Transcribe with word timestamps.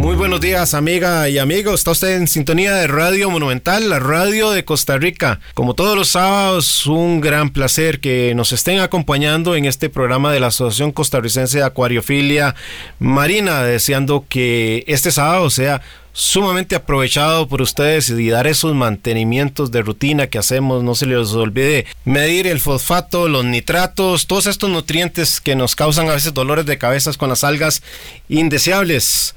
Muy 0.00 0.16
buenos 0.16 0.40
días, 0.40 0.72
amiga 0.72 1.28
y 1.28 1.36
amigo. 1.36 1.74
Está 1.74 1.90
usted 1.90 2.16
en 2.16 2.26
sintonía 2.26 2.72
de 2.72 2.86
Radio 2.86 3.28
Monumental, 3.28 3.90
la 3.90 3.98
radio 3.98 4.50
de 4.50 4.64
Costa 4.64 4.96
Rica. 4.96 5.40
Como 5.52 5.74
todos 5.74 5.94
los 5.94 6.08
sábados, 6.08 6.86
un 6.86 7.20
gran 7.20 7.50
placer 7.50 8.00
que 8.00 8.34
nos 8.34 8.52
estén 8.52 8.80
acompañando 8.80 9.56
en 9.56 9.66
este 9.66 9.90
programa 9.90 10.32
de 10.32 10.40
la 10.40 10.46
Asociación 10.46 10.92
Costarricense 10.92 11.58
de 11.58 11.64
Acuariofilia 11.64 12.54
Marina, 12.98 13.62
deseando 13.62 14.24
que 14.26 14.84
este 14.86 15.12
sábado 15.12 15.50
sea 15.50 15.82
sumamente 16.14 16.76
aprovechado 16.76 17.46
por 17.46 17.60
ustedes 17.60 18.08
y 18.08 18.30
dar 18.30 18.46
esos 18.46 18.74
mantenimientos 18.74 19.70
de 19.70 19.82
rutina 19.82 20.28
que 20.28 20.38
hacemos. 20.38 20.82
No 20.82 20.94
se 20.94 21.04
les 21.04 21.34
olvide 21.34 21.84
medir 22.06 22.46
el 22.46 22.60
fosfato, 22.60 23.28
los 23.28 23.44
nitratos, 23.44 24.26
todos 24.26 24.46
estos 24.46 24.70
nutrientes 24.70 25.42
que 25.42 25.56
nos 25.56 25.76
causan 25.76 26.08
a 26.08 26.14
veces 26.14 26.32
dolores 26.32 26.64
de 26.64 26.78
cabezas 26.78 27.18
con 27.18 27.28
las 27.28 27.44
algas 27.44 27.82
indeseables. 28.30 29.34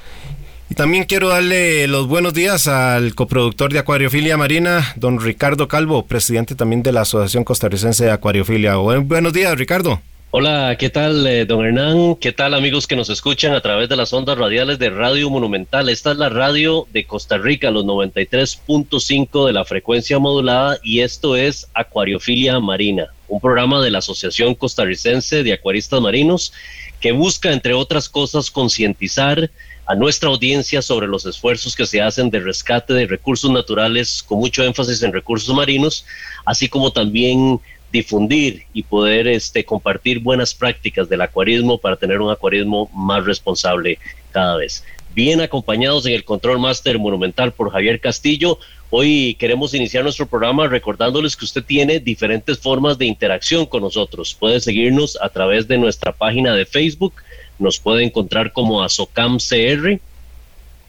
También 0.76 1.04
quiero 1.04 1.30
darle 1.30 1.88
los 1.88 2.08
buenos 2.08 2.34
días 2.34 2.68
al 2.68 3.14
coproductor 3.14 3.72
de 3.72 3.80
Acuariofilia 3.80 4.38
Marina, 4.38 4.94
don 4.96 5.20
Ricardo 5.20 5.68
Calvo, 5.68 6.06
presidente 6.06 6.56
también 6.56 6.82
de 6.82 6.92
la 6.92 7.02
Asociación 7.02 7.44
Costarricense 7.44 8.06
de 8.06 8.12
Acuariofilia. 8.12 8.76
buenos 8.76 9.34
días, 9.34 9.56
Ricardo. 9.56 10.02
Hola, 10.32 10.76
¿qué 10.80 10.90
tal, 10.90 11.28
eh, 11.28 11.46
don 11.46 11.64
Hernán? 11.64 12.16
¿Qué 12.16 12.32
tal, 12.32 12.56
amigos 12.56 12.88
que 12.88 12.96
nos 12.96 13.10
escuchan 13.10 13.54
a 13.54 13.62
través 13.62 13.88
de 13.88 13.96
las 13.96 14.14
ondas 14.14 14.36
radiales 14.36 14.80
de 14.80 14.90
Radio 14.90 15.30
Monumental? 15.30 15.90
Esta 15.90 16.12
es 16.12 16.18
la 16.18 16.30
radio 16.30 16.88
de 16.92 17.06
Costa 17.06 17.38
Rica, 17.38 17.70
los 17.70 17.86
93.5 17.86 19.46
de 19.46 19.54
la 19.54 19.66
frecuencia 19.66 20.18
modulada, 20.18 20.80
y 20.82 21.02
esto 21.02 21.36
es 21.36 21.68
Acuariofilia 21.76 22.60
Marina, 22.60 23.10
un 23.28 23.40
programa 23.40 23.80
de 23.84 23.92
la 23.92 24.00
Asociación 24.00 24.56
Costarricense 24.56 25.44
de 25.44 25.54
Acuaristas 25.54 26.02
Marinos 26.02 26.52
que 27.00 27.12
busca, 27.12 27.52
entre 27.52 27.74
otras 27.74 28.08
cosas, 28.08 28.50
concientizar 28.50 29.52
a 29.86 29.96
nuestra 29.96 30.30
audiencia 30.30 30.82
sobre 30.82 31.08
los 31.08 31.26
esfuerzos 31.26 31.76
que 31.76 31.86
se 31.86 32.02
hacen 32.02 32.30
de 32.30 32.40
rescate 32.40 32.94
de 32.94 33.06
recursos 33.06 33.52
naturales 33.52 34.24
con 34.24 34.40
mucho 34.40 34.64
énfasis 34.64 35.04
en 35.04 35.14
recursos 35.14 35.54
marinos, 35.54 36.06
así 36.46 36.70
como 36.70 36.92
también 36.92 37.60
difundir 37.92 38.64
y 38.74 38.84
poder 38.84 39.28
este, 39.28 39.64
compartir 39.64 40.20
buenas 40.20 40.54
prácticas 40.54 41.08
del 41.10 41.22
acuarismo 41.22 41.78
para 41.78 41.96
tener 41.96 42.22
un 42.22 42.32
acuarismo 42.32 42.90
más 42.94 43.24
responsable 43.24 44.00
cada 44.32 44.58
vez. 44.58 44.84
Bien 45.14 45.42
acompañados 45.42 46.08
en 46.08 46.14
el 46.14 46.24
Control 46.24 46.58
Master 46.58 46.98
Monumental 46.98 47.54
por 47.54 47.72
Javier 47.72 48.00
Castillo, 48.00 48.58
hoy 48.90 49.36
queremos 49.36 49.76
iniciar 49.76 50.04
nuestro 50.04 50.26
programa 50.26 50.68
recordándoles 50.68 51.36
que 51.36 51.46
usted 51.46 51.64
tiene 51.64 52.00
diferentes 52.00 52.58
formas 52.58 52.98
de 52.98 53.06
interacción 53.06 53.68
con 53.68 53.84
nosotros. 53.84 54.36
Puede 54.40 54.60
seguirnos 54.60 55.16
a 55.22 55.30
través 55.30 55.68
de 55.68 55.78
nuestra 55.78 56.14
página 56.14 56.56
de 56.56 56.66
Facebook, 56.66 57.14
nos 57.64 57.80
puede 57.80 58.04
encontrar 58.04 58.52
como 58.52 58.84
ASOCAMCR. 58.84 60.00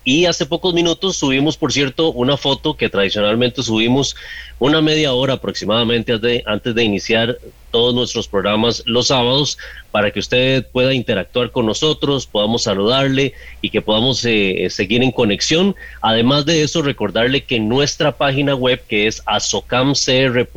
Y 0.07 0.27
hace 0.27 0.45
pocos 0.45 0.75
minutos 0.75 1.17
subimos, 1.17 1.57
por 1.57 1.73
cierto, 1.73 2.13
una 2.13 2.37
foto 2.37 2.77
que 2.77 2.91
tradicionalmente 2.91 3.63
subimos 3.63 4.15
una 4.59 4.83
media 4.83 5.15
hora 5.15 5.33
aproximadamente 5.35 6.13
antes 6.45 6.75
de, 6.75 6.85
iniciar 6.85 7.39
todos 7.71 7.95
nuestros 7.95 8.29
programas 8.29 8.83
los 8.85 9.07
sábados 9.07 9.57
para 9.93 10.11
que 10.11 10.21
usted 10.21 10.67
pueda 10.71 10.93
interactuar 10.93 11.51
con 11.53 11.65
nosotros, 11.65 12.27
podamos 12.27 12.65
saludarle 12.65 13.33
y 13.63 13.71
que 13.71 13.81
podamos 13.81 14.23
eh, 14.27 14.67
seguir 14.69 15.03
en 15.03 15.11
conexión. 15.11 15.75
Además 16.03 16.45
de 16.45 16.63
eso, 16.63 16.83
recordarle 16.83 17.45
que 17.45 17.57
en 17.57 17.71
nuestra 17.71 18.13
página 18.13 18.55
web 18.55 18.83
que 18.87 19.07
es 19.07 19.23
asocamcr.org 19.25 20.51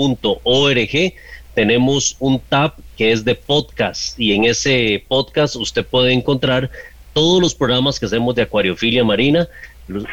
tenemos 1.55 2.17
un 2.19 2.39
tab 2.39 2.73
que 2.97 3.12
es 3.12 3.24
de 3.24 3.35
podcast 3.35 4.19
y 4.19 4.34
en 4.34 4.46
ese 4.46 5.03
podcast 5.08 5.56
usted 5.56 5.85
puede 5.85 6.12
encontrar 6.12 6.69
todos 7.13 7.41
los 7.41 7.56
programas 7.56 8.00
que 8.00 8.08
hacemos 8.08 8.35
de 8.35 8.41
acuariofilia 8.41 9.03
marina. 9.03 9.47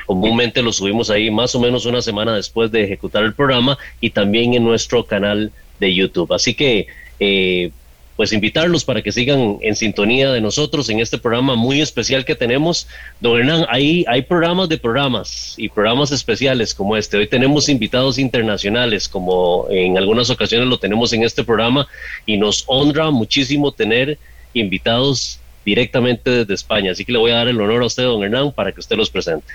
Comúnmente 0.06 0.62
los 0.62 0.76
subimos 0.76 1.10
ahí 1.10 1.30
más 1.30 1.54
o 1.54 1.60
menos 1.60 1.86
una 1.86 2.00
semana 2.00 2.34
después 2.34 2.70
de 2.70 2.84
ejecutar 2.84 3.24
el 3.24 3.34
programa 3.34 3.76
y 4.00 4.10
también 4.10 4.54
en 4.54 4.64
nuestro 4.64 5.04
canal 5.04 5.50
de 5.80 5.94
YouTube. 5.94 6.32
Así 6.32 6.54
que 6.54 6.86
eh, 7.18 7.72
pues 8.16 8.32
invitarlos 8.32 8.84
para 8.84 9.02
que 9.02 9.10
sigan 9.10 9.58
en 9.60 9.74
sintonía 9.74 10.30
de 10.30 10.40
nosotros 10.40 10.88
en 10.88 11.00
este 11.00 11.18
programa 11.18 11.56
muy 11.56 11.80
especial 11.80 12.24
que 12.24 12.34
tenemos. 12.34 12.86
Don 13.20 13.38
Hernán, 13.38 13.66
ahí 13.68 14.04
hay 14.08 14.22
programas 14.22 14.68
de 14.68 14.78
programas 14.78 15.54
y 15.56 15.68
programas 15.68 16.12
especiales 16.12 16.74
como 16.74 16.96
este. 16.96 17.16
Hoy 17.16 17.26
tenemos 17.26 17.68
invitados 17.68 18.18
internacionales, 18.18 19.08
como 19.08 19.66
en 19.70 19.98
algunas 19.98 20.30
ocasiones 20.30 20.68
lo 20.68 20.78
tenemos 20.78 21.12
en 21.12 21.24
este 21.24 21.42
programa, 21.42 21.88
y 22.24 22.36
nos 22.36 22.64
honra 22.66 23.10
muchísimo 23.10 23.72
tener 23.72 24.18
invitados 24.52 25.40
directamente 25.64 26.30
desde 26.30 26.54
España. 26.54 26.92
Así 26.92 27.04
que 27.04 27.12
le 27.12 27.18
voy 27.18 27.32
a 27.32 27.36
dar 27.36 27.48
el 27.48 27.60
honor 27.60 27.82
a 27.82 27.86
usted, 27.86 28.04
don 28.04 28.22
Hernán, 28.22 28.52
para 28.52 28.70
que 28.70 28.80
usted 28.80 28.96
los 28.96 29.10
presente. 29.10 29.46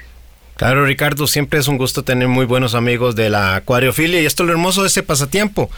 Claro, 0.58 0.86
Ricardo, 0.86 1.26
siempre 1.26 1.62
es 1.62 1.70
un 1.70 1.78
gusto 1.78 2.04
tener 2.04 2.28
muy 2.28 2.46
buenos 2.46 2.76
amigos 2.76 3.16
de 3.16 3.30
la 3.30 3.56
acuariofilia 3.56 4.22
y 4.22 4.26
esto 4.26 4.44
es 4.44 4.48
lo 4.48 4.52
hermoso 4.52 4.82
de 4.82 4.88
ese 4.88 5.04
pasatiempo 5.04 5.70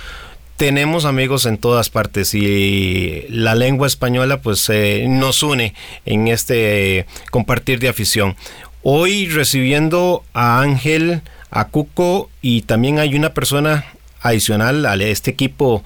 tenemos 0.57 1.05
amigos 1.05 1.45
en 1.45 1.57
todas 1.57 1.89
partes 1.89 2.33
y 2.33 3.25
la 3.29 3.55
lengua 3.55 3.87
española 3.87 4.41
pues 4.41 4.69
eh, 4.69 5.05
nos 5.07 5.43
une 5.43 5.73
en 6.05 6.27
este 6.27 7.05
compartir 7.31 7.79
de 7.79 7.89
afición. 7.89 8.35
Hoy 8.83 9.27
recibiendo 9.27 10.23
a 10.33 10.61
Ángel, 10.61 11.21
a 11.49 11.67
Cuco 11.67 12.29
y 12.41 12.63
también 12.63 12.99
hay 12.99 13.15
una 13.15 13.33
persona 13.33 13.85
adicional 14.21 14.85
a 14.85 14.95
este 14.95 15.31
equipo 15.31 15.83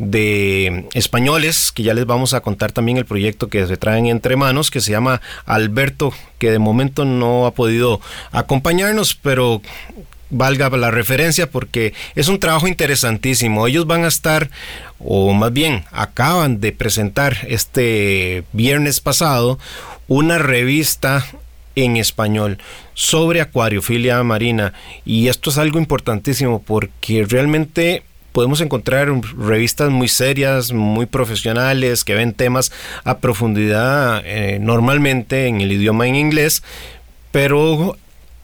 de 0.00 0.88
españoles, 0.94 1.72
que 1.72 1.82
ya 1.82 1.92
les 1.92 2.06
vamos 2.06 2.32
a 2.32 2.40
contar 2.40 2.72
también 2.72 2.96
el 2.96 3.04
proyecto 3.04 3.48
que 3.48 3.66
se 3.66 3.76
traen 3.76 4.06
entre 4.06 4.34
manos, 4.34 4.70
que 4.70 4.80
se 4.80 4.90
llama 4.90 5.20
Alberto, 5.44 6.14
que 6.38 6.50
de 6.50 6.58
momento 6.58 7.04
no 7.04 7.44
ha 7.44 7.52
podido 7.52 8.00
acompañarnos, 8.32 9.14
pero 9.14 9.60
valga 10.30 10.70
la 10.70 10.90
referencia 10.90 11.50
porque 11.50 11.92
es 12.14 12.28
un 12.28 12.38
trabajo 12.38 12.68
interesantísimo. 12.68 13.66
Ellos 13.66 13.86
van 13.86 14.04
a 14.04 14.08
estar, 14.08 14.50
o 14.98 15.32
más 15.32 15.52
bien 15.52 15.84
acaban 15.90 16.60
de 16.60 16.72
presentar 16.72 17.36
este 17.48 18.44
viernes 18.52 19.00
pasado, 19.00 19.58
una 20.08 20.38
revista 20.38 21.24
en 21.76 21.96
español 21.96 22.58
sobre 22.94 23.40
acuariofilia 23.40 24.22
marina. 24.22 24.72
Y 25.04 25.28
esto 25.28 25.50
es 25.50 25.58
algo 25.58 25.78
importantísimo 25.78 26.62
porque 26.62 27.24
realmente 27.28 28.02
podemos 28.32 28.60
encontrar 28.60 29.08
revistas 29.36 29.90
muy 29.90 30.08
serias, 30.08 30.72
muy 30.72 31.06
profesionales, 31.06 32.04
que 32.04 32.14
ven 32.14 32.32
temas 32.32 32.72
a 33.04 33.18
profundidad 33.18 34.22
eh, 34.24 34.58
normalmente 34.60 35.46
en 35.46 35.60
el 35.60 35.72
idioma 35.72 36.06
en 36.06 36.16
inglés, 36.16 36.62
pero 37.32 37.96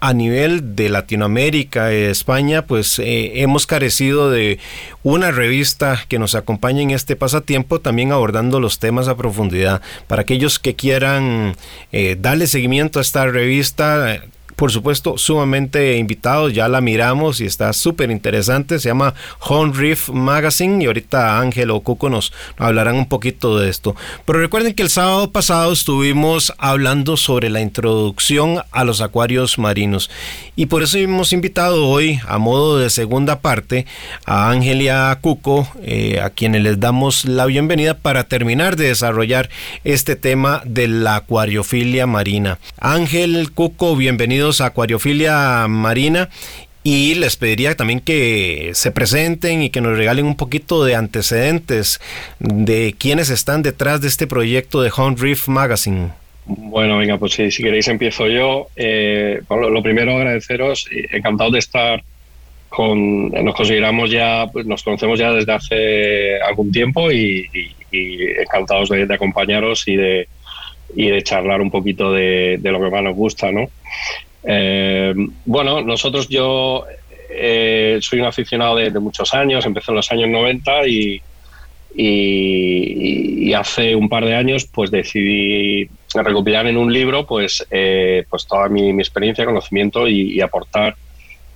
a 0.07 0.13
nivel 0.13 0.77
de 0.77 0.89
Latinoamérica, 0.89 1.91
España, 1.91 2.63
pues 2.63 3.01
eh, 3.01 3.43
hemos 3.43 3.67
carecido 3.67 4.31
de 4.31 4.61
una 5.03 5.33
revista 5.33 6.05
que 6.07 6.21
nos 6.21 6.37
acompañe 6.37 6.83
en 6.83 6.93
este 6.93 7.17
pasatiempo, 7.17 7.81
también 7.81 8.13
abordando 8.13 8.61
los 8.61 8.79
temas 8.79 9.09
a 9.09 9.17
profundidad. 9.17 9.83
Para 10.07 10.23
aquellos 10.23 10.61
que 10.61 10.77
quieran 10.77 11.57
eh, 11.91 12.17
darle 12.21 12.47
seguimiento 12.47 13.01
a 13.01 13.03
esta 13.03 13.27
revista, 13.27 14.23
por 14.57 14.73
supuesto, 14.73 15.19
sumamente 15.19 15.99
invitados. 15.99 16.53
Ya 16.55 16.67
la 16.69 16.81
miramos 16.81 17.41
y 17.41 17.45
está 17.45 17.73
súper 17.73 18.11
interesante. 18.11 18.79
Se 18.79 18.89
llama 18.89 19.15
Home 19.41 19.73
Reef 19.75 20.09
Magazine 20.09 20.83
y 20.83 20.87
ahorita 20.87 21.39
Ángel 21.39 21.71
o 21.71 21.81
Cuco 21.81 22.09
nos 22.09 22.33
hablarán 22.57 22.97
un 22.97 23.07
poquito 23.07 23.59
de 23.59 23.69
esto. 23.69 23.95
Pero 24.25 24.41
recuerden 24.41 24.75
que 24.75 24.83
el 24.83 24.89
sábado 24.89 25.31
pasado 25.31 25.73
estuvimos 25.73 26.55
hablando 26.59 27.17
sobre 27.17 27.51
la 27.51 27.61
introducción 27.61 28.63
a 28.71 28.85
los 28.85 29.03
acuarios 29.03 29.59
marinos 29.59 30.11
y 30.59 30.67
por 30.67 30.83
eso 30.83 30.97
hemos 30.97 31.35
invitado 31.35 31.87
hoy, 31.87 32.19
a 32.27 32.39
modo 32.39 32.79
de 32.79 32.89
segunda 32.89 33.41
parte, 33.41 33.85
a 34.25 34.51
Ángel 34.51 34.81
y 34.81 34.89
a 34.89 35.19
Cuco, 35.21 35.69
eh, 35.83 36.19
a 36.21 36.31
quienes 36.31 36.63
les 36.63 36.81
damos 36.81 37.27
la 37.27 37.45
bienvenida 37.45 37.99
para 37.99 38.25
terminar 38.25 38.77
de 38.77 38.89
desarrollar 38.89 39.51
este 39.85 40.17
tema 40.17 40.63
de 40.65 40.89
la 40.89 41.17
acuariofilia 41.17 42.07
marina. 42.07 42.59
Ángel, 42.79 43.51
Cuco, 43.53 43.97
bienvenido 44.47 44.65
a 44.65 44.69
Acuariofilia 44.69 45.67
Marina 45.69 46.29
y 46.85 47.17
les 47.17 47.37
pediría 47.37 47.75
también 47.75 47.99
que 47.99 48.71
se 48.75 48.93
presenten 48.93 49.61
y 49.63 49.71
que 49.71 49.81
nos 49.81 49.97
regalen 49.97 50.25
un 50.25 50.37
poquito 50.37 50.85
de 50.85 50.95
antecedentes 50.95 52.01
de 52.39 52.95
quiénes 52.97 53.31
están 53.31 53.63
detrás 53.63 54.01
de 54.03 54.09
este 54.09 54.29
proyecto 54.29 54.83
de 54.83 54.93
Hunt 54.97 55.19
Reef 55.19 55.49
Magazine. 55.49 56.11
Bueno, 56.45 56.99
venga, 56.99 57.19
pues 57.19 57.33
si, 57.33 57.51
si 57.51 57.65
queréis 57.65 57.89
empiezo 57.89 58.29
yo. 58.29 58.69
Eh, 58.77 59.43
lo, 59.51 59.83
primero 59.83 60.17
agradeceros, 60.17 60.87
encantado 61.11 61.51
de 61.51 61.59
estar 61.59 62.05
con, 62.69 63.31
nos 63.31 63.55
consideramos 63.57 64.13
ya, 64.13 64.47
pues, 64.53 64.65
nos 64.65 64.85
conocemos 64.85 65.19
ya 65.19 65.33
desde 65.33 65.53
hace 65.53 66.41
algún 66.41 66.71
tiempo 66.71 67.11
y, 67.11 67.49
encantados 67.91 68.91
de, 68.91 69.13
acompañaros 69.13 69.89
y 69.89 69.97
de, 69.97 70.29
y 70.95 71.09
de 71.09 71.23
charlar 71.23 71.61
un 71.61 71.71
poquito 71.71 72.13
de, 72.13 72.61
lo 72.63 72.81
que 72.81 72.91
más 72.91 73.03
nos 73.03 73.17
gusta, 73.17 73.51
¿no? 73.51 73.69
Eh, 74.47 75.13
bueno, 75.45 75.83
nosotros 75.83 76.29
yo 76.29 76.85
eh, 77.29 77.99
soy 78.01 78.21
un 78.21 78.27
aficionado 78.27 78.77
de, 78.77 78.91
muchos 79.01 79.35
años, 79.35 79.67
empecé 79.67 79.91
en 79.91 79.97
los 79.97 80.11
años 80.11 80.29
90 80.29 80.87
y, 80.87 81.23
hace 83.55 83.95
un 83.97 84.11
par 84.11 84.25
de 84.27 84.35
años 84.35 84.67
pues 84.67 84.91
decidí 84.91 85.89
recopilar 86.15 86.67
en 86.67 86.77
un 86.77 86.93
libro 86.93 87.27
pues, 87.27 87.67
eh, 87.71 88.25
pues 88.29 88.47
toda 88.47 88.69
mi, 88.69 88.91
experiencia, 88.91 89.47
conocimiento 89.47 90.07
y, 90.07 90.41
aportar 90.41 90.95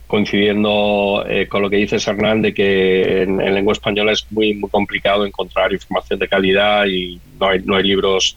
coincidiendo 0.06 1.24
eh, 1.28 1.46
con 1.46 1.62
lo 1.62 1.70
que 1.70 1.76
dices 1.76 2.08
Hernán 2.08 2.42
de 2.42 2.52
que 2.52 3.22
en, 3.22 3.36
lengua 3.54 3.74
española 3.74 4.12
es 4.12 4.26
muy, 4.30 4.54
muy 4.54 4.68
complicado 4.70 5.24
encontrar 5.24 5.72
información 5.72 6.18
de 6.18 6.26
calidad 6.26 6.86
y 6.86 7.20
no 7.38 7.48
hay, 7.48 7.60
no 7.60 7.76
hay 7.76 7.84
libros 7.84 8.36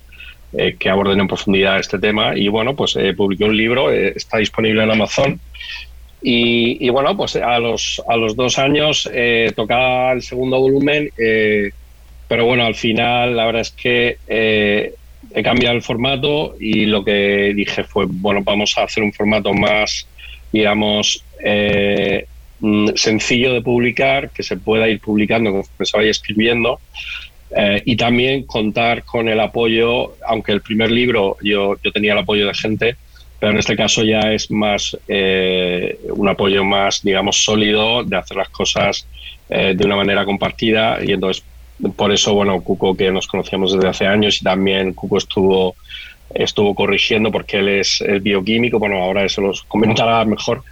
eh, 0.57 0.75
que 0.77 0.89
aborden 0.89 1.19
en 1.19 1.27
profundidad 1.27 1.79
este 1.79 1.99
tema 1.99 2.37
y 2.37 2.47
bueno 2.47 2.75
pues 2.75 2.97
publiqué 3.15 3.43
un 3.45 3.57
libro 3.57 3.91
está 3.91 4.37
disponible 4.37 4.83
en 4.83 4.91
Amazon 4.91 5.39
y, 6.25 6.87
bueno 6.89 7.17
pues 7.17 7.35
a 7.35 7.59
los 7.59 8.01
a 8.07 8.15
los 8.15 8.35
dos 8.35 8.57
años 8.57 9.09
tocaba 9.55 10.13
el 10.13 10.21
segundo 10.21 10.59
volumen 10.59 11.09
pero 12.27 12.45
bueno 12.45 12.65
al 12.65 12.75
final 12.75 13.35
la 13.35 13.45
verdad 13.45 13.61
es 13.61 13.71
que 13.71 14.93
he 15.33 15.43
cambiado 15.43 15.75
el 15.75 15.81
formato 15.81 16.55
y 16.59 16.85
lo 16.85 17.03
que 17.03 17.53
dije 17.55 17.83
fue, 17.83 18.05
bueno, 18.07 18.41
vamos 18.43 18.77
a 18.77 18.83
hacer 18.83 19.03
un 19.03 19.13
formato 19.13 19.53
más, 19.53 20.07
digamos, 20.51 21.23
eh, 21.43 22.25
mm, 22.59 22.89
sencillo 22.95 23.53
de 23.53 23.61
publicar, 23.61 24.29
que 24.29 24.43
se 24.43 24.57
pueda 24.57 24.87
ir 24.87 24.99
publicando 24.99 25.51
conforme 25.51 25.85
se 25.85 25.97
vaya 25.97 26.11
escribiendo. 26.11 26.79
Eh, 27.55 27.81
y 27.85 27.95
también 27.95 28.43
contar 28.43 29.03
con 29.03 29.29
el 29.29 29.39
apoyo, 29.39 30.15
aunque 30.27 30.51
el 30.51 30.61
primer 30.61 30.91
libro 30.91 31.37
yo, 31.43 31.75
yo 31.83 31.91
tenía 31.91 32.13
el 32.13 32.19
apoyo 32.19 32.47
de 32.47 32.53
gente, 32.53 32.95
pero 33.39 33.51
en 33.51 33.59
este 33.59 33.75
caso 33.75 34.03
ya 34.03 34.31
es 34.31 34.49
más 34.49 34.97
eh, 35.07 35.99
un 36.15 36.27
apoyo 36.29 36.63
más, 36.63 37.01
digamos, 37.03 37.43
sólido 37.43 38.03
de 38.03 38.17
hacer 38.17 38.37
las 38.37 38.49
cosas 38.49 39.07
de 39.49 39.85
una 39.85 39.97
manera 39.97 40.25
compartida 40.25 40.97
y 41.05 41.11
entonces 41.11 41.43
por 41.95 42.11
eso, 42.11 42.33
bueno, 42.33 42.61
Cuco, 42.61 42.95
que 42.95 43.11
nos 43.11 43.27
conocíamos 43.27 43.73
desde 43.73 43.87
hace 43.87 44.07
años 44.07 44.41
y 44.41 44.43
también 44.43 44.93
Cuco 44.93 45.17
estuvo, 45.17 45.75
estuvo 46.33 46.73
corrigiendo 46.75 47.31
porque 47.31 47.59
él 47.59 47.69
es, 47.69 48.03
bioquímico, 48.21 48.79
bueno, 48.79 48.97
ahora 49.03 49.25
eso 49.25 49.41
los 49.41 49.63
comentará 49.63 50.23
mejor. 50.25 50.63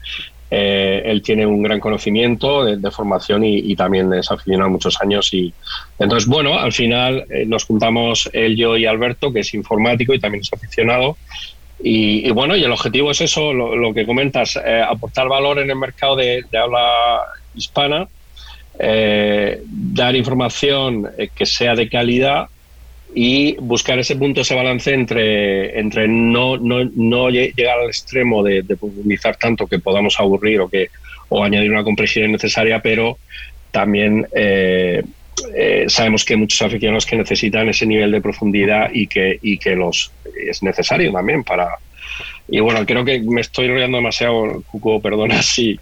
Eh, 0.54 1.04
él 1.06 1.22
tiene 1.22 1.46
un 1.46 1.64
gran 1.64 1.80
conocimiento 1.80 2.66
de, 2.66 2.92
formación 2.92 3.46
y, 3.46 3.74
también 3.78 4.14
es 4.14 4.30
aficionado 4.30 4.70
muchos 4.70 5.02
años. 5.02 5.34
Y 5.34 5.54
entonces, 5.98 6.28
bueno, 6.28 6.60
al 6.60 6.74
final 6.74 7.26
eh, 7.30 7.46
nos 7.48 7.64
juntamos 7.64 8.30
él, 8.34 8.58
yo 8.58 8.76
y 8.76 8.86
Alberto, 8.86 9.32
que 9.32 9.40
es 9.40 9.54
informático 9.54 10.14
y 10.14 10.20
también 10.20 10.42
es 10.42 10.52
aficionado. 10.52 11.16
Y, 11.84 12.30
bueno, 12.32 12.56
y 12.58 12.64
el 12.64 12.72
objetivo 12.72 13.10
es 13.12 13.22
eso, 13.22 13.54
lo, 13.54 13.94
que 13.94 14.06
comentas, 14.06 14.60
eh, 14.64 14.84
aportar 14.88 15.30
valor 15.30 15.58
en 15.60 15.70
el 15.70 15.78
mercado 15.78 16.18
de 16.18 16.44
habla 16.54 17.22
hispana 17.56 18.08
dar 18.78 20.16
información 20.16 21.08
que 21.36 21.46
sea 21.46 21.76
de 21.76 21.88
calidad 21.88 22.48
y 23.14 23.56
buscar 23.58 24.00
ese 24.00 24.16
punto, 24.16 24.42
ese 24.42 24.56
balance 24.56 24.94
entre, 24.94 25.80
entre 25.80 26.08
no, 26.08 26.58
no, 26.58 26.84
no 26.96 27.30
llegar 27.30 27.80
al 27.80 27.88
extremo 27.88 28.44
de, 28.44 28.64
profundizar 28.64 29.36
tanto 29.36 29.68
que 29.68 29.80
podamos 29.80 30.20
aburrir 30.20 30.62
o, 30.62 30.70
que, 30.70 30.90
o 31.30 31.44
añadir 31.44 31.72
una 31.72 31.84
complejidad 31.84 32.28
innecesaria, 32.28 32.82
pero 32.82 33.18
también 33.72 34.28
eh, 34.36 35.04
sabemos 35.88 36.24
que 36.24 36.34
hay 36.34 36.40
muchos 36.40 36.62
aficionados 36.62 37.06
que 37.06 37.16
necesitan 37.16 37.70
ese 37.70 37.86
nivel 37.86 38.12
de 38.12 38.22
profundidad 38.22 38.90
y 38.94 39.08
que, 39.08 39.40
y 39.42 39.58
que 39.58 39.76
los 39.76 40.12
es 40.48 40.64
necesario 40.64 41.12
también 41.12 41.44
para... 41.44 41.70
Y 42.48 42.60
bueno, 42.60 42.86
creo 42.86 43.06
que 43.06 43.22
me 43.22 43.42
estoy 43.42 43.70
rodeando 43.70 43.98
demasiado, 43.98 44.62
Cuco, 44.70 45.02
perdona 45.02 45.42
si, 45.42 45.80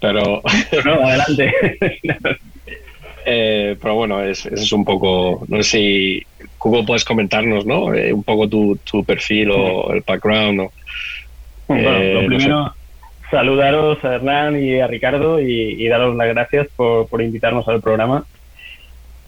pero. 0.00 0.42
No, 0.84 1.06
adelante. 1.06 1.52
eh, 3.26 3.76
pero 3.80 3.94
bueno, 3.94 4.22
ese 4.22 4.54
es, 4.54 4.72
un 4.72 4.84
poco. 4.84 5.44
No 5.48 5.62
sé 5.62 5.70
si. 5.70 6.26
Cubo 6.58 6.84
puedes 6.84 7.04
comentarnos, 7.04 7.64
¿no? 7.64 7.94
Eh, 7.94 8.12
un 8.12 8.24
poco 8.24 8.48
tu, 8.48 8.76
tu 8.84 9.04
perfil 9.04 9.50
o 9.52 9.92
el 9.92 10.02
background. 10.06 10.58
¿no? 10.58 10.72
Bueno, 11.68 11.90
lo 11.90 12.20
eh, 12.22 12.26
primero, 12.26 12.74
saludaros 13.30 14.04
a 14.04 14.14
Hernán 14.14 14.62
y 14.62 14.80
a 14.80 14.86
Ricardo 14.86 15.40
y, 15.40 15.86
daros 15.88 16.16
las 16.16 16.28
gracias 16.28 16.68
por, 16.76 17.08
por, 17.08 17.22
invitarnos 17.22 17.66
al 17.68 17.80
programa. 17.80 18.24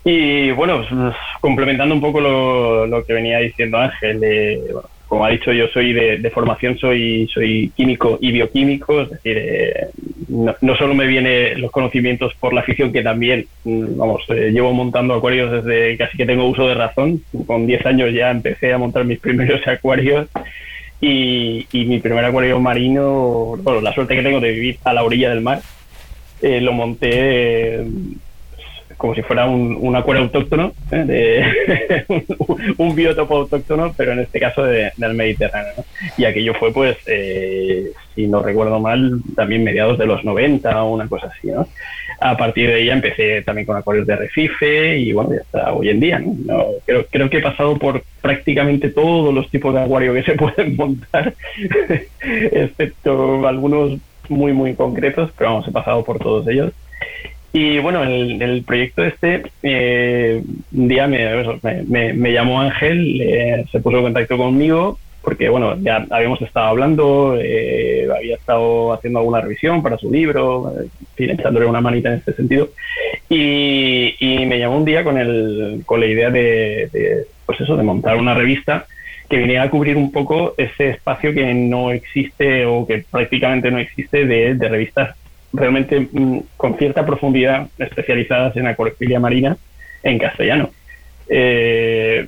Y 0.05 0.51
bueno, 0.53 0.85
pues, 0.89 1.15
complementando 1.41 1.95
un 1.95 2.01
poco 2.01 2.21
lo, 2.21 2.87
lo, 2.87 3.05
que 3.05 3.13
venía 3.13 3.39
diciendo 3.39 3.79
Ángel, 3.79 4.21
eh, 4.25 4.61
bueno, 4.73 4.89
como 5.11 5.25
ha 5.25 5.31
dicho, 5.31 5.53
yo 5.53 5.67
soy 5.75 5.93
de, 5.93 6.31
formación, 6.31 6.79
soy, 6.79 7.29
soy 7.35 7.73
químico 7.77 8.17
y 8.21 8.31
bioquímico, 8.31 9.01
es 9.01 9.11
decir, 9.11 9.39
eh, 9.39 9.89
no, 10.29 10.77
solo 10.77 10.95
me 10.95 11.09
vienen 11.09 11.61
los 11.61 11.73
conocimientos 11.73 12.33
por 12.35 12.53
la 12.53 12.61
afición, 12.61 12.93
que 12.93 13.03
también, 13.03 13.47
mm, 13.65 13.97
vamos, 13.97 14.23
eh, 14.29 14.53
llevo 14.53 14.73
montando 14.73 15.15
acuarios 15.15 15.65
desde 15.65 15.97
casi 15.97 16.17
que 16.17 16.27
tengo 16.27 16.47
uso 16.49 16.69
de 16.69 16.75
razón. 16.75 17.21
Con 17.49 17.67
10 17.67 17.87
años 17.87 18.15
ya 18.15 18.31
empecé 18.31 18.73
a 18.73 18.79
montar 18.79 19.05
mis 19.05 19.19
primeros 19.27 19.67
acuarios 19.67 20.29
y, 21.01 21.67
mi 21.73 21.99
primer 21.99 22.25
acuario 22.25 22.61
marino, 22.61 23.57
bueno, 23.65 23.81
la 23.81 23.93
suerte 23.93 24.15
que 24.15 24.23
tengo 24.23 24.39
de 24.39 24.53
vivir 24.53 24.79
a 24.85 24.95
la 24.95 25.03
orilla 25.03 25.31
del 25.31 25.41
mar, 25.41 25.61
eh, 26.41 26.61
lo 26.61 26.73
monté 26.73 27.85
como 29.01 29.15
si 29.15 29.23
fuera 29.23 29.47
un, 29.47 29.79
un 29.81 29.97
acuario 29.97 30.25
autóctono, 30.25 30.75
¿eh? 30.91 31.05
de 31.07 32.05
un, 32.77 32.95
biotopo 32.95 33.35
autóctono, 33.35 33.95
pero 33.97 34.13
en 34.13 34.19
este 34.19 34.39
caso 34.39 34.63
del 34.63 35.15
Mediterráneo. 35.15 35.73
Y 36.19 36.27
aquello 36.27 36.53
fue, 36.53 36.71
pues, 36.71 36.99
eh, 37.07 37.93
si 38.15 38.27
no 38.27 38.43
recuerdo 38.43 38.79
mal, 38.79 39.23
también 39.35 39.65
mediados 39.65 39.97
de 39.97 40.05
los 40.05 40.23
90 40.23 40.85
o 40.85 40.93
una 40.93 41.09
cosa 41.09 41.29
así. 41.29 41.49
¿no? 41.49 41.67
A 42.21 42.37
partir 42.37 42.69
de 42.69 42.75
ahí 42.75 42.91
empecé 42.91 43.41
también 43.41 43.65
con 43.65 43.79
acuarios 43.79 44.07
de 44.07 44.13
arrecife 44.13 44.99
y 44.99 45.15
bueno, 45.15 45.31
ya 45.31 45.41
está 45.41 45.73
hoy 45.73 45.89
en 45.89 46.01
día. 46.01 46.19
¿no? 46.19 46.67
creo, 46.85 47.07
creo 47.11 47.31
que 47.31 47.39
he 47.39 47.43
pasado 47.43 47.79
por 47.79 48.03
prácticamente 48.21 48.91
todos 48.91 49.33
los 49.33 49.49
tipos 49.49 49.73
de 49.73 49.81
acuario 49.81 50.13
que 50.13 50.25
se 50.25 50.33
pueden 50.37 50.77
montar, 50.77 51.33
excepto 52.21 53.49
algunos 53.49 53.99
muy, 54.29 54.53
muy 54.53 54.75
concretos, 54.75 55.31
pero 55.39 55.53
vamos, 55.53 55.69
he 55.69 55.73
pasado 55.73 56.05
por 56.05 56.19
todos 56.19 56.47
ellos. 56.49 56.73
Y 57.53 57.79
bueno, 57.81 58.05
el, 58.05 58.41
el 58.41 58.63
proyecto 58.63 59.05
este, 59.05 59.43
eh, 59.63 60.43
un 60.73 60.89
día 60.89 61.09
me, 61.09 62.13
me, 62.13 62.33
llamó 62.33 62.61
Ángel, 62.61 63.67
se 63.73 63.81
puso 63.81 63.99
en 63.99 64.05
contacto 64.05 64.37
conmigo, 64.37 64.99
porque 65.23 65.49
bueno, 65.49 65.77
ya 65.81 66.07
habíamos 66.11 66.41
estado 66.43 66.67
hablando, 66.67 67.37
eh, 67.39 68.09
había 68.17 68.37
estado 68.37 68.93
haciendo 68.93 69.19
alguna 69.19 69.41
revisión 69.41 69.83
para 69.83 69.99
su 69.99 70.11
libro, 70.11 70.73
eh, 70.81 70.89
echándole 71.33 71.67
una 71.67 71.81
manita 71.81 72.09
en 72.09 72.17
este 72.17 72.33
sentido, 72.33 72.71
y, 73.29 74.15
y, 74.19 74.47
me 74.47 74.59
llamó 74.59 74.79
un 74.79 74.85
día 74.85 75.05
con, 75.05 75.19
el, 75.19 75.83
con 75.85 76.01
la 76.01 76.07
idea 76.07 76.31
de, 76.31 76.89
de, 76.93 77.27
pues 77.47 77.61
eso, 77.61 77.77
de 77.77 77.83
montar 77.83 78.17
una 78.17 78.35
revista 78.35 78.87
que 79.29 79.37
viniera 79.37 79.65
a 79.65 79.71
cubrir 79.71 79.97
un 79.97 80.11
poco 80.11 80.55
ese 80.57 80.91
espacio 80.91 81.33
que 81.33 81.55
no 81.55 81.93
existe 81.93 82.67
o 82.67 82.87
que 82.87 83.05
prácticamente 83.09 83.71
no 83.71 83.79
existe 83.79 84.25
de, 84.25 84.55
de 84.55 84.69
revistas 84.69 85.17
realmente 85.53 86.01
mm, 86.01 86.39
con 86.57 86.77
cierta 86.77 87.05
profundidad 87.05 87.69
especializadas 87.79 88.57
en 88.57 88.67
acuariofilia 88.67 89.21
marina 89.21 89.57
en 90.03 90.19
castellano. 90.19 90.71
Eh, 91.29 92.27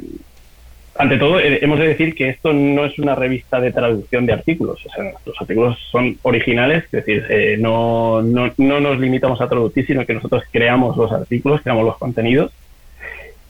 ante 0.95 1.17
todo, 1.17 1.41
eh, 1.41 1.59
hemos 1.63 1.79
de 1.79 1.89
decir 1.89 2.15
que 2.15 2.29
esto 2.29 2.53
no 2.53 2.85
es 2.85 2.99
una 2.99 3.15
revista 3.15 3.61
de 3.61 3.73
traducción 3.73 4.27
de 4.27 4.35
artículos. 4.35 4.85
O 4.85 4.91
sea, 4.91 5.13
los 5.25 5.41
artículos 5.41 5.79
son 5.91 6.19
originales, 6.23 6.85
es 6.85 6.91
decir, 6.91 7.25
eh, 7.31 7.57
no, 7.59 8.23
no, 8.23 8.53
no, 8.59 8.81
nos 8.81 8.99
limitamos 8.99 9.41
a 9.41 9.49
traducir, 9.49 9.87
sino 9.87 10.05
que 10.05 10.15
nosotros 10.15 10.45
creamos 10.51 10.97
los 10.97 11.11
artículos, 11.11 11.63
creamos 11.63 11.87
los 11.87 11.97
contenidos 11.97 12.53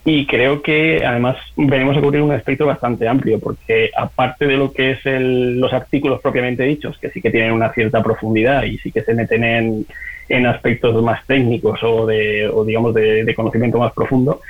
y 0.04 0.26
creo 0.26 0.62
que 0.62 1.04
además 1.04 1.36
venimos 1.56 1.96
a 1.96 2.00
cubrir 2.00 2.22
un 2.22 2.32
aspecto 2.32 2.66
bastante 2.66 3.06
amplio, 3.06 3.38
porque 3.38 3.90
aparte 3.96 4.46
de 4.46 4.56
lo 4.56 4.72
que 4.72 4.92
es 4.92 5.00
los 5.04 5.72
artículos 5.72 6.20
propiamente 6.20 6.64
dichos, 6.64 6.98
que 6.98 7.10
sí 7.10 7.22
que 7.22 7.30
tienen 7.30 7.52
una 7.52 7.72
cierta 7.72 8.02
profundidad 8.02 8.64
y 8.64 8.78
sí 8.78 8.90
que 8.90 9.02
se 9.02 9.14
meten 9.14 9.44
en, 9.44 9.86
en 10.28 10.46
aspectos 10.46 11.00
más 11.04 11.24
técnicos 11.26 11.80
o, 11.84 12.06
de, 12.06 12.48
o 12.48 12.64
digamos 12.64 12.94
de, 12.94 13.32
conocimiento 13.36 13.78
más 13.78 13.92
profundo, 13.92 14.40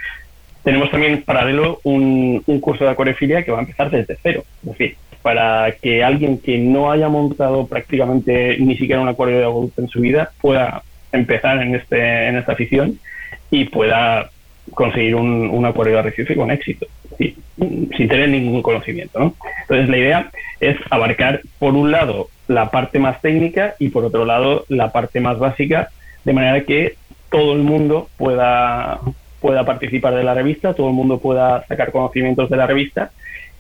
tenemos 0.63 0.91
también 0.91 1.23
paralelo 1.23 1.81
un, 1.83 2.43
un 2.47 2.61
curso 2.61 2.85
de 2.85 2.91
acuariofilia 2.91 3.43
que 3.45 3.51
va 3.51 3.59
a 3.59 3.63
empezar 3.63 3.91
desde 3.91 4.17
cero. 4.23 4.45
Es 4.63 4.71
decir, 4.71 4.97
para 5.21 5.73
que 5.81 6.03
alguien 6.03 6.39
que 6.39 6.57
no 6.57 6.91
haya 6.91 7.09
montado 7.09 7.67
prácticamente 7.67 8.57
ni 8.59 8.77
siquiera 8.77 9.03
un 9.03 9.09
acuario 9.09 9.39
de 9.39 9.45
agua 9.45 9.69
en 9.77 9.89
su 9.89 10.01
vida 10.01 10.31
pueda 10.41 10.83
empezar 11.13 11.61
en, 11.61 11.75
este, 11.75 12.29
en 12.29 12.37
esta 12.37 12.53
afición 12.53 12.99
y 13.51 13.67
pueda 13.67 14.31
conseguir 14.75 15.15
un, 15.15 15.51
un 15.51 15.67
acuario 15.67 15.95
de 15.95 15.99
arrecife 16.01 16.37
con 16.37 16.51
éxito, 16.51 16.87
sin 17.19 18.09
tener 18.09 18.29
ningún 18.29 18.63
conocimiento. 18.63 19.19
¿no? 19.19 19.35
Entonces 19.63 19.89
la 19.89 19.99
idea 19.99 20.31
es 20.61 20.77
abarcar, 20.91 21.43
por 21.59 21.75
un 21.75 21.91
lado, 21.91 22.29
la 22.49 22.71
parte 22.71 22.99
más 22.99 23.21
técnica 23.21 23.75
y 23.79 23.89
por 23.89 24.05
otro 24.05 24.25
lado, 24.25 24.65
la 24.69 24.93
parte 24.93 25.21
más 25.21 25.39
básica, 25.39 25.91
de 26.25 26.33
manera 26.33 26.65
que 26.65 26.95
todo 27.31 27.53
el 27.53 27.63
mundo 27.63 28.09
pueda, 28.17 29.01
pueda 29.41 29.65
participar 29.65 30.15
de 30.15 30.25
la 30.25 30.35
revista, 30.35 30.75
todo 30.75 30.89
el 30.89 30.95
mundo 30.95 31.19
pueda 31.19 31.67
sacar 31.67 31.91
conocimientos 31.91 32.49
de 32.51 32.57
la 32.57 32.67
revista 32.67 33.11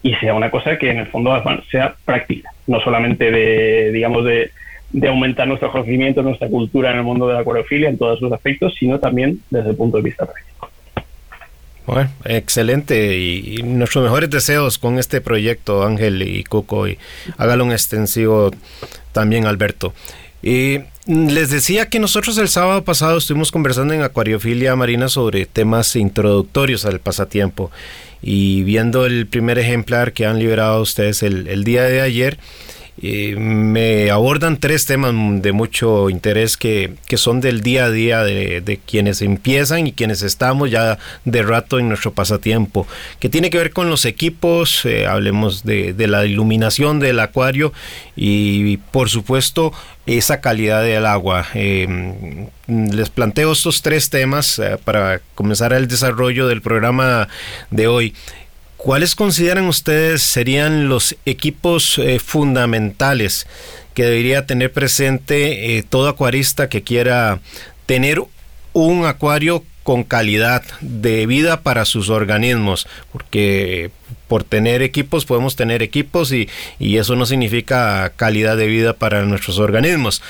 y 0.02 0.14
sea 0.16 0.34
una 0.34 0.50
cosa 0.50 0.78
que 0.78 0.90
en 0.90 0.98
el 0.98 1.06
fondo 1.06 1.32
sea 1.70 1.94
práctica, 2.04 2.50
no 2.66 2.80
solamente 2.80 3.30
de, 3.30 3.92
digamos, 3.92 4.24
de, 4.24 4.50
de 4.90 5.08
aumentar 5.08 5.46
nuestro 5.46 5.70
conocimiento, 5.70 6.22
nuestra 6.22 6.48
cultura 6.48 6.90
en 6.90 6.98
el 6.98 7.04
mundo 7.04 7.26
de 7.28 7.34
la 7.34 7.40
acuariofilia 7.40 7.88
en 7.88 7.98
todos 7.98 8.18
sus 8.18 8.32
aspectos, 8.32 8.74
sino 8.78 8.98
también 8.98 9.40
desde 9.50 9.70
el 9.70 9.76
punto 9.76 9.96
de 9.96 10.02
vista 10.02 10.26
práctico. 10.26 10.70
Bueno, 11.86 12.10
excelente 12.24 13.18
y, 13.18 13.62
nuestros 13.64 14.04
mejores 14.04 14.30
deseos 14.30 14.78
con 14.78 14.98
este 14.98 15.20
proyecto, 15.20 15.84
Ángel 15.84 16.22
y 16.22 16.44
Coco, 16.44 16.86
y 16.86 16.98
hágalo 17.38 17.64
un 17.64 17.72
extensivo 17.72 18.50
también, 19.12 19.46
Alberto. 19.46 19.92
Y 20.42 20.78
les 21.06 21.50
decía 21.50 21.88
que 21.88 21.98
nosotros 21.98 22.38
el 22.38 22.48
sábado 22.48 22.84
pasado 22.84 23.18
estuvimos 23.18 23.50
conversando 23.50 23.94
en 23.94 24.02
Acuariofilia 24.02 24.76
Marina 24.76 25.08
sobre 25.08 25.46
temas 25.46 25.96
introductorios 25.96 26.84
al 26.84 27.00
pasatiempo 27.00 27.70
y 28.22 28.62
viendo 28.62 29.04
el 29.04 29.26
primer 29.26 29.58
ejemplar 29.58 30.12
que 30.12 30.26
han 30.26 30.38
liberado 30.38 30.80
ustedes 30.80 31.24
el 31.24 31.64
día 31.64 31.82
de 31.82 32.00
ayer, 32.00 32.38
me 33.00 34.10
abordan 34.10 34.58
tres 34.58 34.84
temas 34.84 35.14
de 35.42 35.52
mucho 35.52 36.10
interés 36.10 36.56
que, 36.56 36.94
son 37.16 37.40
del 37.40 37.62
día 37.62 37.86
a 37.86 37.90
día 37.90 38.22
de, 38.22 38.80
quienes 38.86 39.22
empiezan 39.22 39.86
y 39.86 39.92
quienes 39.92 40.22
estamos 40.22 40.70
ya 40.70 40.98
de 41.24 41.42
rato 41.42 41.78
en 41.78 41.88
nuestro 41.88 42.12
pasatiempo, 42.12 42.86
que 43.18 43.28
tiene 43.28 43.50
que 43.50 43.58
ver 43.58 43.72
con 43.72 43.88
los 43.88 44.04
equipos, 44.04 44.84
eh, 44.84 45.06
hablemos 45.06 45.64
de, 45.64 45.94
la 46.06 46.26
iluminación 46.26 47.00
del 47.00 47.20
acuario 47.20 47.72
y 48.16 48.76
por 48.76 49.08
supuesto 49.08 49.72
esa 50.06 50.40
calidad 50.40 50.82
del 50.82 51.06
agua. 51.06 51.46
Eh, 51.54 52.48
les 52.66 53.10
planteo 53.10 53.52
estos 53.52 53.82
tres 53.82 54.10
temas 54.10 54.58
eh, 54.58 54.78
para 54.82 55.20
comenzar 55.34 55.72
el 55.72 55.88
desarrollo 55.88 56.48
del 56.48 56.62
programa 56.62 57.28
de 57.70 57.86
hoy. 57.86 58.14
¿Cuáles 58.82 59.14
consideran 59.14 59.66
ustedes 59.66 60.22
serían 60.22 60.88
los 60.88 61.16
equipos 61.24 61.98
eh, 61.98 62.18
fundamentales 62.18 63.46
que 63.94 64.02
debería 64.02 64.44
tener 64.44 64.72
presente 64.72 65.76
eh, 65.76 65.84
todo 65.88 66.08
acuarista 66.08 66.68
que 66.68 66.82
quiera 66.82 67.38
tener 67.86 68.20
un 68.72 69.06
acuario 69.06 69.62
con 69.84 70.02
calidad 70.02 70.64
de 70.80 71.26
vida 71.26 71.60
para 71.60 71.84
sus 71.84 72.10
organismos? 72.10 72.88
Porque 73.12 73.92
por 74.26 74.42
tener 74.42 74.82
equipos 74.82 75.26
podemos 75.26 75.54
tener 75.54 75.80
equipos 75.84 76.32
y, 76.32 76.48
eso 76.80 77.14
no 77.14 77.24
significa 77.24 78.12
calidad 78.16 78.56
de 78.56 78.66
vida 78.66 78.94
para 78.94 79.22
nuestros 79.22 79.60
organismos. 79.60 80.22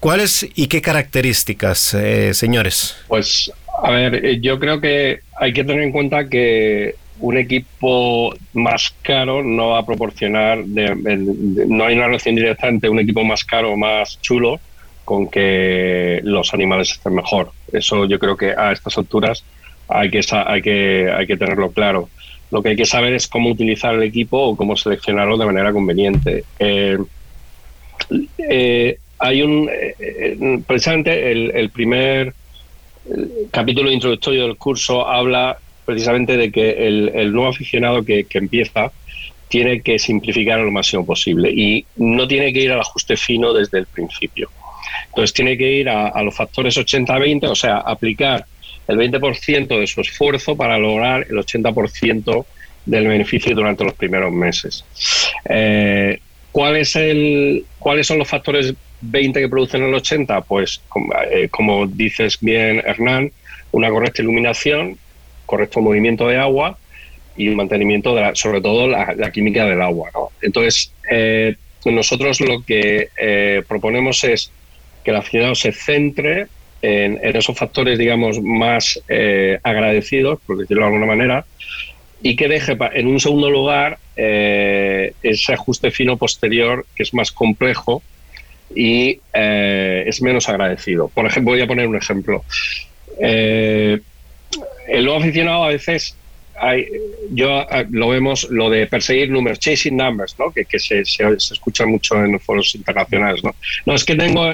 ¿Cuáles 0.00 0.48
y 0.54 0.68
qué 0.68 0.80
características, 0.80 1.92
eh, 1.92 2.32
señores? 2.32 2.96
Pues, 3.08 3.52
a 3.84 3.90
ver, 3.90 4.40
yo 4.40 4.58
creo 4.58 4.80
que 4.80 5.20
hay 5.38 5.52
que 5.52 5.64
tener 5.64 5.82
en 5.82 5.92
cuenta 5.92 6.30
que 6.30 6.94
un 7.20 7.36
equipo 7.36 8.34
más 8.52 8.94
caro 9.02 9.42
no 9.42 9.70
va 9.70 9.80
a 9.80 9.86
proporcionar, 9.86 10.64
no 10.66 11.84
hay 11.84 11.96
una 11.96 12.06
relación 12.06 12.36
directa 12.36 12.68
entre 12.68 12.90
un 12.90 12.98
equipo 12.98 13.24
más 13.24 13.44
caro 13.44 13.76
más 13.76 14.20
chulo 14.20 14.60
con 15.04 15.28
que 15.28 16.20
los 16.22 16.52
animales 16.52 16.92
estén 16.92 17.14
mejor. 17.14 17.50
Eso 17.72 18.04
yo 18.04 18.18
creo 18.18 18.36
que 18.36 18.50
a 18.50 18.72
estas 18.72 18.98
alturas 18.98 19.42
hay 19.88 20.10
que, 20.10 20.20
hay 20.30 20.62
que, 20.62 21.10
hay 21.10 21.26
que 21.26 21.36
tenerlo 21.36 21.70
claro. 21.70 22.10
Lo 22.50 22.62
que 22.62 22.70
hay 22.70 22.76
que 22.76 22.86
saber 22.86 23.14
es 23.14 23.26
cómo 23.26 23.50
utilizar 23.50 23.94
el 23.94 24.02
equipo 24.02 24.38
o 24.38 24.56
cómo 24.56 24.76
seleccionarlo 24.76 25.36
de 25.36 25.46
manera 25.46 25.72
conveniente. 25.72 26.44
Eh, 26.58 26.98
eh, 28.38 28.98
hay 29.18 29.42
un, 29.42 29.68
eh, 29.70 30.60
precisamente 30.66 31.32
el, 31.32 31.50
el 31.54 31.70
primer 31.70 32.34
capítulo 33.50 33.90
introductorio 33.90 34.42
del 34.42 34.56
curso 34.56 35.06
habla 35.08 35.58
precisamente 35.88 36.36
de 36.36 36.52
que 36.52 36.86
el, 36.86 37.32
nuevo 37.32 37.48
aficionado 37.48 38.04
que, 38.04 38.26
empieza 38.34 38.92
tiene 39.48 39.80
que 39.80 39.98
simplificar 39.98 40.60
lo 40.60 40.70
máximo 40.70 41.06
posible 41.06 41.50
y 41.50 41.86
no 41.96 42.28
tiene 42.28 42.52
que 42.52 42.60
ir 42.60 42.72
al 42.72 42.80
ajuste 42.80 43.16
fino 43.16 43.54
desde 43.54 43.78
el 43.78 43.86
principio. 43.86 44.50
Entonces 45.06 45.32
tiene 45.32 45.56
que 45.56 45.72
ir 45.72 45.88
a, 45.88 46.22
los 46.22 46.36
factores 46.36 46.76
80-20, 46.76 47.48
o 47.48 47.54
sea, 47.54 47.78
aplicar 47.78 48.44
el 48.86 48.98
20% 48.98 49.80
de 49.80 49.86
su 49.86 50.02
esfuerzo 50.02 50.54
para 50.54 50.76
lograr 50.76 51.26
el 51.30 51.38
80% 51.38 52.44
del 52.84 53.08
beneficio 53.08 53.54
durante 53.54 53.82
los 53.82 53.94
primeros 53.94 54.30
meses. 54.30 54.84
Eh, 55.48 56.20
¿cuál 56.52 56.76
es 56.76 56.96
el, 56.96 57.64
¿Cuáles 57.78 58.06
son 58.06 58.18
los 58.18 58.28
factores 58.28 58.74
20 59.00 59.40
que 59.40 59.48
producen 59.48 59.84
el 59.84 59.94
80? 59.94 60.42
Pues, 60.42 60.82
como, 60.90 61.14
eh, 61.32 61.48
como 61.48 61.86
dices 61.86 62.36
bien, 62.42 62.82
Hernán, 62.84 63.32
una 63.72 63.88
correcta 63.88 64.20
iluminación, 64.20 64.98
correcto 65.48 65.80
movimiento 65.80 66.28
de 66.28 66.36
agua 66.36 66.78
y 67.36 67.48
mantenimiento, 67.50 68.14
de 68.14 68.30
sobre 68.34 68.60
todo 68.60 68.86
la, 68.86 69.32
química 69.32 69.64
del 69.64 69.80
agua. 69.80 70.10
Entonces, 70.42 70.92
eh, 71.10 71.54
nosotros 71.86 72.40
lo 72.40 72.62
que 72.62 73.08
eh, 73.16 73.62
proponemos 73.66 74.22
es 74.24 74.52
que 75.02 75.10
el 75.10 75.16
aficionado 75.16 75.54
se 75.54 75.72
centre 75.72 76.48
en, 76.82 77.18
esos 77.22 77.56
factores, 77.56 77.98
digamos, 77.98 78.42
más 78.42 79.00
eh, 79.08 79.58
agradecidos, 79.62 80.40
por 80.46 80.58
decirlo 80.58 80.82
de 80.82 80.88
alguna 80.88 81.06
manera, 81.06 81.46
y 82.20 82.36
que 82.36 82.48
deje 82.48 82.76
en 82.94 83.06
un 83.06 83.20
segundo 83.20 83.48
lugar 83.48 83.98
ese 84.16 85.52
ajuste 85.52 85.92
fino 85.92 86.16
posterior, 86.16 86.84
que 86.96 87.04
es 87.04 87.14
más 87.14 87.30
complejo 87.30 88.02
y 88.74 89.20
es 89.32 90.20
menos 90.20 90.48
agradecido. 90.48 91.08
Por 91.14 91.26
ejemplo, 91.26 91.52
voy 91.52 91.60
a 91.60 91.68
poner 91.68 91.86
un 91.86 91.94
ejemplo 91.94 92.44
el 94.88 95.04
nuevo 95.04 95.20
aficionado 95.20 95.64
a 95.64 95.68
veces 95.68 96.16
hay, 96.60 96.86
yo 97.30 97.60
ah, 97.70 97.84
lo 97.90 98.08
vemos 98.08 98.48
lo 98.50 98.68
de 98.68 98.86
perseguir 98.86 99.30
números, 99.30 99.60
chasing 99.60 99.96
numbers, 99.96 100.36
¿no? 100.38 100.50
que, 100.50 100.66
se, 100.78 101.00
escucha 101.00 101.86
mucho 101.86 102.22
en 102.24 102.38
foros 102.40 102.74
internacionales. 102.74 103.44
¿no? 103.44 103.54
no, 103.86 103.94
es 103.94 104.04
que 104.04 104.16
tengo 104.16 104.52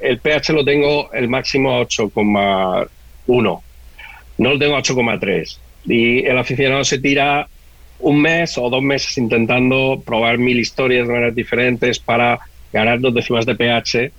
el 0.00 0.18
pH 0.18 0.52
lo 0.52 0.64
tengo 0.64 1.12
el 1.12 1.28
máximo 1.28 1.74
a 1.74 1.80
8,1, 1.82 3.60
no 4.38 4.50
lo 4.50 4.58
tengo 4.58 4.76
a 4.76 4.82
8,3. 4.82 5.58
Y 5.86 6.24
el 6.24 6.38
aficionado 6.38 6.84
se 6.84 6.98
tira 6.98 7.48
un 7.98 8.20
mes 8.20 8.58
o 8.58 8.68
dos 8.68 8.82
meses 8.82 9.16
intentando 9.18 10.02
probar 10.04 10.38
mil 10.38 10.58
historias 10.58 11.06
de 11.06 11.12
maneras 11.12 11.34
diferentes 11.34 11.98
para 11.98 12.38
ganar 12.72 13.00
dos 13.00 13.14
décimas 13.14 13.46
de 13.46 13.54
pH 13.54 14.12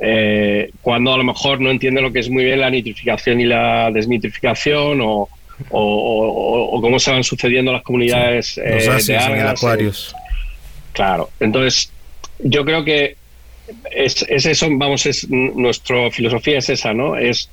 eh, 0.00 0.70
cuando 0.82 1.12
a 1.12 1.18
lo 1.18 1.24
mejor 1.24 1.60
no 1.60 1.70
entiende 1.70 2.00
lo 2.00 2.12
que 2.12 2.20
es 2.20 2.30
muy 2.30 2.44
bien 2.44 2.60
la 2.60 2.70
nitrificación 2.70 3.40
y 3.40 3.44
la 3.44 3.90
desnitrificación 3.90 5.00
o, 5.02 5.28
cómo 5.70 6.98
se 6.98 7.10
van 7.10 7.24
sucediendo 7.24 7.72
las 7.72 7.82
comunidades 7.82 8.58
eh, 8.58 9.02
de 9.06 9.16
algas. 9.16 9.58
acuarios. 9.58 10.14
claro, 10.92 11.30
entonces 11.40 11.90
yo 12.40 12.64
creo 12.64 12.84
que 12.84 13.16
es, 13.90 14.24
eso, 14.28 14.68
vamos, 14.72 15.06
es 15.06 15.28
nuestra 15.30 16.10
filosofía 16.10 16.58
es 16.58 16.68
esa, 16.68 16.92
¿no? 16.92 17.16
Es 17.16 17.50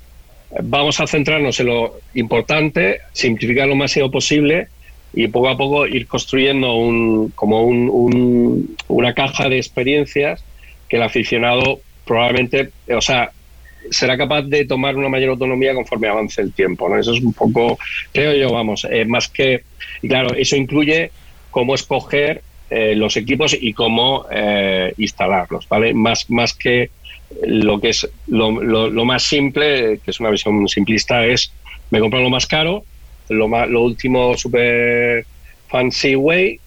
vamos 0.62 1.00
a 1.00 1.08
centrarnos 1.08 1.60
en 1.60 1.68
lo 1.68 2.00
importante, 2.14 3.00
simplificar 3.14 3.68
lo 3.68 3.76
máximo 3.76 4.12
posible 4.12 4.68
y 5.14 5.28
poco 5.28 5.50
a 5.50 5.58
poco 5.58 5.88
ir 5.88 6.08
construyendo 6.08 6.76
un, 6.76 7.30
como 7.30 7.64
un, 7.64 8.76
una 8.88 9.14
caja 9.14 9.50
de 9.50 9.58
experiencias 9.58 10.44
que 10.90 10.98
el 10.98 11.04
aficionado 11.04 11.80
probablemente, 12.06 12.72
o 12.90 13.02
sea, 13.02 13.32
será 13.90 14.18
capaz 14.18 14.44
de 14.44 14.66
tomar 14.66 14.96
una 14.96 15.10
mayor 15.10 15.32
autonomía 15.32 15.74
conforme 15.74 16.08
avance 16.08 16.42
el 16.42 16.54
tiempo. 16.54 16.90
¿no? 16.90 16.98
Eso 16.98 17.14
es 17.14 17.22
un 17.22 17.34
poco, 17.34 17.78
creo 18.12 18.34
yo, 18.34 18.54
vamos, 18.54 18.86
eh, 18.90 19.06
más 19.06 19.28
que, 19.28 19.64
y 20.02 20.08
claro, 20.08 20.34
eso 20.36 20.56
incluye 20.56 21.12
cómo 21.52 21.76
escoger 21.76 22.42
eh, 22.70 22.96
los 22.96 23.18
equipos 23.18 23.56
y 23.60 23.74
cómo 23.74 24.26
eh, 24.32 24.94
instalarlos, 24.98 25.68
¿vale? 25.68 25.94
Más, 25.94 26.30
más 26.30 26.54
que 26.54 26.90
lo 27.44 27.80
que 27.80 27.90
es 27.90 28.10
lo, 28.28 28.52
más 29.06 29.24
simple, 29.24 30.00
que 30.04 30.12
es 30.12 30.20
una 30.20 30.30
visión 30.30 30.68
simplista, 30.68 31.26
es 31.26 31.52
me 31.92 32.00
compro 32.00 32.22
lo 32.22 32.30
más 32.30 32.48
caro, 32.48 32.84
lo, 33.30 33.48
más, 33.48 33.70
lo 33.70 33.82
último 33.82 34.36
super 34.38 35.26
fancy 35.68 36.16
way 36.16 36.60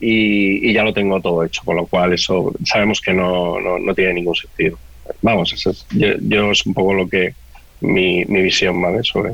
y, 0.00 0.72
ya 0.72 0.82
lo 0.82 0.92
tengo 0.92 1.20
todo 1.20 1.44
hecho, 1.44 1.62
con 1.64 1.76
lo 1.76 1.86
cual 1.86 2.12
eso 2.12 2.52
sabemos 2.64 3.00
que 3.00 3.12
no, 3.12 3.60
no, 3.60 3.94
tiene 3.94 4.14
ningún 4.14 4.34
sentido. 4.34 4.78
Vamos, 5.22 5.52
eso 5.52 5.70
es, 5.70 5.86
yo, 5.90 6.50
es 6.50 6.66
un 6.66 6.74
poco 6.74 6.94
lo 6.94 7.08
que 7.08 7.34
mi, 7.80 8.24
mi 8.26 8.42
visión 8.42 8.80
¿vale? 8.80 9.02
sobre. 9.02 9.32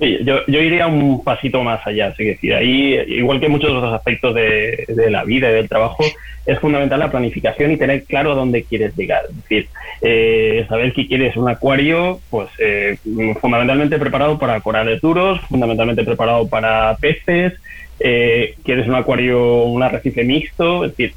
yo, 0.00 0.44
yo, 0.46 0.60
iría 0.60 0.86
un 0.86 1.22
pasito 1.22 1.62
más 1.62 1.86
allá. 1.86 2.08
Es 2.08 2.18
decir, 2.18 2.54
ahí, 2.54 2.94
igual 3.08 3.40
que 3.40 3.48
muchos 3.48 3.70
otros 3.70 3.94
aspectos 3.94 4.34
de, 4.34 4.84
de, 4.88 5.10
la 5.10 5.24
vida 5.24 5.50
y 5.50 5.54
del 5.54 5.68
trabajo, 5.68 6.04
es 6.46 6.58
fundamental 6.58 7.00
la 7.00 7.10
planificación 7.10 7.72
y 7.72 7.76
tener 7.76 8.04
claro 8.04 8.32
a 8.32 8.34
dónde 8.34 8.64
quieres 8.64 8.94
llegar. 8.96 9.22
Decir, 9.28 9.68
eh, 10.02 10.66
saber 10.68 10.92
que 10.92 11.06
quieres 11.06 11.36
un 11.36 11.48
acuario, 11.48 12.20
pues 12.30 12.48
eh, 12.58 12.98
fundamentalmente 13.40 13.98
preparado 13.98 14.38
para 14.38 14.60
corales 14.60 15.00
duros, 15.00 15.40
fundamentalmente 15.48 16.04
preparado 16.04 16.46
para 16.48 16.96
peces, 16.96 17.54
eh, 18.00 18.54
quieres 18.64 18.88
un 18.88 18.94
acuario, 18.94 19.64
un 19.64 19.82
arrecife 19.82 20.24
mixto. 20.24 20.84
Es 20.84 20.92
decir, 20.92 21.14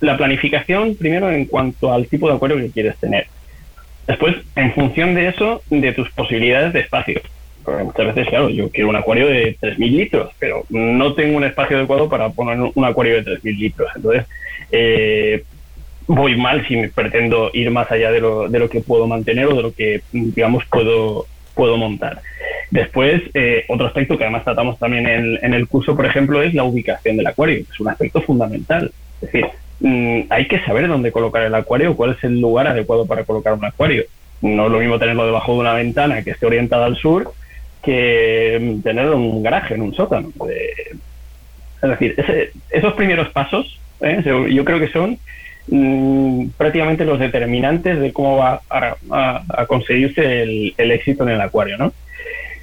la 0.00 0.16
planificación 0.16 0.96
primero 0.96 1.30
en 1.30 1.46
cuanto 1.46 1.92
al 1.92 2.06
tipo 2.06 2.28
de 2.28 2.34
acuario 2.34 2.58
que 2.58 2.70
quieres 2.70 2.96
tener. 2.98 3.26
Después, 4.06 4.36
en 4.56 4.72
función 4.74 5.14
de 5.14 5.28
eso, 5.28 5.62
de 5.70 5.92
tus 5.92 6.10
posibilidades 6.10 6.72
de 6.72 6.80
espacio 6.80 7.20
muchas 7.84 8.14
veces, 8.14 8.28
claro, 8.28 8.48
yo 8.50 8.68
quiero 8.70 8.90
un 8.90 8.96
acuario 8.96 9.26
de 9.26 9.56
3.000 9.60 9.78
litros, 9.90 10.30
pero 10.38 10.64
no 10.68 11.14
tengo 11.14 11.36
un 11.36 11.44
espacio 11.44 11.76
adecuado 11.76 12.08
para 12.08 12.28
poner 12.30 12.58
un 12.74 12.84
acuario 12.84 13.14
de 13.14 13.24
3.000 13.24 13.58
litros. 13.58 13.90
Entonces, 13.96 14.26
eh, 14.70 15.44
voy 16.06 16.36
mal 16.36 16.66
si 16.66 16.76
me 16.76 16.88
pretendo 16.88 17.50
ir 17.54 17.70
más 17.70 17.90
allá 17.90 18.10
de 18.10 18.20
lo, 18.20 18.48
de 18.48 18.58
lo 18.58 18.68
que 18.68 18.80
puedo 18.80 19.06
mantener 19.06 19.46
o 19.46 19.54
de 19.54 19.62
lo 19.62 19.72
que, 19.72 20.02
digamos, 20.12 20.64
puedo, 20.66 21.26
puedo 21.54 21.76
montar. 21.76 22.20
Después, 22.74 23.22
eh, 23.34 23.64
otro 23.68 23.86
aspecto 23.86 24.18
que 24.18 24.24
además 24.24 24.42
tratamos 24.42 24.80
también 24.80 25.06
en, 25.06 25.38
en, 25.40 25.54
el 25.54 25.68
curso, 25.68 25.94
por 25.94 26.06
ejemplo, 26.06 26.42
es 26.42 26.54
la 26.54 26.64
ubicación 26.64 27.16
del 27.16 27.28
acuario. 27.28 27.58
Es 27.70 27.78
un 27.78 27.86
aspecto 27.86 28.20
fundamental. 28.20 28.90
Es 29.22 29.30
decir, 29.30 29.46
mm, 29.78 30.22
hay 30.28 30.48
que 30.48 30.58
saber 30.58 30.88
dónde 30.88 31.12
colocar 31.12 31.44
el 31.44 31.54
acuario, 31.54 31.94
cuál 31.94 32.16
es 32.18 32.24
el 32.24 32.40
lugar 32.40 32.66
adecuado 32.66 33.06
para 33.06 33.22
colocar 33.22 33.52
un 33.52 33.64
acuario. 33.64 34.02
No 34.42 34.66
es 34.66 34.72
lo 34.72 34.80
mismo 34.80 34.98
tenerlo 34.98 35.24
debajo 35.24 35.52
de 35.52 35.60
una 35.60 35.74
ventana 35.74 36.24
que 36.24 36.32
esté 36.32 36.46
orientada 36.46 36.86
al 36.86 36.96
sur 36.96 37.32
que 37.80 38.80
tener 38.82 39.08
un 39.10 39.40
garaje 39.44 39.74
en 39.74 39.82
un 39.82 39.94
sótano. 39.94 40.32
es 41.80 41.88
decir, 41.88 42.16
esos 42.70 42.94
primeros 42.94 43.28
pasos 43.28 43.78
¿eh? 44.00 44.20
yo 44.50 44.64
creo 44.64 44.80
que 44.80 44.88
son 44.88 45.16
mm, 45.68 46.46
prácticamente 46.56 47.04
los 47.04 47.20
determinantes 47.20 48.00
de 48.00 48.12
cómo 48.12 48.38
va 48.38 48.62
a, 48.68 49.66
conseguirse 49.68 50.42
el, 50.42 50.90
éxito 50.90 51.22
en 51.22 51.30
el 51.30 51.40
acuario, 51.40 51.78
¿no? 51.78 51.92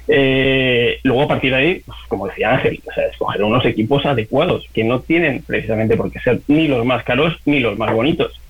Eh, 0.08 0.98
luego 1.04 1.22
a 1.22 1.28
partir 1.28 1.52
de 1.52 1.56
ahí, 1.56 1.82
pues, 1.86 1.98
como 2.08 2.26
decía 2.26 2.52
Ángel, 2.52 2.80
escoger 3.10 3.44
unos 3.44 3.64
equipos 3.64 4.04
adecuados 4.04 4.66
que 4.72 4.84
no 4.84 5.00
tienen 5.00 5.42
precisamente 5.42 5.96
por 5.96 6.10
qué 6.10 6.18
ser 6.20 6.40
ni 6.48 6.68
los 6.68 6.84
más 6.84 7.04
caros 7.04 7.38
ni 7.44 7.60
los 7.60 7.78
más 7.78 7.92
bonitos, 7.92 8.40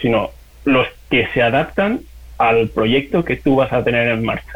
sino 0.00 0.30
los 0.64 0.86
que 1.10 1.28
se 1.34 1.42
adaptan 1.42 2.00
al 2.38 2.68
proyecto 2.68 3.24
que 3.24 3.36
tú 3.36 3.56
vas 3.56 3.72
a 3.72 3.84
tener 3.84 4.08
en 4.08 4.24
marcha 4.24 4.52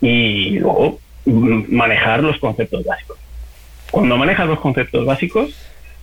y 0.00 0.58
luego 0.58 0.98
manejar 1.24 2.22
los 2.22 2.38
conceptos 2.38 2.84
básicos. 2.84 3.18
Cuando 3.90 4.16
manejas 4.16 4.46
los 4.46 4.60
conceptos 4.60 5.04
básicos, 5.06 5.54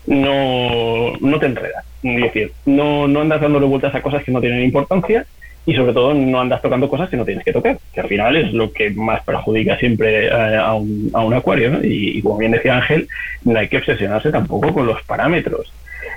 no, 0.06 1.14
no 1.20 1.40
te 1.40 1.46
enredas. 1.46 1.86
Es 2.02 2.22
decir, 2.22 2.52
no, 2.66 3.08
no 3.08 3.22
andas 3.22 3.42
dándole 3.42 3.66
vueltas 3.66 3.96
a 3.96 4.02
cosas 4.02 4.24
que 4.24 4.32
no 4.32 4.42
tienen 4.42 4.64
importancia 4.64 5.26
y 5.66 5.74
sobre 5.76 5.94
todo 5.94 6.14
no 6.14 6.42
andas 6.42 6.62
tocando 6.62 6.90
cosas 6.90 7.10
que 7.10 7.18
no 7.18 7.26
tienes 7.26 7.44
que 7.46 7.54
tocar, 7.54 7.78
que 7.94 8.02
al 8.02 8.08
final 8.08 8.36
es 8.36 8.54
lo 8.54 8.72
que 8.72 8.90
más 8.92 9.24
perjudica 9.24 9.78
siempre 9.78 10.30
a, 10.30 10.74
un, 10.74 11.10
a 11.14 11.24
un, 11.24 11.34
acuario. 11.34 11.80
Y, 11.84 12.22
como 12.22 12.38
bien 12.38 12.52
decía 12.52 12.76
Ángel, 12.76 13.08
no 13.44 13.58
hay 13.58 13.70
que 13.70 13.78
obsesionarse 13.78 14.32
tampoco 14.32 14.74
con 14.74 14.86
los 14.86 15.02
parámetros. 15.04 15.72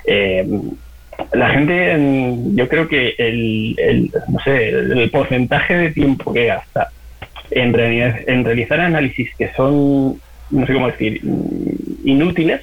Eh, 0.05 0.45
la 1.33 1.49
gente, 1.49 1.97
yo 2.55 2.67
creo 2.67 2.87
que 2.87 3.15
el, 3.17 3.75
el, 3.77 4.11
no 4.27 4.39
sé, 4.39 4.69
el 4.69 5.09
porcentaje 5.09 5.75
de 5.75 5.91
tiempo 5.91 6.33
que 6.33 6.45
gasta 6.45 6.89
en, 7.51 7.73
en 7.79 8.45
realizar 8.45 8.79
análisis 8.79 9.29
que 9.37 9.51
son, 9.53 10.19
no 10.51 10.65
sé 10.65 10.73
cómo 10.73 10.87
decir, 10.87 11.21
inútiles, 12.03 12.61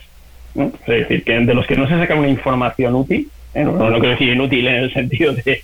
es 0.55 0.87
decir, 0.87 1.25
que 1.25 1.41
de 1.41 1.55
los 1.55 1.67
que 1.67 1.77
no 1.77 1.89
se 1.89 1.99
saca 1.99 2.15
una 2.15 2.29
información 2.29 2.95
útil, 2.95 3.29
¿eh? 3.55 3.65
no, 3.65 3.79
quiero 3.93 4.11
decir 4.11 4.29
inútil 4.29 4.67
en 4.67 4.75
el 4.75 4.93
sentido 4.93 5.33
de, 5.45 5.63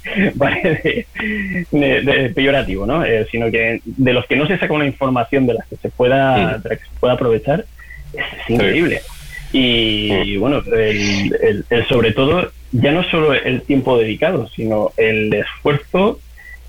de, 1.71 2.33
peyorativo, 2.35 2.87
¿no? 2.87 3.05
Eh, 3.05 3.27
sino 3.31 3.51
que 3.51 3.81
de 3.85 4.13
los 4.13 4.27
que 4.27 4.37
no 4.37 4.47
se 4.47 4.59
saca 4.59 4.73
una 4.73 4.87
información 4.87 5.47
de 5.47 5.55
las 5.55 5.67
que 5.67 5.77
se 5.77 5.89
pueda, 5.91 6.61
que 6.63 6.77
se 6.77 6.99
pueda 6.99 7.15
aprovechar, 7.15 7.65
es, 8.13 8.51
increíble. 8.51 9.03
Y, 9.53 10.37
bueno, 10.37 10.63
el, 10.73 11.65
el, 11.69 11.87
sobre 11.87 12.13
todo, 12.13 12.53
ya 12.71 12.93
no 12.93 13.03
solo 13.05 13.35
el 13.35 13.63
tiempo 13.63 13.99
dedicado, 13.99 14.49
sino 14.49 14.93
el 14.97 15.35
esfuerzo 15.35 16.21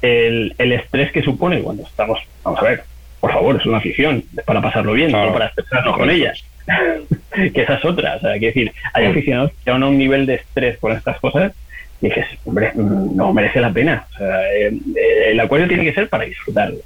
el, 0.02 0.56
el 0.58 0.72
estrés 0.74 1.12
que 1.12 1.22
supone 1.22 1.62
cuando 1.62 1.84
estamos, 1.84 2.20
vamos 2.44 2.60
a 2.60 2.64
ver, 2.64 2.84
por 3.20 3.32
favor, 3.32 3.56
es 3.56 3.66
una 3.66 3.78
afición, 3.78 4.24
es 4.36 4.44
para 4.44 4.62
pasarlo 4.62 4.94
bien, 4.94 5.12
no 5.12 5.32
para 5.32 5.48
estresarnos 5.48 5.96
con 5.96 6.10
ellas. 6.10 6.44
que 7.54 7.62
esa 7.62 7.76
es 7.76 7.86
otra. 7.86 8.16
O 8.16 8.20
sea, 8.20 8.40
que 8.40 8.48
decir, 8.48 8.72
hay 8.94 9.06
aficionados 9.06 9.52
que 9.64 9.72
van 9.72 9.84
a 9.84 9.88
un 9.88 9.98
nivel 9.98 10.26
de 10.26 10.36
estrés 10.36 10.78
con 10.78 10.92
estas 10.92 11.20
cosas 11.20 11.54
y 12.02 12.08
dices, 12.08 12.26
hombre, 12.46 12.72
no 12.76 13.34
merece 13.34 13.62
la 13.62 13.72
pena. 13.72 14.06
O 14.14 14.18
sea, 14.18 14.54
eh, 14.54 14.72
el 15.28 15.40
acuario 15.40 15.68
tiene 15.68 15.84
que 15.84 15.94
ser 15.94 16.10
para 16.10 16.26
disfrutarlo. 16.26 16.80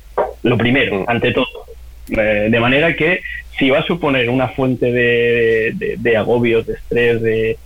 Lo 0.44 0.58
primero, 0.58 1.06
ante 1.08 1.32
todo. 1.32 1.66
Eh, 2.10 2.48
de 2.52 2.60
manera 2.60 2.96
que 2.96 3.22
si 3.58 3.70
va 3.70 3.80
a 3.80 3.86
suponer 3.86 4.30
una 4.30 4.50
fuente 4.50 4.92
de, 4.92 5.72
de, 5.76 5.96
de 5.98 6.18
agobios, 6.18 6.68
de 6.68 6.74
estrés, 6.74 7.22
de, 7.22 7.58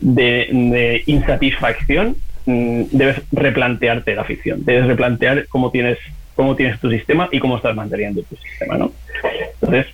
de 0.00 1.02
insatisfacción, 1.06 2.16
Mm, 2.46 2.82
debes 2.90 3.22
replantearte 3.32 4.14
la 4.14 4.24
ficción, 4.24 4.64
debes 4.66 4.86
replantear 4.86 5.46
cómo 5.48 5.70
tienes, 5.70 5.98
cómo 6.34 6.56
tienes 6.56 6.78
tu 6.78 6.90
sistema 6.90 7.28
y 7.32 7.38
cómo 7.38 7.56
estás 7.56 7.74
manteniendo 7.74 8.22
tu 8.22 8.36
sistema, 8.36 8.76
¿no? 8.76 8.92
Entonces, 9.54 9.86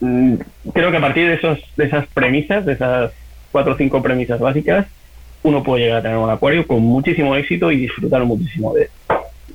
creo 0.00 0.90
que 0.90 0.96
a 0.96 1.00
partir 1.00 1.28
de, 1.28 1.34
esos, 1.34 1.58
de 1.76 1.84
esas 1.84 2.06
premisas, 2.08 2.66
de 2.66 2.74
esas 2.74 3.12
cuatro 3.52 3.74
o 3.74 3.76
cinco 3.76 4.02
premisas 4.02 4.40
básicas, 4.40 4.86
uno 5.42 5.62
puede 5.62 5.84
llegar 5.84 5.98
a 5.98 6.02
tener 6.02 6.16
un 6.16 6.30
acuario 6.30 6.66
con 6.66 6.82
muchísimo 6.82 7.36
éxito 7.36 7.70
y 7.70 7.76
disfrutar 7.76 8.24
muchísimo 8.24 8.74
de 8.74 8.82
él. 8.82 8.88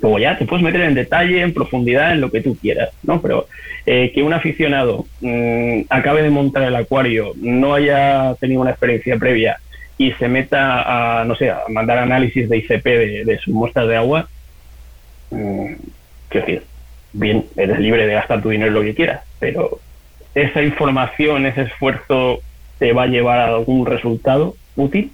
Luego 0.01 0.19
ya 0.19 0.37
te 0.37 0.45
puedes 0.45 0.63
meter 0.63 0.81
en 0.81 0.93
detalle, 0.93 1.41
en 1.41 1.53
profundidad, 1.53 2.13
en 2.13 2.21
lo 2.21 2.31
que 2.31 2.41
tú 2.41 2.55
quieras, 2.55 2.89
¿no? 3.03 3.21
Pero 3.21 3.47
eh, 3.85 4.11
que 4.13 4.23
un 4.23 4.33
aficionado 4.33 5.05
mm, 5.19 5.81
acabe 5.89 6.21
de 6.21 6.29
montar 6.29 6.63
el 6.63 6.75
acuario, 6.75 7.33
no 7.37 7.73
haya 7.73 8.35
tenido 8.39 8.61
una 8.61 8.69
experiencia 8.71 9.17
previa 9.17 9.59
y 9.97 10.13
se 10.13 10.29
meta 10.29 11.19
a, 11.19 11.25
no 11.25 11.35
sé, 11.35 11.49
a 11.49 11.63
mandar 11.67 11.97
análisis 11.97 12.47
de 12.47 12.57
ICP 12.57 12.85
de, 13.25 13.39
sus 13.43 13.53
muestras 13.53 13.87
de 13.87 13.97
agua, 13.97 14.29
mm, 15.31 15.73
decir, 16.31 16.63
bien, 17.11 17.45
eres 17.57 17.79
libre 17.79 18.07
de 18.07 18.13
gastar 18.13 18.41
tu 18.41 18.49
dinero 18.49 18.71
lo 18.71 18.81
que 18.81 18.95
quieras, 18.95 19.21
pero 19.39 19.79
esa 20.35 20.61
información, 20.61 21.45
ese 21.45 21.63
esfuerzo 21.63 22.39
te 22.77 22.93
va 22.93 23.03
a 23.03 23.07
llevar 23.07 23.39
a 23.39 23.47
algún 23.47 23.85
resultado 23.85 24.55
útil. 24.75 25.11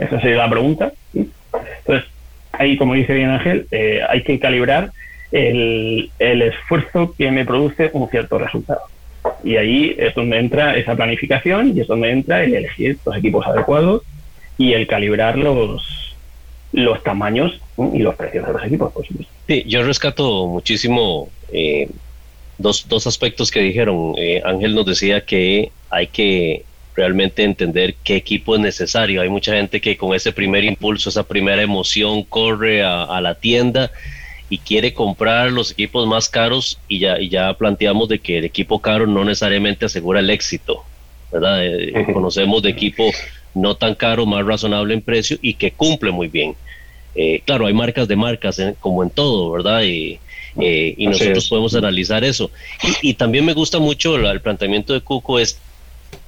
Esa 0.00 0.20
sería 0.20 0.38
la 0.38 0.50
pregunta. 0.50 0.92
Entonces, 1.14 2.08
ahí, 2.52 2.76
como 2.76 2.94
dice 2.94 3.14
bien 3.14 3.30
Ángel, 3.30 3.66
eh, 3.70 4.00
hay 4.08 4.22
que 4.22 4.38
calibrar 4.38 4.90
el, 5.30 6.10
el 6.18 6.42
esfuerzo 6.42 7.14
que 7.16 7.30
me 7.30 7.44
produce 7.44 7.90
un 7.92 8.08
cierto 8.08 8.38
resultado. 8.38 8.80
Y 9.44 9.56
ahí 9.56 9.94
es 9.98 10.14
donde 10.14 10.38
entra 10.38 10.76
esa 10.76 10.96
planificación 10.96 11.76
y 11.76 11.80
es 11.80 11.86
donde 11.86 12.10
entra 12.10 12.42
el 12.42 12.54
elegir 12.54 12.98
los 13.04 13.16
equipos 13.16 13.46
adecuados 13.46 14.02
y 14.56 14.72
el 14.72 14.86
calibrar 14.86 15.38
los, 15.38 16.16
los 16.72 17.02
tamaños 17.02 17.60
y 17.92 17.98
los 18.00 18.14
precios 18.16 18.46
de 18.46 18.52
los 18.52 18.64
equipos, 18.64 18.92
por 18.92 19.06
supuesto. 19.06 19.32
Sí, 19.46 19.64
yo 19.66 19.82
rescato 19.82 20.46
muchísimo 20.46 21.28
eh, 21.52 21.88
dos, 22.58 22.86
dos 22.88 23.06
aspectos 23.06 23.50
que 23.50 23.60
dijeron. 23.60 24.14
Eh, 24.18 24.42
Ángel 24.44 24.74
nos 24.74 24.86
decía 24.86 25.24
que 25.24 25.70
hay 25.90 26.08
que 26.08 26.64
realmente 26.94 27.44
entender 27.44 27.94
qué 28.04 28.16
equipo 28.16 28.56
es 28.56 28.60
necesario. 28.60 29.22
Hay 29.22 29.28
mucha 29.28 29.54
gente 29.54 29.80
que 29.80 29.96
con 29.96 30.14
ese 30.14 30.32
primer 30.32 30.64
impulso, 30.64 31.08
esa 31.08 31.22
primera 31.22 31.62
emoción, 31.62 32.24
corre 32.24 32.82
a, 32.82 33.04
a 33.04 33.20
la 33.20 33.36
tienda 33.36 33.90
y 34.50 34.58
quiere 34.58 34.94
comprar 34.94 35.52
los 35.52 35.72
equipos 35.72 36.06
más 36.06 36.28
caros 36.28 36.78
y 36.88 37.00
ya, 37.00 37.20
y 37.20 37.28
ya 37.28 37.52
planteamos 37.54 38.08
de 38.08 38.18
que 38.18 38.38
el 38.38 38.44
equipo 38.44 38.80
caro 38.80 39.06
no 39.06 39.24
necesariamente 39.24 39.86
asegura 39.86 40.20
el 40.20 40.30
éxito, 40.30 40.84
¿verdad? 41.30 41.64
Eh, 41.64 42.06
conocemos 42.12 42.62
de 42.62 42.70
equipo 42.70 43.10
no 43.54 43.76
tan 43.76 43.94
caro, 43.94 44.24
más 44.24 44.44
razonable 44.44 44.94
en 44.94 45.02
precio 45.02 45.38
y 45.42 45.54
que 45.54 45.72
cumple 45.72 46.10
muy 46.10 46.28
bien. 46.28 46.54
Eh, 47.14 47.42
claro, 47.44 47.66
hay 47.66 47.74
marcas 47.74 48.08
de 48.08 48.16
marcas 48.16 48.60
como 48.80 49.02
en 49.02 49.10
todo, 49.10 49.50
¿verdad? 49.50 49.82
Y, 49.82 50.18
eh, 50.60 50.94
y 50.96 51.06
nosotros 51.06 51.48
podemos 51.48 51.74
analizar 51.74 52.24
eso. 52.24 52.50
Y, 53.02 53.14
también 53.14 53.44
me 53.44 53.54
gusta 53.54 53.78
mucho 53.78 54.16
el, 54.16 54.40
planteamiento 54.40 54.92
de 54.92 55.00
Cuco 55.00 55.38
es 55.38 55.58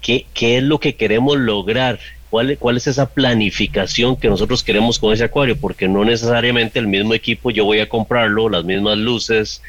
qué, 0.01 0.27
qué 0.35 0.59
es 0.59 0.63
lo 0.63 0.79
que 0.79 0.95
queremos 0.95 1.39
lograr 1.39 1.99
¿Cuál, 2.31 2.57
¿Cuál 2.59 2.77
es 2.77 2.87
esa 2.87 3.11
planificación 3.11 4.15
que 4.15 4.29
nosotros 4.29 4.63
queremos 4.63 5.01
con 5.01 5.13
ese 5.13 5.25
acuario? 5.25 5.57
Porque 5.57 5.89
no 5.89 6.05
necesariamente 6.05 6.79
el 6.79 6.87
mismo 6.87 7.13
equipo 7.13 7.51
yo 7.51 7.65
voy 7.65 7.81
a 7.81 7.89
comprarlo, 7.89 8.49
las 8.49 8.65
mismas 8.65 8.99
luces, 8.99 9.61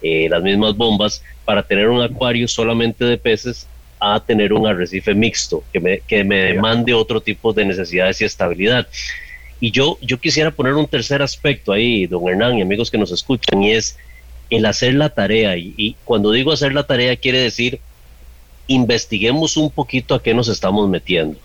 eh, 0.00 0.26
las 0.30 0.42
mismas 0.42 0.74
bombas, 0.76 1.22
para 1.44 1.62
tener 1.62 1.88
un 1.88 2.00
acuario 2.00 2.48
solamente 2.48 3.04
de 3.04 3.18
peces 3.18 3.68
a 4.00 4.18
tener 4.18 4.54
un 4.54 4.66
arrecife 4.66 5.14
mixto, 5.14 5.62
que 5.72 5.80
me, 5.80 6.00
que 6.00 6.24
me 6.24 6.36
demande 6.36 6.94
otro 6.94 7.20
tipo 7.20 7.52
de 7.52 7.66
necesidades 7.66 8.18
y 8.22 8.24
estabilidad. 8.24 8.88
Y 9.60 9.70
yo, 9.70 9.98
yo 10.00 10.18
quisiera 10.18 10.50
poner 10.50 10.72
un 10.72 10.86
tercer 10.86 11.20
aspecto 11.20 11.70
ahí, 11.70 12.06
don 12.06 12.26
Hernán 12.26 12.58
y 12.58 12.62
amigos 12.62 12.90
que 12.90 12.98
nos 12.98 13.12
escuchan, 13.12 13.62
y 13.62 13.72
es 13.72 13.98
el 14.50 14.66
hacer 14.66 14.94
la 14.94 15.10
tarea. 15.10 15.56
Y, 15.56 15.96
cuando 16.04 16.32
digo 16.32 16.52
hacer 16.52 16.72
la 16.72 16.84
tarea 16.84 17.16
quiere 17.16 17.38
decir 17.38 17.80
investiguemos 18.68 19.56
un 19.56 19.70
poquito 19.70 20.14
a 20.14 20.22
qué 20.22 20.34
nos 20.34 20.48
estamos 20.48 20.88
metiendo. 20.88 21.38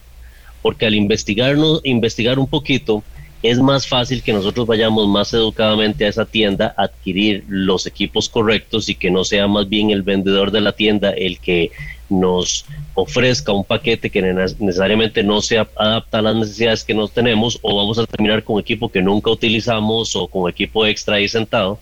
Porque 0.62 0.86
al 0.86 0.96
investigarnos, 0.96 1.82
investigar 1.84 2.40
un 2.40 2.48
poquito, 2.48 3.04
es 3.44 3.60
más 3.60 3.88
fácil 3.88 4.22
que 4.22 4.34
nosotros 4.34 4.68
vayamos 4.68 5.08
más 5.08 5.34
educadamente 5.34 6.06
a 6.06 6.10
esa 6.10 6.26
tienda 6.26 6.74
adquirir 6.78 7.44
los 7.48 7.88
equipos 7.88 8.30
correctos 8.30 8.90
y 8.90 8.96
que 8.96 9.10
no 9.10 9.24
sea 9.24 9.48
más 9.48 9.68
bien 9.68 9.90
el 9.90 10.04
vendedor 10.04 10.52
de 10.52 10.62
la 10.62 10.74
tienda 10.74 11.12
el 11.12 11.40
que 11.40 11.72
nos 12.10 12.66
ofrezca 12.94 13.52
un 13.52 13.64
paquete 13.64 14.10
que 14.10 14.22
necesariamente 14.22 15.24
no 15.24 15.42
se 15.42 15.58
adapta 15.58 16.20
a 16.20 16.22
las 16.22 16.36
necesidades 16.36 16.84
que 16.84 16.94
nos 16.94 17.12
tenemos 17.14 17.58
o 17.62 17.76
vamos 17.76 17.98
a 17.98 18.06
terminar 18.06 18.44
con 18.44 18.60
equipo 18.60 18.92
que 18.92 19.02
nunca 19.02 19.32
utilizamos 19.32 20.16
o 20.16 20.28
con 20.28 20.50
equipo 20.50 20.86
extra 20.86 21.16
ahí 21.16 21.28
sentado, 21.28 21.80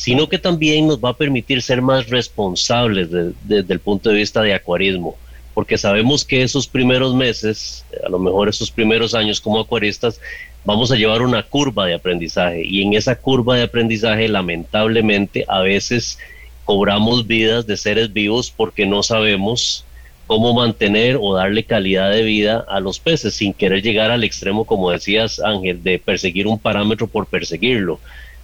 sino 0.00 0.30
que 0.30 0.38
también 0.38 0.86
nos 0.86 0.98
va 0.98 1.10
a 1.10 1.16
permitir 1.16 1.60
ser 1.60 1.82
más 1.82 2.08
responsables 2.08 3.10
desde 3.10 3.74
el 3.74 3.80
punto 3.80 4.08
de 4.08 4.16
vista 4.16 4.40
de 4.40 4.54
acuarismo, 4.54 5.14
porque 5.52 5.76
sabemos 5.76 6.24
que 6.24 6.40
esos 6.40 6.66
primeros 6.66 7.14
meses, 7.14 7.84
a 8.02 8.08
lo 8.08 8.18
mejor 8.18 8.48
esos 8.48 8.70
primeros 8.70 9.14
años 9.14 9.42
como 9.42 9.60
acuaristas, 9.60 10.18
vamos 10.64 10.90
a 10.90 10.96
llevar 10.96 11.20
una 11.20 11.42
curva 11.42 11.84
de 11.84 11.92
aprendizaje 11.92 12.64
y 12.64 12.80
en 12.80 12.94
esa 12.94 13.14
curva 13.14 13.56
de 13.56 13.64
aprendizaje 13.64 14.26
lamentablemente 14.26 15.44
a 15.48 15.60
veces 15.60 16.18
cobramos 16.64 17.26
vidas 17.26 17.66
de 17.66 17.76
seres 17.76 18.10
vivos 18.10 18.50
porque 18.50 18.86
no 18.86 19.02
sabemos 19.02 19.84
cómo 20.26 20.54
mantener 20.54 21.18
o 21.20 21.34
darle 21.34 21.64
calidad 21.64 22.10
de 22.10 22.22
vida 22.22 22.64
a 22.70 22.80
los 22.80 23.00
peces 23.00 23.34
sin 23.34 23.52
querer 23.52 23.82
llegar 23.82 24.10
al 24.10 24.24
extremo, 24.24 24.64
como 24.64 24.90
decías 24.92 25.40
Ángel, 25.40 25.82
de 25.82 25.98
perseguir 25.98 26.46
un 26.46 26.58
parámetro 26.58 27.06
por 27.06 27.26
perseguirlo. 27.26 28.00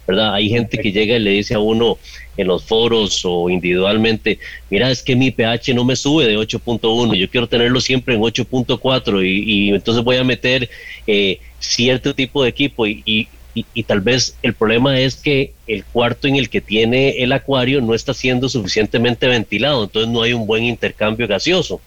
¿Verdad? 0.07 0.33
Hay 0.33 0.49
gente 0.49 0.77
que 0.77 0.91
llega 0.91 1.17
y 1.17 1.19
le 1.19 1.31
dice 1.31 1.53
a 1.53 1.59
uno 1.59 1.97
en 2.37 2.47
los 2.47 2.63
foros 2.63 3.21
o 3.25 3.49
individualmente, 3.49 4.39
mira, 4.69 4.89
es 4.89 5.03
que 5.03 5.15
mi 5.15 5.31
pH 5.31 5.73
no 5.73 5.83
me 5.83 5.95
sube 5.95 6.25
de 6.25 6.37
8.1, 6.37 7.15
yo 7.15 7.29
quiero 7.29 7.47
tenerlo 7.47 7.81
siempre 7.81 8.15
en 8.15 8.21
8.4 8.21 9.25
y, 9.25 9.43
y, 9.51 9.69
entonces 9.69 10.03
voy 10.03 10.17
a 10.17 10.23
meter 10.23 10.69
eh, 11.05 11.39
cierto 11.59 12.13
tipo 12.13 12.43
de 12.43 12.49
equipo 12.49 12.85
y, 12.85 13.27
y, 13.73 13.83
tal 13.83 14.01
vez 14.01 14.37
el 14.43 14.53
problema 14.53 14.99
es 14.99 15.15
que 15.15 15.53
el 15.65 15.83
cuarto 15.83 16.27
en 16.27 16.35
el 16.35 16.47
que 16.47 16.61
tiene 16.61 17.23
el 17.23 17.31
acuario 17.31 17.81
no 17.81 17.95
está 17.95 18.13
siendo 18.13 18.49
suficientemente 18.49 19.27
ventilado, 19.27 19.85
entonces 19.85 20.11
no 20.11 20.21
hay 20.21 20.33
un 20.33 20.45
buen 20.45 20.63
intercambio 20.63 21.27
gaseoso. 21.27 21.81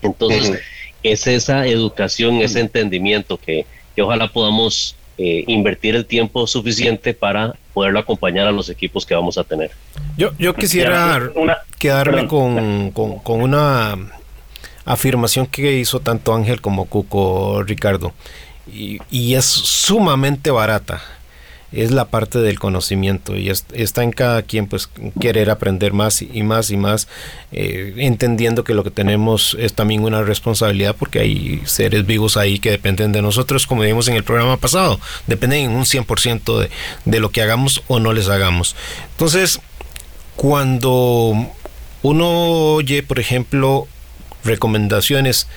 Entonces, 0.00 0.60
es 1.02 1.26
esa 1.26 1.66
educación, 1.66 2.40
ese 2.40 2.60
entendimiento 2.60 3.36
que, 3.36 3.66
ojalá 4.00 4.28
podamos 4.28 4.96
eh, 5.18 5.44
invertir 5.46 5.94
el 5.94 6.06
tiempo 6.06 6.46
suficiente 6.46 7.14
para 7.14 7.54
poderlo 7.72 7.98
acompañar 7.98 8.46
a 8.46 8.52
los 8.52 8.68
equipos 8.68 9.06
que 9.06 9.14
vamos 9.14 9.38
a 9.38 9.44
tener. 9.44 9.70
Yo, 10.16 10.32
yo 10.38 10.54
quisiera 10.54 11.30
quedarme 11.78 12.26
con, 12.26 12.90
con, 12.92 13.18
con 13.18 13.42
una 13.42 13.96
afirmación 14.84 15.46
que 15.46 15.78
hizo 15.78 16.00
tanto 16.00 16.34
Ángel 16.34 16.60
como 16.60 16.86
Cuco 16.86 17.62
Ricardo. 17.62 18.12
Y, 18.66 19.34
es 19.34 19.44
sumamente 19.44 20.50
barata 20.50 21.02
es 21.74 21.90
la 21.90 22.06
parte 22.06 22.38
del 22.38 22.58
conocimiento 22.58 23.36
y 23.36 23.50
está 23.50 24.02
en 24.02 24.12
cada 24.12 24.42
quien 24.42 24.66
pues 24.66 24.88
querer 25.20 25.50
aprender 25.50 25.92
más 25.92 26.22
y 26.22 26.42
más 26.42 26.70
y 26.70 26.76
más 26.76 27.08
eh, 27.52 27.94
entendiendo 27.98 28.64
que 28.64 28.74
lo 28.74 28.84
que 28.84 28.90
tenemos 28.90 29.56
es 29.58 29.74
también 29.74 30.04
una 30.04 30.22
responsabilidad 30.22 30.94
porque 30.96 31.18
hay 31.18 31.62
seres 31.64 32.06
vivos 32.06 32.36
ahí 32.36 32.58
que 32.58 32.70
dependen 32.70 33.12
de 33.12 33.22
nosotros 33.22 33.66
como 33.66 33.82
vimos 33.82 34.08
en 34.08 34.14
el 34.14 34.24
programa 34.24 34.56
pasado 34.56 35.00
dependen 35.26 35.64
en 35.64 35.72
un 35.72 35.84
100% 35.84 36.60
de, 36.60 36.70
de 37.04 37.20
lo 37.20 37.30
que 37.30 37.42
hagamos 37.42 37.82
o 37.88 37.98
no 37.98 38.12
les 38.12 38.28
hagamos. 38.28 38.76
Entonces 39.12 39.60
cuando 40.36 41.50
uno 42.02 42.28
oye 42.74 43.02
por 43.02 43.18
ejemplo 43.18 43.88
recomendaciones 44.44 45.48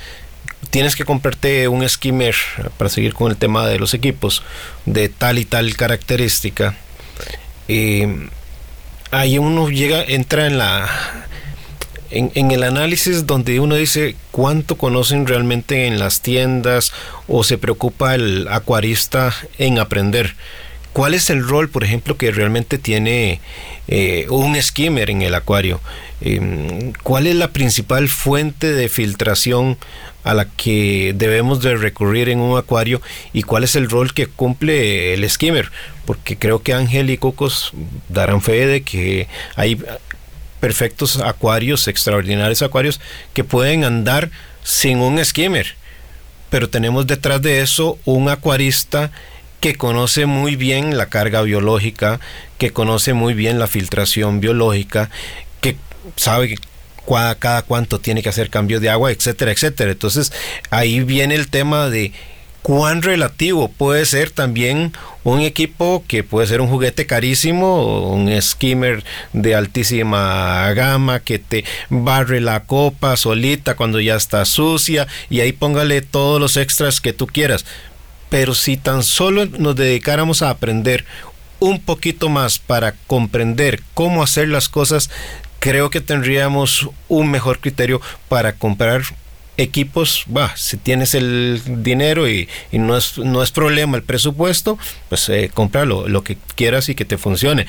tienes 0.70 0.96
que 0.96 1.06
comprarte 1.06 1.67
un 1.67 1.88
skimmer 1.88 2.36
para 2.78 2.89
seguir 2.89 3.13
con 3.13 3.32
el 3.32 3.38
tema 3.38 3.67
de 3.67 3.80
los 3.80 3.93
equipos 3.93 4.43
de 4.86 5.10
tal 5.10 5.39
y 5.39 5.46
tal 5.46 5.76
característica. 5.76 6.76
Eh, 7.67 8.30
ahí 9.12 9.38
uno 9.38 9.70
llega, 9.70 10.04
entra 10.04 10.48
en 10.48 10.58
la 10.58 11.26
en, 12.10 12.52
el 12.52 12.63
análisis 12.63 13.26
donde 13.26 13.60
uno 13.60 13.76
dice 13.76 14.15
cuánto 14.32 14.78
conocen 14.78 15.28
realmente 15.28 15.88
en 15.88 16.00
las 16.00 16.22
tiendas 16.22 16.93
o 17.28 17.43
se 17.43 17.58
preocupa 17.58 18.15
el 18.15 18.48
acuarista 18.50 19.34
en 19.58 19.80
aprender. 19.80 20.36
¿Cuál 20.93 21.13
es 21.13 21.30
el 21.30 21.48
rol, 21.48 21.70
por 21.70 21.84
ejemplo, 21.84 22.17
que 22.17 22.32
realmente 22.32 22.78
tiene 22.78 23.39
eh, 23.88 24.26
un 24.30 24.60
skimmer 24.62 25.10
en 25.10 25.22
el 25.22 25.36
acuario? 25.36 25.80
Em, 26.22 26.93
¿Cuál 27.04 27.28
es 27.28 27.36
la 27.36 27.50
principal 27.50 28.08
fuente 28.08 28.72
de 28.72 28.89
filtración 28.89 29.78
a 30.28 30.34
la 30.34 30.46
que 30.46 31.13
debemos 31.16 31.62
de 31.62 31.78
recurrir 31.78 32.28
en 32.28 32.40
un 32.40 32.58
acuario 32.58 33.02
y 33.32 33.44
cuál 33.44 33.63
es 33.63 33.76
el 33.76 33.90
rol 33.90 34.13
que 34.13 34.28
cumple 34.28 35.13
el 35.13 35.28
skimmer, 35.30 35.72
porque 36.06 36.38
creo 36.38 36.62
que 36.62 36.74
Ángel 36.74 37.10
y 37.10 37.18
Cocos 37.18 37.72
darán 38.10 38.42
fe 38.42 38.68
de 38.68 38.82
que 38.82 39.28
hay 39.56 39.82
perfectos 40.60 41.22
acuarios, 41.22 41.88
extraordinarios 41.88 42.62
acuarios 42.62 43.00
que 43.34 43.46
pueden 43.46 43.86
andar 43.86 44.30
sin 44.63 44.98
un 45.00 45.24
skimmer, 45.24 45.76
pero 46.50 46.70
tenemos 46.70 47.08
detrás 47.08 47.42
de 47.42 47.62
eso 47.62 47.98
un 48.04 48.28
acuarista 48.28 49.12
que 49.62 49.76
conoce 49.76 50.26
muy 50.26 50.58
bien 50.58 50.98
la 50.98 51.06
carga 51.06 51.42
biológica, 51.42 52.20
que 52.58 52.72
conoce 52.72 53.13
muy 53.13 53.34
bien 53.34 53.60
la 53.60 53.68
filtración 53.68 54.42
biológica, 54.42 55.10
que 55.62 55.78
sabe 56.18 56.58
cada 57.08 57.62
cuánto 57.62 58.00
tiene 58.00 58.22
que 58.22 58.30
hacer 58.30 58.50
cambio 58.50 58.80
de 58.80 58.89
agua, 58.89 59.12
etcétera, 59.12 59.52
etcétera. 59.52 59.91
Entonces 59.91 60.32
ahí 60.70 61.02
viene 61.02 61.36
el 61.36 61.50
tema 61.50 61.89
de 61.89 62.12
cuán 62.67 63.02
relativo 63.02 63.70
puede 63.70 64.06
ser 64.06 64.32
también 64.32 64.91
un 65.24 65.39
equipo 65.39 66.04
que 66.06 66.26
puede 66.26 66.48
ser 66.48 66.60
un 66.60 66.67
juguete 66.67 67.06
carísimo, 67.06 68.12
un 68.12 68.30
skimmer 68.41 69.06
de 69.32 69.56
altísima 69.56 70.74
gama 70.74 71.22
que 71.22 71.39
te 71.39 71.63
barre 71.89 72.41
la 72.41 72.65
copa 72.65 73.15
solita 73.15 73.76
cuando 73.78 74.02
ya 74.02 74.15
está 74.15 74.43
sucia 74.43 75.08
y 75.30 75.39
ahí 75.39 75.54
póngale 75.54 76.02
todos 76.02 76.41
los 76.41 76.58
extras 76.58 77.00
que 77.00 77.13
tú 77.13 77.26
quieras. 77.26 77.65
Pero 78.30 78.54
si 78.54 78.76
tan 78.76 79.04
solo 79.04 79.46
nos 79.46 79.78
dedicáramos 79.78 80.41
a 80.41 80.50
aprender 80.50 81.06
un 81.60 81.80
poquito 81.80 82.28
más 82.28 82.60
para 82.60 82.96
comprender 83.08 83.82
cómo 83.93 84.22
hacer 84.22 84.50
las 84.50 84.67
cosas, 84.67 85.10
creo 85.60 85.89
que 85.89 86.02
tendríamos 86.02 86.89
un 87.08 87.30
mejor 87.30 87.60
criterio 87.60 88.02
para 88.30 88.54
comprar 88.54 89.04
equipos, 89.58 90.26
va, 90.36 90.56
si 90.56 90.78
tienes 90.78 91.15
el 91.15 91.62
dinero 91.84 92.30
y, 92.30 92.48
no, 92.72 92.96
es, 92.96 93.17
no 93.17 93.41
es 93.43 93.52
problema 93.52 93.98
el 93.98 94.04
presupuesto, 94.04 94.78
pues 95.10 95.28
eh, 95.30 95.50
compra 95.54 95.86
lo, 95.86 96.24
que 96.24 96.38
quieras 96.56 96.89
y 96.89 96.96
que 96.96 97.06
te 97.06 97.17
funcione. 97.17 97.65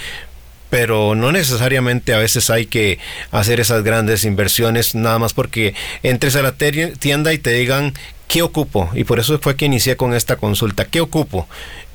Pero 0.71 1.15
no 1.15 1.33
necesariamente 1.33 2.13
a 2.13 2.19
veces 2.19 2.51
hay 2.51 2.67
que 2.67 2.99
hacer 3.31 3.59
esas 3.59 3.83
grandes 3.83 4.27
inversiones 4.27 4.95
nada 4.95 5.19
más 5.19 5.33
porque 5.33 5.75
entres 6.03 6.37
a 6.37 6.43
la 6.43 6.53
tienda 6.53 7.33
y 7.33 7.39
te 7.39 7.53
digan 7.53 7.95
qué 8.29 8.43
ocupo. 8.43 8.91
Y 8.95 9.05
por 9.05 9.19
eso 9.19 9.39
fue 9.39 9.57
que 9.57 9.65
inicié 9.65 9.97
con 9.97 10.13
esta 10.13 10.37
consulta. 10.37 10.85
¿Qué 10.85 11.01
ocupo? 11.01 11.49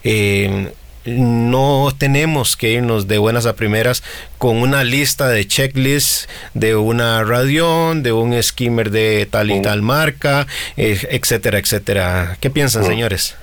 Eh, 0.04 0.74
no 1.06 1.90
tenemos 1.98 2.56
que 2.56 2.72
irnos 2.72 3.08
de 3.08 3.18
buenas 3.18 3.46
a 3.46 3.56
primeras 3.56 4.04
con 4.38 4.58
una 4.58 4.84
lista 4.84 5.28
de 5.28 5.46
checklists 5.46 6.28
de 6.54 6.76
una 6.76 7.24
radión, 7.24 8.04
de 8.04 8.12
un 8.12 8.42
skimmer 8.42 8.90
de 8.90 9.28
tal 9.30 9.52
y 9.52 9.62
tal 9.62 9.82
marca, 9.82 10.48
eh, 10.78 10.98
etcétera, 11.10 11.60
etcétera. 11.60 12.38
¿Qué 12.40 12.50
piensan, 12.50 12.86
señores? 12.86 13.36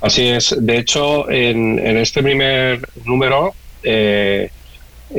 Así 0.00 0.28
es. 0.28 0.54
De 0.58 0.78
hecho, 0.78 1.30
en, 1.30 1.78
este 1.96 2.22
primer 2.22 2.80
número 3.04 3.54
eh, 3.82 4.50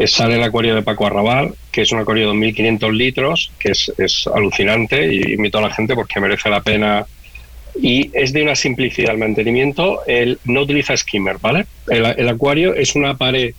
sale 0.08 0.36
el 0.36 0.44
acuario 0.44 0.76
de 0.76 0.82
Paco 0.82 1.08
Arrabal, 1.08 1.54
que 1.72 1.82
es 1.82 1.92
un 1.92 2.00
acuario 2.00 2.32
de 2.32 2.38
2.500 2.38 2.92
litros, 2.92 3.52
que 3.60 3.72
es, 3.72 3.92
es 3.98 4.28
alucinante 4.28 5.14
y 5.14 5.34
invito 5.34 5.58
a 5.58 5.62
la 5.62 5.74
gente 5.74 5.96
porque 5.96 6.20
merece 6.20 6.50
la 6.50 6.62
pena 6.62 7.06
y 7.82 8.10
es 8.14 8.34
de 8.34 8.44
una 8.44 8.56
simplicidad 8.56 9.12
el 9.12 9.18
mantenimiento. 9.18 10.02
El, 10.06 10.40
no 10.46 10.62
utiliza 10.62 10.96
skimmer, 10.96 11.38
¿vale? 11.40 11.66
El, 11.88 12.28
acuario 12.28 12.74
es 12.76 12.96
una 12.96 13.18
pared 13.18 13.54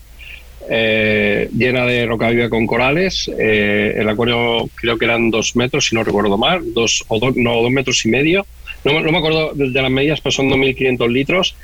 eh, 0.69 1.49
llena 1.57 1.87
de 1.87 2.07
roca 2.07 2.31
viva 2.31 2.49
con 2.49 2.67
corales. 2.67 3.31
Eh, 3.39 3.95
el 3.97 4.09
acuario 4.09 4.69
creo 4.75 4.99
que 4.99 5.07
eran 5.07 5.31
dos 5.31 5.57
metros, 5.57 5.87
si 5.87 5.95
no 5.95 6.05
recuerdo 6.05 6.37
mal, 6.37 6.75
dos 6.75 7.05
o 7.09 7.19
dos, 7.19 7.35
no, 7.37 7.63
dos 7.63 7.71
metros 7.71 8.05
y 8.05 8.09
medio. 8.11 8.47
No, 8.85 9.01
me 9.01 9.19
acuerdo 9.19 9.53
de 9.55 9.83
las 9.83 9.91
medidas, 9.91 10.21
pero 10.21 10.33
son 10.33 10.49
2.500 10.49 11.11
litros. 11.11 11.57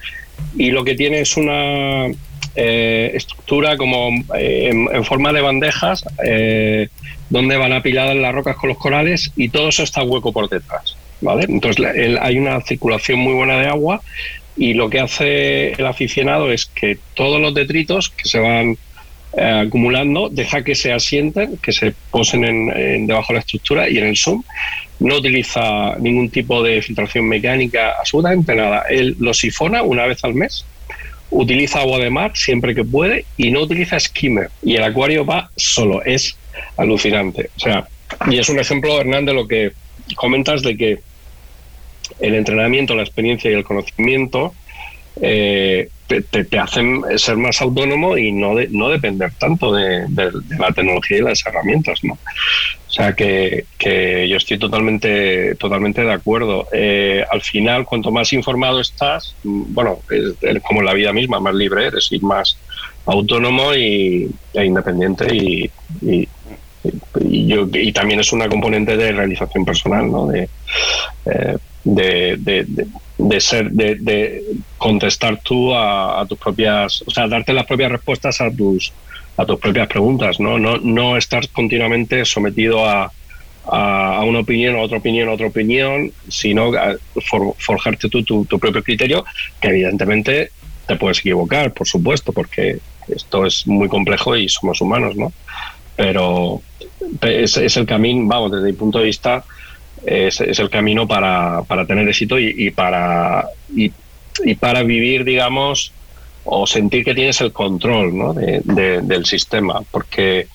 Y 0.56 0.70
lo 0.70 0.84
que 0.84 0.94
tiene 0.94 1.20
es 1.20 1.36
una 1.36 2.06
eh, 2.54 3.10
estructura 3.14 3.76
como 3.76 4.10
en, 4.34 5.04
forma 5.04 5.32
de 5.32 5.40
bandejas 5.40 6.04
donde 7.28 7.56
van 7.56 7.72
apiladas 7.72 8.16
las 8.16 8.34
rocas 8.34 8.56
con 8.56 8.68
los 8.68 8.78
corales 8.78 9.32
y 9.34 9.48
todo 9.48 9.70
eso 9.70 9.82
está 9.82 10.02
hueco 10.02 10.32
por 10.32 10.48
detrás. 10.48 10.96
¿Vale? 11.20 11.46
Entonces 11.48 11.86
hay 12.20 12.38
una 12.38 12.60
circulación 12.60 13.18
muy 13.18 13.34
buena 13.34 13.58
de 13.58 13.66
agua 13.66 14.00
y 14.56 14.74
lo 14.74 14.88
que 14.88 15.00
hace 15.00 15.72
el 15.72 15.86
aficionado 15.86 16.50
es 16.50 16.66
que 16.66 16.98
todos 17.14 17.40
los 17.40 17.54
detritos 17.54 18.10
que 18.10 18.28
se 18.28 18.38
van 18.38 18.78
eh, 19.36 19.64
acumulando, 19.66 20.30
deja 20.30 20.64
que 20.64 20.74
se 20.74 20.92
asienten, 20.94 21.58
que 21.58 21.70
se 21.72 21.92
posen 22.10 22.44
en, 22.44 23.06
debajo 23.06 23.28
de 23.28 23.34
la 23.34 23.40
estructura 23.40 23.88
y 23.88 23.98
en 23.98 24.06
el 24.06 24.16
zoom. 24.16 24.42
No 24.98 25.16
utiliza 25.16 25.94
ningún 25.98 26.30
tipo 26.30 26.62
de 26.62 26.80
filtración 26.80 27.28
mecánica, 27.28 27.92
absolutamente 27.98 28.54
nada. 28.54 28.84
Él 28.88 29.14
lo 29.18 29.34
sifona 29.34 29.82
una 29.82 30.06
vez 30.06 30.24
al 30.24 30.32
mes, 30.32 30.64
utiliza 31.28 31.80
agua 31.80 31.98
de 31.98 32.08
mar 32.08 32.32
siempre 32.34 32.74
que 32.74 32.82
puede 32.82 33.26
y 33.36 33.50
no 33.50 33.60
utiliza 33.60 34.00
skimmer. 34.00 34.48
Y 34.62 34.76
el 34.76 34.84
acuario 34.84 35.26
va 35.26 35.50
solo. 35.54 36.02
Es 36.02 36.38
alucinante. 36.78 37.50
O 37.56 37.60
sea, 37.60 37.86
y 38.30 38.38
es 38.38 38.48
un 38.48 38.58
ejemplo, 38.58 38.98
Hernán, 38.98 39.26
de 39.26 39.34
lo 39.34 39.46
que 39.46 39.72
comentas 40.14 40.62
de 40.62 40.76
que 40.76 41.00
el 42.20 42.34
entrenamiento, 42.34 42.94
la 42.94 43.02
experiencia 43.02 43.50
y 43.50 43.54
el 43.54 43.64
conocimiento 43.64 44.54
eh, 45.20 45.88
te, 46.06 46.58
hacen 46.58 47.02
ser 47.16 47.36
más 47.36 47.60
autónomo 47.60 48.16
y 48.16 48.30
no, 48.32 48.54
no 48.70 48.88
depender 48.88 49.32
tanto 49.38 49.72
de, 49.72 50.06
la 50.58 50.70
tecnología 50.72 51.18
y 51.18 51.22
las 51.22 51.44
herramientas, 51.44 52.04
¿no? 52.04 52.14
O 52.14 52.90
sea 52.90 53.14
que, 53.14 53.64
yo 54.28 54.36
estoy 54.36 54.58
totalmente, 54.58 55.54
totalmente 55.56 56.02
de 56.02 56.12
acuerdo. 56.12 56.68
Eh, 56.72 57.24
al 57.30 57.42
final, 57.42 57.84
cuanto 57.84 58.10
más 58.10 58.32
informado 58.32 58.80
estás, 58.80 59.34
bueno, 59.42 59.98
es, 60.10 60.62
como 60.62 60.82
la 60.82 60.94
vida 60.94 61.12
misma, 61.12 61.40
más 61.40 61.54
libre 61.54 61.86
eres 61.86 62.08
y 62.10 62.20
más 62.20 62.56
autónomo 63.06 63.74
y, 63.74 64.30
e 64.54 64.64
independiente 64.64 65.34
y, 65.34 65.70
yo, 67.20 67.68
y 67.72 67.92
también 67.92 68.20
es 68.20 68.32
una 68.32 68.48
componente 68.48 68.96
de 68.96 69.12
realización 69.12 69.64
personal, 69.64 70.10
¿no? 70.10 70.26
De, 70.26 70.48
eh, 71.26 71.56
de, 71.84 72.66
de, 73.18 73.40
ser, 73.40 73.70
de, 73.70 74.42
contestar 74.78 75.40
tú 75.42 75.74
a, 75.74 76.24
tus 76.28 76.38
propias, 76.38 77.02
o 77.06 77.10
sea, 77.10 77.28
darte 77.28 77.52
las 77.52 77.66
propias 77.66 77.92
respuestas 77.92 78.40
a 78.40 78.50
tus, 78.50 78.92
a 79.36 79.46
tus 79.46 79.58
propias 79.58 79.88
preguntas, 79.88 80.40
¿no? 80.40 80.58
No, 80.58 80.78
no 80.78 81.16
estar 81.16 81.48
continuamente 81.50 82.24
sometido 82.24 82.88
a, 82.88 83.12
a, 83.66 84.22
una 84.24 84.40
opinión, 84.40 84.76
a 84.76 84.80
otra 84.80 84.98
opinión, 84.98 85.28
a 85.28 85.32
otra 85.32 85.46
opinión, 85.46 86.12
sino 86.28 86.72
forjarte 87.58 88.08
tú 88.08 88.22
tu, 88.22 88.44
tu, 88.44 88.58
propio 88.58 88.82
criterio, 88.82 89.24
que 89.60 89.68
evidentemente 89.68 90.50
te 90.86 90.96
puedes 90.96 91.18
equivocar, 91.20 91.72
por 91.72 91.86
supuesto, 91.86 92.32
porque 92.32 92.78
esto 93.08 93.46
es 93.46 93.66
muy 93.66 93.88
complejo 93.88 94.36
y 94.36 94.48
somos 94.48 94.80
humanos, 94.80 95.16
¿no? 95.16 95.32
Pero 95.96 96.62
es, 97.22 97.56
es 97.56 97.76
el 97.76 97.86
camino, 97.86 98.26
vamos, 98.26 98.52
desde 98.52 98.66
mi 98.66 98.72
punto 98.72 98.98
de 98.98 99.06
vista, 99.06 99.44
es, 100.04 100.40
el 100.40 100.70
camino 100.70 101.06
para, 101.06 101.62
tener 101.86 102.08
éxito 102.08 102.38
y, 102.38 102.70
para, 102.70 103.46
y, 103.74 103.90
para 104.58 104.82
vivir, 104.82 105.24
digamos, 105.24 105.92
o 106.44 106.66
sentir 106.66 107.04
que 107.04 107.14
tienes 107.14 107.40
el 107.40 107.52
control 107.52 108.16
¿no? 108.16 108.34
del 108.34 109.26
sistema. 109.26 109.82
Porque 109.90 110.48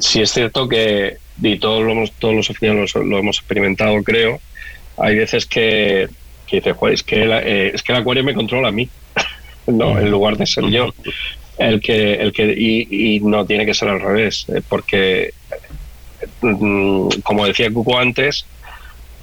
si 0.00 0.20
es 0.20 0.30
cierto 0.30 0.68
que, 0.68 1.16
y 1.40 1.58
todos, 1.58 1.82
lo 1.82 1.92
hemos, 1.92 2.12
todos 2.12 2.34
los 2.34 2.50
oficiales 2.50 2.94
lo, 2.94 3.18
hemos 3.18 3.38
experimentado, 3.38 4.02
creo, 4.02 4.40
hay 4.98 5.16
veces 5.16 5.46
que, 5.46 6.08
que 6.46 6.56
dices, 6.56 6.76
es 6.90 7.02
que, 7.02 7.24
eh, 7.24 7.72
es 7.74 7.82
que 7.82 7.92
el 7.92 7.98
acuario 7.98 8.24
me 8.24 8.34
controla 8.34 8.68
a 8.68 8.72
mí, 8.72 8.88
no, 9.66 9.98
en 9.98 10.10
lugar 10.10 10.36
de 10.36 10.46
ser 10.46 10.66
yo. 10.66 10.92
El 11.62 11.80
que, 11.80 12.14
el 12.14 12.32
que, 12.32 12.44
y, 12.52 13.20
no 13.20 13.46
tiene 13.46 13.64
que 13.64 13.74
ser 13.74 13.88
al 13.88 14.00
revés, 14.00 14.46
eh, 14.48 14.62
porque, 14.68 15.32
mm, 16.40 17.08
como 17.22 17.46
decía 17.46 17.72
Cuco 17.72 17.98
antes, 17.98 18.46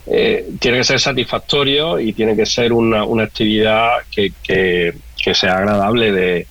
eh, 0.08 0.48
tiene 0.60 0.78
que 0.78 0.84
ser 0.86 1.00
satisfactorio 1.00 2.00
y 2.00 2.14
tiene 2.14 2.36
que 2.36 2.46
ser 2.46 2.72
una, 2.72 3.04
una 3.04 3.24
actividad 3.24 3.90
que, 4.10 4.32
que, 4.42 4.94
sea 5.36 5.58
agradable 5.58 6.12
de 6.12 6.48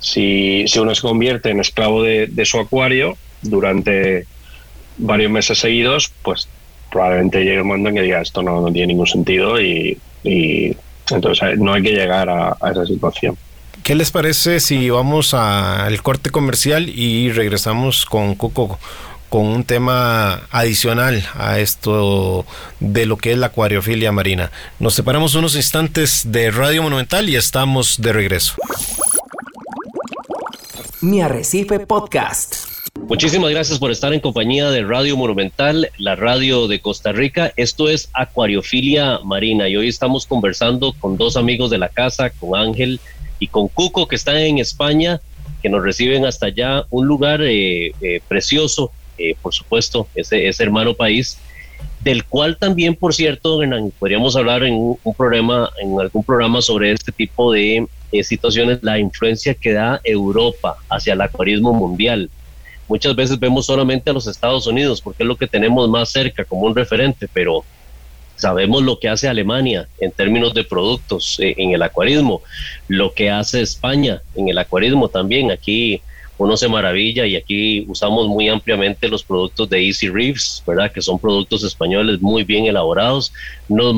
si, 0.00 0.64
si, 0.66 0.78
uno 0.80 0.92
se 0.94 1.02
convierte 1.02 1.50
en 1.50 1.60
esclavo 1.60 2.02
de, 2.02 2.44
su 2.44 2.58
acuario 2.58 3.16
durante 3.42 4.26
varios 4.96 5.30
meses 5.30 5.58
seguidos, 5.58 6.10
pues 6.22 6.48
probablemente 6.90 7.44
llegue 7.44 7.60
un 7.60 7.68
momento 7.68 7.90
en 7.90 7.94
que 7.96 8.02
diga 8.02 8.22
esto 8.22 8.42
no, 8.42 8.60
no 8.60 8.72
tiene 8.72 8.88
ningún 8.88 9.06
sentido 9.06 9.60
y, 9.60 9.96
y 10.24 10.74
entonces 11.10 11.58
no 11.58 11.74
hay 11.74 11.82
que 11.82 11.92
llegar 11.92 12.28
a 12.28 12.56
esa 12.70 12.86
situación. 12.86 13.36
¿Qué 13.88 13.94
les 13.94 14.10
parece 14.10 14.60
si 14.60 14.90
vamos 14.90 15.32
al 15.32 16.02
corte 16.02 16.28
comercial 16.28 16.90
y 16.90 17.32
regresamos 17.32 18.04
con 18.04 18.34
Coco 18.34 18.78
con 19.30 19.46
un 19.46 19.64
tema 19.64 20.42
adicional 20.50 21.24
a 21.32 21.58
esto 21.58 22.44
de 22.80 23.06
lo 23.06 23.16
que 23.16 23.32
es 23.32 23.38
la 23.38 23.46
acuariofilia 23.46 24.12
marina. 24.12 24.52
Nos 24.78 24.92
separamos 24.92 25.36
unos 25.36 25.56
instantes 25.56 26.30
de 26.30 26.50
Radio 26.50 26.82
Monumental 26.82 27.30
y 27.30 27.36
estamos 27.36 27.96
de 28.02 28.12
regreso. 28.12 28.56
Mi 31.00 31.22
Arrecife 31.22 31.80
Podcast. 31.80 32.56
Muchísimas 33.08 33.50
gracias 33.50 33.78
por 33.78 33.90
estar 33.90 34.12
en 34.12 34.20
compañía 34.20 34.68
de 34.68 34.84
Radio 34.84 35.16
Monumental, 35.16 35.90
la 35.96 36.14
radio 36.14 36.68
de 36.68 36.80
Costa 36.80 37.12
Rica. 37.12 37.54
Esto 37.56 37.88
es 37.88 38.10
Acuariofilia 38.12 39.20
Marina 39.24 39.66
y 39.66 39.76
hoy 39.76 39.88
estamos 39.88 40.26
conversando 40.26 40.92
con 40.92 41.16
dos 41.16 41.38
amigos 41.38 41.70
de 41.70 41.78
la 41.78 41.88
casa, 41.88 42.28
con 42.28 42.54
Ángel 42.60 43.00
y 43.38 43.48
con 43.48 43.68
Cuco, 43.68 44.08
que 44.08 44.16
están 44.16 44.36
en 44.36 44.58
España, 44.58 45.20
que 45.62 45.68
nos 45.68 45.82
reciben 45.82 46.26
hasta 46.26 46.46
allá, 46.46 46.84
un 46.90 47.06
lugar 47.06 47.42
eh, 47.42 47.92
eh, 48.00 48.20
precioso 48.28 48.92
eh, 49.18 49.34
por 49.42 49.52
supuesto, 49.52 50.06
ese, 50.14 50.46
ese, 50.46 50.62
hermano 50.62 50.94
país, 50.94 51.38
del 52.00 52.24
cual 52.24 52.56
también, 52.56 52.94
por 52.94 53.12
cierto, 53.12 53.60
podríamos 53.98 54.36
hablar 54.36 54.62
en 54.62 54.74
un, 54.74 55.14
programa, 55.16 55.70
en 55.82 56.00
algún 56.00 56.22
programa 56.22 56.62
sobre 56.62 56.92
este 56.92 57.10
tipo 57.10 57.52
de 57.52 57.88
eh, 58.12 58.22
situaciones, 58.22 58.78
la 58.82 58.98
influencia 59.00 59.54
que 59.54 59.72
da 59.72 60.00
Europa 60.04 60.76
hacia 60.88 61.14
el 61.14 61.20
acuarismo 61.20 61.72
mundial. 61.72 62.30
Muchas 62.86 63.16
veces 63.16 63.40
vemos 63.40 63.66
solamente 63.66 64.08
a 64.10 64.12
los 64.12 64.28
Estados 64.28 64.68
Unidos 64.68 65.00
porque 65.02 65.24
es 65.24 65.26
lo 65.26 65.36
que 65.36 65.48
tenemos 65.48 65.88
más 65.90 66.10
cerca 66.10 66.44
como 66.44 66.62
un 66.62 66.76
referente, 66.76 67.26
pero 67.32 67.64
sabemos 68.38 68.82
lo 68.82 68.98
que 68.98 69.08
hace 69.08 69.28
Alemania 69.28 69.88
en 70.00 70.12
términos 70.12 70.54
de 70.54 70.64
productos 70.64 71.38
eh, 71.40 71.54
en 71.58 71.72
el 71.72 71.82
acuarismo, 71.82 72.40
lo 72.86 73.12
que 73.12 73.30
hace 73.30 73.60
España 73.60 74.22
en 74.34 74.48
el 74.48 74.58
acuarismo 74.58 75.08
también. 75.08 75.50
Aquí 75.50 76.00
uno 76.38 76.56
se 76.56 76.68
maravilla 76.68 77.26
y 77.26 77.34
aquí 77.34 77.84
usamos 77.88 78.28
muy 78.28 78.48
ampliamente 78.48 79.08
los 79.08 79.24
productos 79.24 79.68
de 79.68 79.84
Easy 79.84 80.08
Reefs, 80.08 80.62
¿verdad? 80.64 80.92
Que 80.92 81.02
son 81.02 81.18
productos 81.18 81.64
españoles 81.64 82.20
muy 82.20 82.44
bien 82.44 82.66
elaborados. 82.66 83.32
Nos 83.68 83.92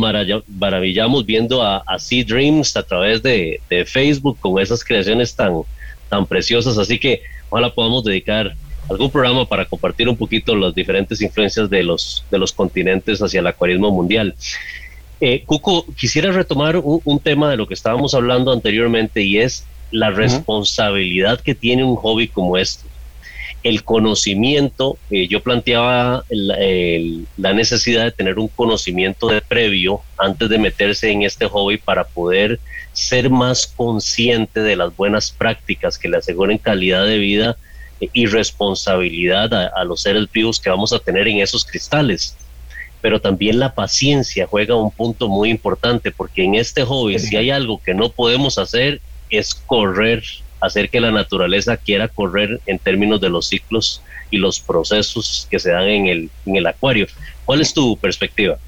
maravillamos 0.49 1.27
viendo 1.27 1.63
a, 1.63 1.85
Sea 1.99 2.25
Dreams 2.25 2.77
a 2.79 2.83
través 2.83 3.23
de, 3.23 3.61
Facebook 3.87 4.39
con 4.41 4.59
esas 4.59 4.83
creaciones 4.83 5.37
tan, 5.37 5.61
tan 6.09 6.25
preciosas. 6.25 6.79
Así 6.79 6.99
que 6.99 7.23
ojalá 7.51 7.75
podamos 7.75 8.05
dedicar 8.05 8.55
algún 8.91 9.11
programa 9.11 9.47
para 9.47 9.65
compartir 9.65 10.09
un 10.09 10.17
poquito 10.17 10.55
las 10.57 10.75
diferentes 10.75 11.23
influencias 11.23 11.71
de 11.71 11.83
los, 11.85 12.25
de 12.31 12.39
los 12.39 12.53
continentes 12.53 13.23
hacia 13.23 13.41
el 13.41 13.47
acuarismo 13.47 13.91
mundial. 13.91 14.35
Eh, 15.21 15.45
Cuco, 15.47 15.87
quisiera 15.95 16.33
retomar 16.33 16.77
un, 16.77 17.01
un 17.05 17.21
tema 17.21 17.51
de 17.51 17.57
lo 17.57 17.67
que 17.67 17.75
estábamos 17.75 18.15
hablando 18.15 18.53
anteriormente 18.53 19.23
y 19.23 19.39
es 19.39 19.65
la 19.93 20.11
responsabilidad 20.11 21.41
que 21.41 21.55
tiene 21.55 21.85
un 21.85 21.97
hobby 21.97 22.29
como 22.29 22.57
este. 22.57 22.89
El 23.63 23.85
conocimiento, 23.85 24.97
eh, 25.11 25.29
yo 25.29 25.43
planteaba 25.43 26.25
la 26.31 27.53
necesidad 27.53 28.05
de 28.05 28.13
tener 28.13 28.39
un 28.39 28.49
conocimiento 28.49 29.29
de 29.29 29.43
previo 29.43 30.01
antes 30.17 30.49
de 30.49 30.59
meterse 30.59 31.11
en 31.11 31.23
este 31.23 31.47
hobby 31.47 31.77
para 31.77 32.05
poder 32.05 32.59
ser 32.93 33.29
más 33.29 33.67
consciente 33.67 34.61
de 34.61 34.77
las 34.77 34.97
buenas 34.97 35.31
prácticas 35.31 35.99
que 35.99 36.09
le 36.09 36.17
aseguren 36.17 36.59
calidad 36.59 37.05
de 37.05 37.19
vida 37.19 37.57
eh, 38.01 38.09
y 38.13 38.27
responsabilidad 38.27 39.53
a, 39.55 39.85
los 39.85 40.03
seres 40.03 40.31
vivos 40.33 40.61
que 40.61 40.71
vamos 40.71 40.93
a 40.93 40.99
tener 40.99 41.29
en 41.29 41.39
esos 41.39 41.65
cristales 41.65 42.37
pero 43.01 43.21
también 43.21 43.59
la 43.59 43.75
paciencia 43.75 44.47
juega 44.47 44.77
un 44.77 44.91
punto 44.91 45.29
muy 45.29 45.51
importante 45.51 46.11
porque 46.11 46.45
en 46.45 46.55
este 46.55 46.85
hobby 46.85 47.19
si 47.19 47.37
hay 47.37 47.51
algo 47.51 47.81
que 47.83 47.95
no 47.95 48.11
podemos 48.11 48.59
hacer 48.59 49.01
es 49.31 49.55
correr, 49.55 50.23
hacer 50.61 50.91
que 50.91 51.01
la 51.01 51.11
naturaleza 51.11 51.77
quiera 51.77 52.09
correr 52.09 52.61
en 52.67 52.79
términos 52.79 53.21
de 53.21 53.31
los 53.31 53.49
ciclos 53.49 54.03
y 54.31 54.39
los 54.39 54.61
procesos 54.61 55.47
que 55.51 55.59
se 55.59 55.71
dan 55.71 55.89
en 55.89 56.07
el, 56.07 56.31
en 56.47 56.57
el 56.57 56.67
acuario. 56.67 57.07
¿Cuál 57.45 57.61
es 57.61 57.73
tu 57.73 57.97
perspectiva? 57.97 58.59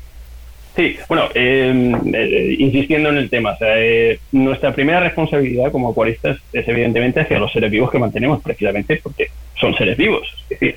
Sí, 0.75 0.97
bueno, 1.07 1.29
em, 1.35 2.15
eh, 2.15 2.57
insistiendo 2.59 3.11
en 3.11 3.19
el 3.19 3.29
tema, 3.29 3.57
eh, 3.61 4.19
nuestra 4.33 4.73
primera 4.73 5.01
responsabilidad 5.01 5.71
como 5.71 5.91
acuaristas 5.91 6.39
es 6.53 6.67
evidentemente 6.67 7.21
hacia 7.21 7.39
los 7.39 7.53
seres 7.53 7.71
vivos 7.71 7.91
que 7.91 7.99
mantenemos, 7.99 8.43
precisamente 8.43 8.99
porque 9.03 9.29
son 9.61 9.75
seres 9.77 9.99
vivos. 9.99 10.27
Es 10.49 10.61
decir, 10.61 10.77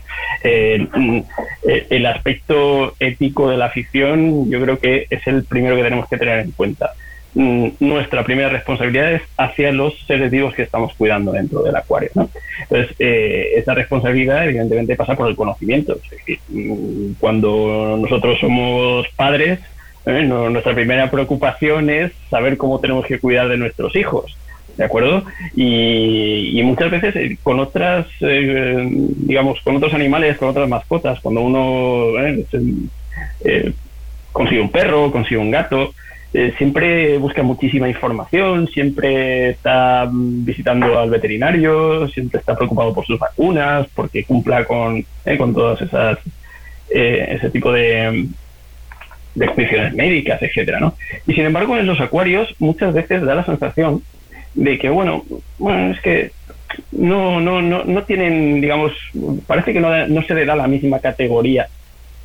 mm, 0.93 1.19
eh, 1.67 1.87
el 1.89 2.05
aspecto 2.07 2.93
ético 2.99 3.49
de 3.49 3.57
la 3.57 3.67
afición 3.67 4.49
yo 4.49 4.61
creo 4.61 4.79
que 4.79 5.07
es 5.09 5.25
el 5.27 5.45
primero 5.45 5.77
que 5.77 5.83
tenemos 5.83 6.09
que 6.09 6.17
tener 6.17 6.39
en 6.39 6.51
cuenta. 6.51 6.91
Mm, 7.35 7.67
nuestra 7.81 8.23
primera 8.23 8.47
responsabilidad 8.47 9.13
es 9.13 9.21
hacia 9.37 9.71
los 9.73 9.93
seres 10.07 10.31
vivos 10.31 10.53
que 10.55 10.63
estamos 10.63 10.93
cuidando 10.95 11.33
dentro 11.33 11.61
del 11.63 11.75
acuario. 11.75 12.09
Entonces, 12.15 12.95
eh, 12.99 13.53
esa 13.57 13.73
responsabilidad 13.73 14.45
evidentemente 14.45 14.95
pasa 14.95 15.15
por 15.15 15.29
el 15.29 15.35
conocimiento. 15.35 15.97
Mm, 16.49 17.13
cuando 17.19 17.97
nosotros 18.01 18.39
somos 18.39 19.05
padres, 19.17 19.59
eh, 20.05 20.23
nuestra 20.23 20.73
primera 20.73 21.09
preocupación 21.09 21.89
es 21.89 22.11
saber 22.29 22.57
cómo 22.57 22.79
tenemos 22.79 23.05
que 23.05 23.19
cuidar 23.19 23.47
de 23.47 23.57
nuestros 23.57 23.95
hijos. 23.95 24.37
¿de 24.77 24.83
acuerdo? 24.83 25.23
Y, 25.55 26.61
muchas 26.63 26.91
veces 26.91 27.15
eh, 27.15 27.37
con 27.43 27.59
otras, 27.59 28.07
eh, 28.21 28.87
digamos, 28.89 29.59
con 29.61 29.75
otros 29.77 29.93
animales, 29.93 30.37
con 30.37 30.49
otras 30.49 30.67
mascotas, 30.67 31.19
cuando 31.21 31.41
uno 31.41 32.17
eh, 33.43 33.73
consigue 34.31 34.61
un 34.61 34.71
perro, 34.71 35.11
consigue 35.11 35.37
un 35.37 35.51
gato, 35.51 35.93
siempre 36.57 37.17
busca 37.17 37.43
muchísima 37.43 37.87
información, 37.87 38.67
siempre 38.67 39.51
está 39.51 40.09
visitando 40.11 40.99
al 40.99 41.09
veterinario, 41.09 42.09
siempre 42.09 42.41
está 42.41 42.57
preocupado 42.57 42.93
por 42.93 43.05
sus 43.05 43.17
vacunas, 43.17 43.87
porque 43.95 44.25
cumpla 44.25 44.65
con, 44.65 45.05
con 45.37 45.53
todas 45.53 45.81
esas 45.81 46.17
ese 46.89 47.49
tipo 47.51 47.71
de, 47.71 48.27
de 49.35 49.45
expediciones 49.45 49.93
médicas, 49.93 50.41
etcétera, 50.41 50.79
¿no? 50.79 50.95
Y 51.27 51.33
sin 51.33 51.45
embargo, 51.45 51.77
en 51.77 51.85
los 51.85 51.99
acuarios 51.99 52.53
muchas 52.59 52.93
veces 52.93 53.21
da 53.21 53.35
la 53.35 53.45
sensación 53.45 54.01
de 54.55 54.79
que, 54.79 54.89
bueno, 54.89 55.23
bueno, 55.59 55.91
es 55.93 56.01
que 56.01 56.31
no, 56.91 57.39
no, 57.39 57.61
no, 57.61 57.83
no 57.83 58.03
tienen, 58.03 58.61
digamos, 58.61 58.93
parece 59.45 59.73
que 59.73 59.79
no, 59.79 60.07
no 60.07 60.21
se 60.23 60.33
le 60.33 60.45
da 60.45 60.55
la 60.55 60.67
misma 60.67 60.99
categoría. 60.99 61.67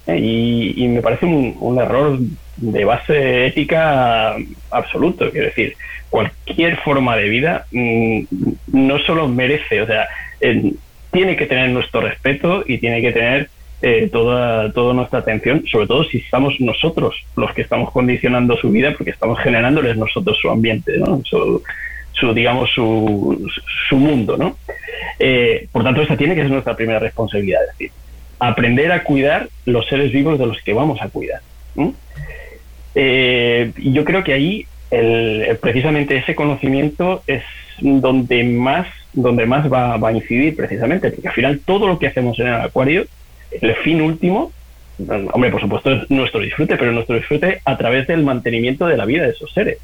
¿eh? 0.07 0.18
Y, 0.18 0.88
me 0.88 1.03
parece 1.03 1.27
un, 1.27 1.79
error 1.81 2.18
de 2.57 2.85
base 2.85 3.46
ética 3.46 4.37
absoluto. 4.70 5.31
Quiero 5.31 5.46
decir, 5.46 5.75
cualquier 6.09 6.77
forma 6.79 7.16
de 7.16 7.29
vida 7.29 7.66
mm, 7.73 8.20
no 8.73 8.99
solo 9.01 9.29
merece, 9.29 9.83
o 9.83 9.87
sea, 9.87 10.07
tiene 11.12 11.37
que 11.37 11.46
tener 11.46 11.70
nuestro 11.70 12.01
respeto 12.01 12.64
y 12.66 12.79
tiene 12.79 13.01
que 13.01 13.12
tener 13.12 13.51
eh, 13.83 14.11
toda, 14.12 14.73
toda 14.73 14.93
nuestra 14.93 15.21
atención, 15.21 15.64
sobre 15.71 15.87
todo 15.87 16.05
si 16.05 16.19
estamos 16.19 16.61
nosotros 16.61 17.16
los 17.35 17.53
que 17.55 17.62
estamos 17.62 17.90
condicionando 17.90 18.57
su 18.59 18.71
vida, 18.71 18.93
porque 18.97 19.11
estamos 19.11 19.38
generándoles 19.40 19.97
nosotros 19.97 20.37
su 20.38 20.51
ambiente, 20.51 20.99
¿no? 20.99 21.23
su, 21.25 21.62
digamos, 22.35 22.71
su, 22.75 23.51
su 23.88 23.97
mundo. 23.97 24.37
¿no? 24.37 24.57
Eh, 25.19 25.66
por 25.73 25.83
tanto, 25.83 26.03
esa 26.03 26.16
tiene 26.16 26.35
que 26.35 26.43
ser 26.43 26.51
nuestra 26.51 26.77
primera 26.77 26.99
responsabilidad, 26.99 27.62
es 27.62 27.79
decir, 27.79 27.90
aprender 28.38 28.93
a 28.93 29.03
cuidar 29.03 29.49
los 29.64 29.87
seres 29.87 30.12
vivos 30.12 30.38
de 30.38 30.47
los 30.47 30.61
que 30.61 30.75
vamos 30.75 31.01
a 31.01 31.09
cuidar. 31.09 31.40
Eh, 32.95 33.73
yo 33.77 34.05
creo 34.05 34.23
que 34.25 34.35
ahí 34.35 34.66
el, 34.90 35.57
precisamente 35.62 36.16
ese 36.16 36.35
conocimiento 36.35 37.23
es 37.27 37.45
donde 37.81 38.45
más 38.45 38.87
donde 39.12 39.45
más 39.45 39.73
va, 39.73 39.97
va, 39.97 40.11
a 40.11 40.12
incidir 40.12 40.55
precisamente, 40.55 41.11
porque 41.11 41.29
al 41.29 41.35
final 41.35 41.61
todo 41.64 41.88
lo 41.88 41.99
que 41.99 42.07
hacemos 42.07 42.38
en 42.38 42.47
el 42.47 42.55
acuario 42.55 43.07
el 43.50 43.74
fin 43.76 44.00
último, 44.00 44.52
hombre, 45.32 45.50
por 45.50 45.60
supuesto 45.60 45.92
es 45.92 46.10
nuestro 46.10 46.40
disfrute, 46.40 46.76
pero 46.76 46.92
nuestro 46.92 47.16
disfrute 47.16 47.60
a 47.64 47.76
través 47.76 48.06
del 48.06 48.22
mantenimiento 48.22 48.86
de 48.86 48.96
la 48.96 49.04
vida 49.04 49.24
de 49.24 49.30
esos 49.30 49.52
seres. 49.52 49.78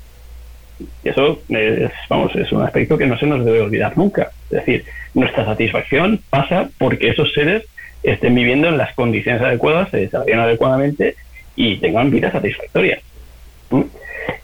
Y 1.03 1.09
eso 1.09 1.41
es, 1.49 1.91
vamos, 2.09 2.35
es 2.37 2.53
un 2.53 2.63
aspecto 2.63 2.99
que 2.99 3.07
no 3.07 3.19
se 3.19 3.27
nos 3.27 3.45
debe 3.45 3.61
olvidar 3.61 3.97
nunca. 3.97 4.31
Es 4.51 4.59
decir, 4.59 4.85
nuestra 5.15 5.45
satisfacción 5.45 6.21
pasa 6.29 6.69
porque 6.79 7.09
esos 7.09 7.33
seres 7.33 7.65
estén 8.03 8.35
viviendo 8.35 8.69
en 8.69 8.77
las 8.77 8.95
condiciones 8.95 9.43
adecuadas, 9.43 9.91
se 9.91 9.99
desarrollen 9.99 10.39
adecuadamente 10.39 11.17
y 11.57 11.79
tengan 11.79 12.11
vida 12.11 12.31
satisfactoria. 12.31 13.01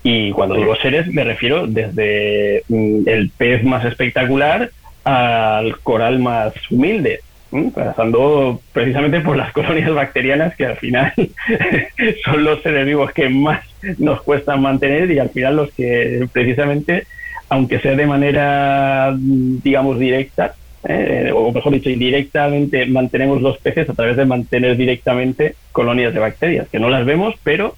Y 0.03 0.33
cuando 0.33 0.57
digo 0.57 0.75
seres 0.77 1.07
me 1.09 1.25
refiero 1.25 1.67
desde 1.67 2.63
mm, 2.69 3.09
el 3.09 3.31
pez 3.31 3.63
más 3.63 3.85
espectacular 3.85 4.71
al 5.05 5.79
coral 5.81 6.19
más 6.19 6.55
humilde 6.71 7.21
pasando 7.75 8.61
precisamente 8.73 9.21
por 9.21 9.37
las 9.37 9.53
colonias 9.55 9.93
bacterianas 9.93 10.55
que 10.57 10.67
al 10.67 10.77
final 10.77 11.13
son 12.25 12.45
los 12.45 12.63
seres 12.63 12.87
vivos 12.87 13.13
que 13.13 13.29
más 13.29 13.65
nos 13.99 14.23
cuestan 14.23 14.63
mantener 14.63 15.11
y 15.11 15.19
al 15.19 15.31
final 15.31 15.57
los 15.57 15.73
que 15.73 16.27
precisamente, 16.33 17.07
aunque 17.49 17.81
sea 17.81 17.95
de 17.95 18.07
manera, 18.07 19.15
digamos, 19.17 19.99
directa, 19.99 20.55
eh, 20.89 21.31
o 21.33 21.53
mejor 21.53 21.73
dicho, 21.73 21.91
indirectamente 21.91 22.87
mantenemos 22.87 23.41
los 23.41 23.59
peces 23.59 23.89
a 23.89 23.95
través 23.95 24.17
de 24.17 24.25
mantener 24.25 24.77
directamente 24.77 25.55
colonias 25.71 26.13
de 26.13 26.21
bacterias, 26.21 26.69
que 26.69 26.81
no 26.81 26.89
las 26.89 27.05
vemos, 27.05 27.35
pero 27.45 27.77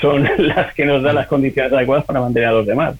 son 0.00 0.28
las 0.38 0.74
que 0.74 0.84
nos 0.84 1.02
dan 1.02 1.14
las 1.14 1.26
condiciones 1.26 1.72
adecuadas 1.72 2.04
para 2.04 2.20
mantener 2.20 2.48
a 2.48 2.52
los 2.52 2.66
demás. 2.66 2.96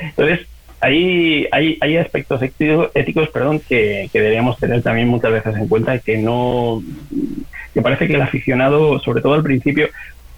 Entonces, 0.00 0.46
hay, 0.82 1.46
hay, 1.52 1.78
hay 1.80 1.96
aspectos 1.96 2.42
éticos, 2.42 3.28
perdón, 3.28 3.60
que, 3.60 4.10
deberíamos 4.12 4.58
tener 4.58 4.82
también 4.82 5.06
muchas 5.06 5.30
veces 5.30 5.54
en 5.56 5.68
cuenta 5.68 5.94
y 5.94 6.00
que 6.00 6.18
no. 6.18 6.82
que 7.72 7.80
parece 7.80 8.08
que 8.08 8.14
el 8.14 8.20
aficionado, 8.20 8.98
sobre 8.98 9.22
todo 9.22 9.34
al 9.34 9.44
principio, 9.44 9.88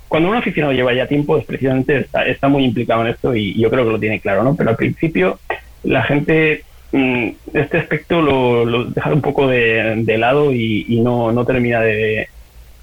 cuando 0.07 0.29
un 0.29 0.37
aficionado 0.37 0.75
lleva 0.75 0.93
ya 0.93 1.09
tiempo, 1.09 1.39
es 1.39 1.47
precisamente 1.47 2.07
está, 2.27 2.49
muy 2.49 2.63
implicado 2.63 3.01
en 3.01 3.09
esto 3.09 3.35
y 3.35 3.59
yo 3.59 3.71
creo 3.71 3.87
que 3.87 3.93
lo 3.93 3.99
tiene 3.99 4.21
claro, 4.21 4.45
¿no? 4.45 4.55
Pero 4.55 4.69
al 4.69 4.77
principio 4.77 5.39
la 5.83 6.03
gente 6.03 6.65
mm, 6.93 7.29
este 7.55 7.79
aspecto 7.79 8.21
lo, 8.21 8.67
lo 8.67 8.85
deja 8.85 9.15
un 9.15 9.23
poco 9.23 9.49
de, 9.49 10.05
lado 10.19 10.53
y, 10.53 11.01
no, 11.03 11.33
no 11.33 11.47
termina 11.47 11.81
de, 11.81 12.29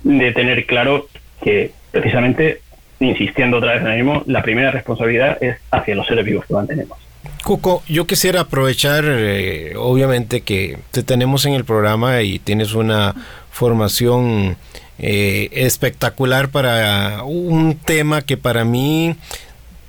de 0.03 0.31
tener 0.31 0.65
claro 0.65 1.09
que 1.43 1.69
precisamente, 1.91 2.61
insistiendo 2.99 3.57
otra 3.57 3.73
vez 3.73 3.81
en 3.83 3.87
el 3.89 3.97
mismo, 3.97 4.23
la 4.25 4.41
primera 4.41 4.71
responsabilidad 4.71 5.37
es 5.43 5.57
hacia 5.69 5.93
los 5.93 6.07
seres 6.07 6.25
vivos 6.25 6.43
que 6.47 6.55
mantenemos. 6.55 7.10
Coco, 7.43 7.81
yo 7.87 8.05
quisiera 8.05 8.41
aprovechar, 8.41 9.03
eh, 9.07 9.73
obviamente, 9.75 10.41
que 10.41 10.77
te 10.91 11.01
tenemos 11.01 11.45
en 11.45 11.53
el 11.53 11.65
programa 11.65 12.21
y 12.21 12.37
tienes 12.37 12.73
una 12.73 13.15
formación 13.51 14.57
eh, 14.99 15.49
espectacular 15.51 16.49
para 16.49 17.23
un 17.23 17.75
tema 17.75 18.21
que 18.21 18.37
para 18.37 18.63
mí 18.63 19.15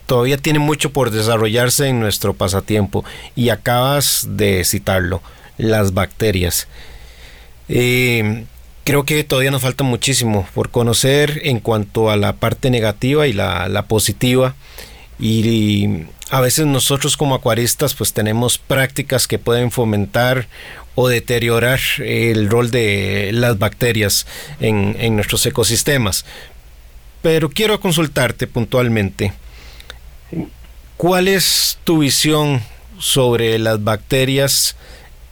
todavía 0.06 0.38
tiene 0.38 0.60
mucho 0.60 0.92
por 0.92 1.10
desarrollarse 1.10 1.88
en 1.88 2.00
nuestro 2.00 2.32
pasatiempo 2.32 3.04
y 3.36 3.50
acabas 3.50 4.26
de 4.30 4.64
citarlo, 4.64 5.20
las 5.58 5.92
bacterias. 5.92 6.68
Eh, 7.68 8.44
creo 8.84 9.04
que 9.04 9.24
todavía 9.24 9.50
nos 9.50 9.62
falta 9.62 9.84
muchísimo 9.84 10.46
por 10.54 10.70
conocer 10.70 11.42
en 11.44 11.60
cuanto 11.60 12.10
a 12.10 12.16
la 12.16 12.32
parte 12.32 12.70
negativa 12.70 13.26
y 13.26 13.34
la, 13.34 13.68
la 13.68 13.82
positiva 13.82 14.54
y 15.22 16.06
a 16.30 16.40
veces 16.40 16.66
nosotros 16.66 17.16
como 17.16 17.36
acuaristas 17.36 17.94
pues 17.94 18.12
tenemos 18.12 18.58
prácticas 18.58 19.28
que 19.28 19.38
pueden 19.38 19.70
fomentar 19.70 20.48
o 20.96 21.06
deteriorar 21.06 21.78
el 22.00 22.50
rol 22.50 22.72
de 22.72 23.30
las 23.32 23.56
bacterias 23.56 24.26
en, 24.58 24.96
en 24.98 25.14
nuestros 25.14 25.46
ecosistemas. 25.46 26.24
Pero 27.22 27.50
quiero 27.50 27.78
consultarte 27.78 28.48
puntualmente, 28.48 29.32
¿cuál 30.96 31.28
es 31.28 31.78
tu 31.84 31.98
visión 31.98 32.60
sobre 32.98 33.60
las 33.60 33.84
bacterias 33.84 34.74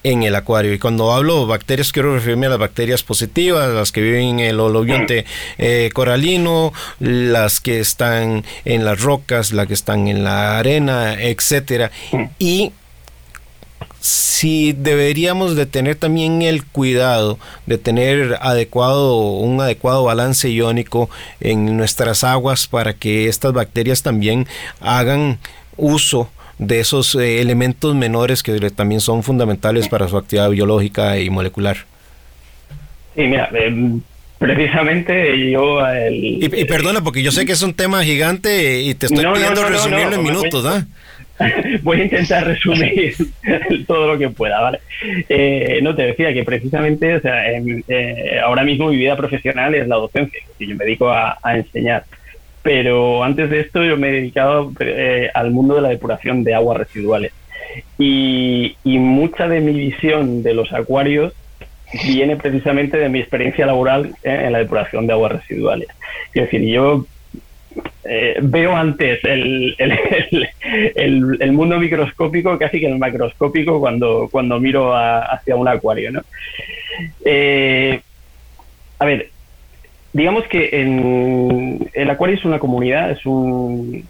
en 0.03 0.23
el 0.23 0.35
acuario. 0.35 0.73
Y 0.73 0.79
cuando 0.79 1.13
hablo 1.13 1.47
bacterias, 1.47 1.93
quiero 1.93 2.15
referirme 2.15 2.47
a 2.47 2.51
las 2.51 2.59
bacterias 2.59 3.03
positivas, 3.03 3.69
las 3.71 3.93
que 3.93 4.01
viven 4.01 4.39
en 4.39 4.41
el 4.41 4.61
holobionte 4.61 5.25
eh, 5.59 5.91
coralino, 5.93 6.73
las 6.99 7.61
que 7.61 7.81
están 7.81 8.45
en 8.65 8.85
las 8.85 9.01
rocas, 9.01 9.53
las 9.53 9.67
que 9.67 9.75
están 9.75 10.09
en 10.09 10.25
la 10.25 10.59
arena, 10.59 11.15
etcétera. 11.21 11.91
Y 12.39 12.73
si 14.01 14.73
deberíamos 14.73 15.57
de 15.57 15.67
tener 15.67 15.97
también 15.97 16.41
el 16.41 16.65
cuidado 16.65 17.39
de 17.67 17.77
tener 17.77 18.39
adecuado 18.41 19.17
un 19.17 19.61
adecuado 19.61 20.05
balance 20.05 20.49
iónico 20.49 21.11
en 21.41 21.77
nuestras 21.77 22.25
aguas 22.25 22.67
para 22.67 22.95
que 22.95 23.29
estas 23.29 23.53
bacterias 23.53 24.03
también 24.03 24.47
hagan 24.81 25.39
uso 25.77 26.31
de 26.61 26.79
esos 26.79 27.15
eh, 27.15 27.41
elementos 27.41 27.95
menores 27.95 28.43
que 28.43 28.71
también 28.71 29.01
son 29.01 29.23
fundamentales 29.23 29.89
para 29.89 30.09
su 30.09 30.19
actividad 30.19 30.51
biológica 30.51 31.19
y 31.19 31.31
molecular. 31.31 31.79
Sí, 33.15 33.23
mira, 33.23 33.49
em, 33.55 34.01
precisamente 34.39 35.51
yo... 35.51 35.81
y, 36.11 36.65
perdona, 36.67 37.01
porque 37.01 37.23
yo 37.23 37.33
sé 37.33 37.47
que 37.47 37.53
es 37.53 37.63
un 37.63 37.73
tema 37.73 38.05
gigante 38.05 38.83
y 38.83 38.95
te 38.95 39.07
estoy 39.07 39.25
pidiendo 39.33 39.65
resumirlo 39.65 40.17
en 40.17 40.23
minutos, 40.23 40.67
¿ah? 40.67 40.87
Voy 41.83 42.03
a 42.03 42.05
intentar 42.05 42.47
resumir 42.47 43.15
todo 43.87 44.09
lo 44.13 44.19
que 44.19 44.29
pueda, 44.29 44.61
¿vale? 44.61 44.81
Eh, 45.31 45.81
no, 45.83 45.97
te 45.97 46.03
decía 46.03 46.35
que 46.35 46.45
precisamente, 46.45 47.15
o 47.15 47.21
sea, 47.23 47.51
eh, 47.51 48.39
ahora 48.45 48.65
mismo 48.65 48.91
mi 48.91 48.97
vida 48.97 49.17
profesional 49.17 49.75
es 49.75 49.89
la 49.89 49.97
docencia, 49.97 50.41
y 50.59 50.67
yo 50.67 50.77
me 50.77 50.85
dedico 50.85 51.11
a 51.11 51.39
enseñar 51.55 52.05
pero 52.63 53.25
antes 53.25 53.49
de 53.51 53.61
esto 53.61 53.85
yo 53.85 53.97
me 53.97 54.09
he 54.09 54.13
dedicado 54.13 54.73
eh, 54.81 55.31
al 55.33 55.51
mundo 55.51 55.75
de 55.77 55.81
la 55.81 55.89
depuración 55.89 56.45
de 56.45 56.55
aguas 56.55 56.79
residuales. 56.79 57.33
Y, 57.99 58.77
mucha 58.85 59.49
de 59.49 59.61
mi 59.61 59.73
visión 59.73 60.43
de 60.43 60.55
los 60.55 60.73
acuarios 60.73 61.33
viene 62.05 62.37
precisamente 62.37 62.99
de 62.99 63.09
mi 63.09 63.21
experiencia 63.21 63.67
laboral 63.67 64.15
eh, 64.23 64.43
en 64.47 64.53
la 64.53 64.59
depuración 64.59 65.07
de 65.07 65.13
aguas 65.13 65.33
residuales. 65.33 65.89
Es 66.35 66.45
decir, 66.45 66.63
yo 66.63 67.07
eh, 68.05 68.39
veo 68.43 68.77
antes 68.77 69.21
el, 69.25 69.77
mundo 71.53 71.79
microscópico 71.79 72.59
casi 72.59 72.81
que 72.81 72.87
el 72.87 72.99
macroscópico 72.99 73.81
cuando, 73.81 74.29
cuando 74.31 74.59
miro 74.61 74.95
hacia 74.95 75.57
un 75.57 75.69
acuario. 75.69 76.13
¿no? 76.13 76.23
a 78.99 79.07
ver, 79.07 79.30
digamos 80.13 80.45
que 80.49 80.71
en, 80.73 81.91
el 81.93 82.11
acuario 82.11 82.37
es 82.37 82.45
una 82.45 82.59
comunidad, 82.59 83.11
es 83.11 83.25
un, 83.27 84.05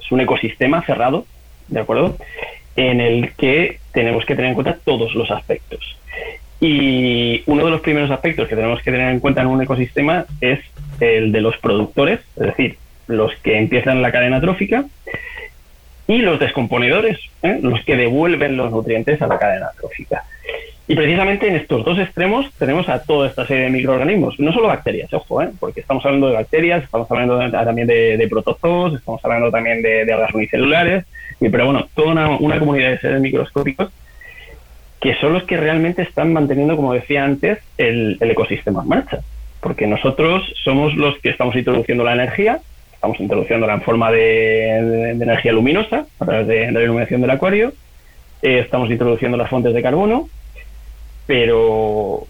es 0.00 0.12
un 0.12 0.20
ecosistema 0.20 0.82
cerrado, 0.82 1.26
¿de 1.68 1.80
acuerdo? 1.80 2.16
en 2.76 3.00
el 3.00 3.32
que 3.34 3.78
tenemos 3.92 4.24
que 4.24 4.34
tener 4.34 4.50
en 4.50 4.54
cuenta 4.54 4.78
todos 4.84 5.14
los 5.14 5.30
aspectos. 5.30 5.96
Y 6.60 7.42
uno 7.46 7.64
de 7.64 7.70
los 7.70 7.80
primeros 7.80 8.10
aspectos 8.10 8.48
que 8.48 8.56
tenemos 8.56 8.80
que 8.82 8.90
tener 8.90 9.10
en 9.10 9.20
cuenta 9.20 9.42
en 9.42 9.48
un 9.48 9.62
ecosistema 9.62 10.24
es 10.40 10.60
el 11.00 11.32
de 11.32 11.40
los 11.40 11.56
productores, 11.58 12.20
es 12.36 12.46
decir, 12.46 12.78
los 13.06 13.34
que 13.36 13.58
empiezan 13.58 14.02
la 14.02 14.12
cadena 14.12 14.40
trófica 14.40 14.84
y 16.06 16.18
los 16.18 16.38
descomponedores, 16.38 17.18
¿eh? 17.42 17.58
los 17.62 17.82
que 17.84 17.96
devuelven 17.96 18.56
los 18.56 18.70
nutrientes 18.70 19.20
a 19.20 19.26
la 19.26 19.38
cadena 19.38 19.70
trófica. 19.78 20.24
Y 20.86 20.94
precisamente 20.94 21.48
en 21.48 21.56
estos 21.56 21.82
dos 21.84 21.98
extremos 21.98 22.52
tenemos 22.58 22.88
a 22.90 23.02
toda 23.02 23.28
esta 23.28 23.46
serie 23.46 23.64
de 23.64 23.70
microorganismos, 23.70 24.38
no 24.38 24.52
solo 24.52 24.68
bacterias, 24.68 25.12
ojo, 25.14 25.40
¿eh? 25.40 25.48
porque 25.58 25.80
estamos 25.80 26.04
hablando 26.04 26.28
de 26.28 26.34
bacterias, 26.34 26.84
estamos 26.84 27.10
hablando 27.10 27.38
también 27.50 27.86
de, 27.86 28.26
protozoos, 28.28 28.94
estamos 28.94 29.24
hablando 29.24 29.50
también 29.50 29.80
de, 29.80 30.04
de 30.04 30.12
algas 30.12 30.34
unicelulares, 30.34 31.04
pero 31.50 31.66
bueno, 31.66 31.86
toda 31.94 32.38
una, 32.38 32.58
comunidad 32.58 32.90
de 32.90 32.98
seres 32.98 33.20
microscópicos 33.20 33.90
que 35.00 35.14
son 35.16 35.34
los 35.34 35.42
que 35.44 35.58
realmente 35.58 36.00
están 36.00 36.32
manteniendo, 36.32 36.76
como 36.76 36.94
decía 36.94 37.24
antes, 37.24 37.58
el, 37.76 38.16
ecosistema 38.20 38.82
en 38.82 38.88
marcha. 38.88 39.18
Porque 39.60 39.86
nosotros 39.86 40.42
somos 40.64 40.94
los 40.94 41.18
que 41.18 41.28
estamos 41.28 41.54
introduciendo 41.56 42.04
la 42.04 42.14
energía, 42.14 42.60
estamos 42.94 43.20
introduciéndola 43.20 43.74
en 43.74 43.82
forma 43.82 44.10
de, 44.10 45.10
energía 45.10 45.52
luminosa 45.52 46.06
a 46.18 46.24
través 46.24 46.46
de, 46.46 46.72
la 46.72 46.82
iluminación 46.82 47.20
del 47.20 47.30
acuario, 47.30 47.74
eh, 48.40 48.60
estamos 48.60 48.90
introduciendo 48.90 49.36
las 49.36 49.50
fuentes 49.50 49.74
de 49.74 49.82
carbono, 49.82 50.30
pero 51.26 52.26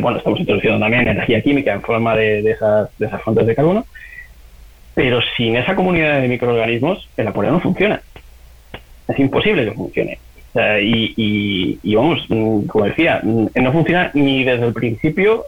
bueno, 0.00 0.18
estamos 0.18 0.40
introduciendo 0.40 0.78
también 0.78 1.08
energía 1.08 1.42
química 1.42 1.72
en 1.72 1.82
forma 1.82 2.14
de, 2.16 2.50
esas, 2.50 2.96
de 2.98 3.06
esas 3.06 3.22
fuentes 3.22 3.46
de 3.46 3.54
carbono, 3.54 3.86
pero 4.94 5.20
sin 5.36 5.56
esa 5.56 5.74
comunidad 5.74 6.20
de 6.20 6.28
microorganismos 6.28 7.08
el 7.16 7.28
acuario 7.28 7.52
no 7.52 7.60
funciona 7.60 8.02
es 9.10 9.18
imposible 9.18 9.64
que 9.64 9.72
funcione. 9.72 10.18
y, 10.82 11.94
vamos, 11.94 12.24
mm, 12.28 12.66
como 12.66 12.84
decía, 12.84 13.20
no 13.22 13.72
funciona 13.72 14.10
ni 14.14 14.44
desde 14.44 14.66
el 14.66 14.72
principio 14.72 15.44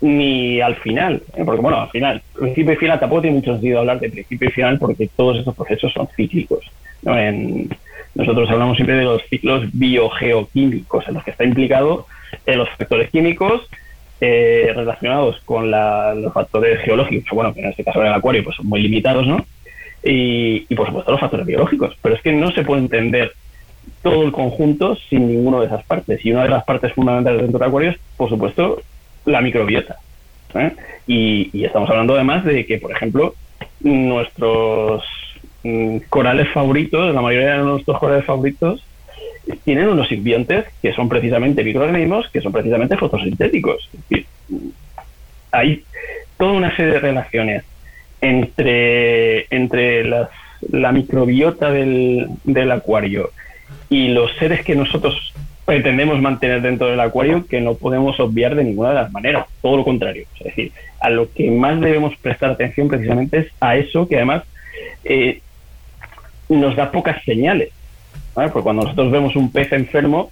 ni 0.00 0.60
al 0.60 0.76
final. 0.76 1.22
¿eh? 1.36 1.42
Porque, 1.44 1.60
bueno, 1.60 1.80
al 1.80 1.90
final, 1.90 2.22
principio 2.38 2.74
y 2.74 2.76
final 2.76 3.00
tampoco 3.00 3.22
tiene 3.22 3.38
mucho 3.38 3.52
sentido 3.52 3.80
hablar 3.80 4.00
de 4.00 4.10
principio 4.10 4.48
y 4.48 4.52
final 4.52 4.78
porque 4.78 5.08
todos 5.16 5.38
estos 5.38 5.54
procesos 5.54 5.92
son 5.92 6.08
cíclicos. 6.14 6.70
Nosotros 8.14 8.48
hablamos 8.50 8.76
siempre 8.76 8.96
de 8.96 9.04
los 9.04 9.22
ciclos 9.28 9.64
biogeoquímicos 9.72 11.06
en 11.08 11.14
los 11.14 11.24
que 11.24 11.30
está 11.32 11.44
implicado 11.44 12.06
eh, 12.46 12.56
los 12.56 12.68
factores 12.70 13.10
químicos 13.10 13.68
eh, 14.20 14.72
relacionados 14.74 15.40
con 15.44 15.70
los 15.70 16.32
factores 16.32 16.80
geológicos, 16.80 17.30
bueno, 17.32 17.52
que 17.52 17.60
en 17.60 17.66
este 17.70 17.84
caso 17.84 18.00
en 18.00 18.06
el 18.06 18.14
acuario 18.14 18.44
pues 18.44 18.56
son 18.56 18.66
muy 18.66 18.80
limitados, 18.80 19.26
¿no? 19.26 19.44
y, 20.04 20.74
por 20.74 20.86
supuesto 20.86 21.12
los 21.12 21.20
factores 21.20 21.46
biológicos. 21.46 21.96
Pero 22.02 22.14
es 22.14 22.22
que 22.22 22.32
no 22.32 22.50
se 22.52 22.62
puede 22.62 22.82
entender 22.82 23.32
todo 24.02 24.24
el 24.24 24.32
conjunto 24.32 24.96
sin 25.08 25.28
ninguno 25.28 25.60
de 25.60 25.66
esas 25.66 25.84
partes. 25.84 26.24
Y 26.24 26.32
una 26.32 26.44
de 26.44 26.50
las 26.50 26.64
partes 26.64 26.92
fundamentales 26.92 27.42
dentro 27.42 27.58
de 27.58 27.66
acuarios, 27.66 27.96
por 28.16 28.28
supuesto, 28.28 28.82
la 29.24 29.40
microbiota. 29.40 29.96
¿eh? 30.54 30.72
Y, 31.06 31.64
estamos 31.64 31.88
hablando 31.90 32.14
además 32.14 32.44
de 32.44 32.66
que, 32.66 32.78
por 32.78 32.92
ejemplo, 32.92 33.34
nuestros 33.80 35.02
mm, 35.64 35.98
corales 36.08 36.48
favoritos, 36.50 37.12
la 37.14 37.20
mayoría 37.20 37.56
de 37.56 37.64
nuestros 37.64 37.98
corales 37.98 38.24
favoritos, 38.24 38.84
tienen 39.64 39.88
unos 39.88 40.08
simbiontes 40.08 40.66
que 40.80 40.92
son 40.94 41.08
precisamente 41.08 41.64
microorganismos, 41.64 42.30
que 42.30 42.40
son 42.40 42.52
precisamente 42.52 42.96
fotosintéticos. 42.96 43.90
Hay 45.52 45.82
toda 46.38 46.52
una 46.52 46.74
serie 46.76 46.92
de 46.92 47.00
relaciones 47.00 47.64
entre, 48.20 49.46
entre 49.54 50.04
la 50.04 50.92
microbiota 50.92 51.70
del, 51.70 52.28
del 52.44 52.72
acuario 52.72 53.30
y 53.90 54.08
los 54.08 54.34
seres 54.36 54.64
que 54.64 54.74
nosotros 54.74 55.34
pretendemos 55.64 56.20
mantener 56.20 56.60
dentro 56.60 56.88
del 56.88 57.00
acuario 57.00 57.46
que 57.46 57.60
no 57.60 57.74
podemos 57.74 58.18
obviar 58.20 58.54
de 58.54 58.64
ninguna 58.64 58.90
de 58.90 58.94
las 58.96 59.12
maneras, 59.12 59.46
todo 59.62 59.78
lo 59.78 59.84
contrario. 59.84 60.26
Es 60.38 60.44
decir, 60.44 60.72
a 61.00 61.10
lo 61.10 61.32
que 61.32 61.50
más 61.50 61.80
debemos 61.80 62.16
prestar 62.16 62.50
atención 62.50 62.88
precisamente 62.88 63.38
es 63.38 63.46
a 63.60 63.76
eso 63.76 64.06
que 64.06 64.16
además 64.16 64.44
eh, 65.04 65.40
nos 66.48 66.76
da 66.76 66.90
pocas 66.90 67.22
señales. 67.24 67.70
Porque 68.34 68.62
cuando 68.62 68.82
nosotros 68.82 69.10
vemos 69.10 69.36
un 69.36 69.50
pez 69.50 69.72
enfermo, 69.72 70.30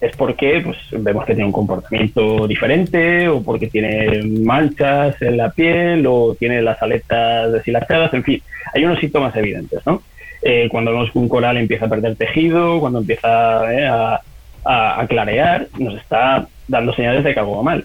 es 0.00 0.14
porque 0.16 0.60
pues, 0.64 0.76
vemos 0.90 1.24
que 1.24 1.34
tiene 1.34 1.46
un 1.46 1.52
comportamiento 1.52 2.46
diferente 2.46 3.28
o 3.28 3.42
porque 3.42 3.68
tiene 3.68 4.22
manchas 4.22 5.20
en 5.22 5.36
la 5.36 5.50
piel 5.50 6.06
o 6.06 6.34
tiene 6.34 6.60
las 6.62 6.82
aletas 6.82 7.52
deshilachadas, 7.52 8.12
en 8.12 8.24
fin, 8.24 8.42
hay 8.74 8.84
unos 8.84 8.98
síntomas 8.98 9.34
evidentes, 9.36 9.80
¿no? 9.86 10.02
Eh, 10.42 10.68
cuando 10.70 10.90
vemos 10.90 11.10
que 11.10 11.18
un 11.18 11.28
coral 11.28 11.56
empieza 11.56 11.86
a 11.86 11.88
perder 11.88 12.16
tejido, 12.16 12.80
cuando 12.80 12.98
empieza 12.98 13.72
eh, 13.72 13.86
a, 13.86 14.20
a, 14.64 15.06
clarear, 15.06 15.68
nos 15.78 15.94
está 15.94 16.46
dando 16.68 16.92
señales 16.94 17.24
de 17.24 17.32
que 17.32 17.40
algo 17.40 17.56
va 17.56 17.62
mal. 17.62 17.84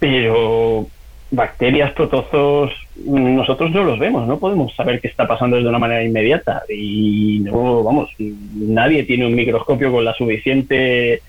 Pero 0.00 0.88
bacterias, 1.34 1.92
protozoos, 1.92 2.72
nosotros 3.04 3.70
no 3.70 3.84
los 3.84 3.98
vemos, 3.98 4.26
no 4.26 4.38
podemos 4.38 4.74
saber 4.74 5.00
qué 5.00 5.08
está 5.08 5.26
pasando 5.26 5.56
de 5.56 5.68
una 5.68 5.78
manera 5.78 6.02
inmediata 6.02 6.62
y 6.68 7.40
no, 7.40 7.82
vamos, 7.82 8.10
nadie 8.18 9.04
tiene 9.04 9.26
un 9.26 9.34
microscopio 9.34 9.90
con 9.90 10.04
la 10.04 10.14
suficiente, 10.14 11.22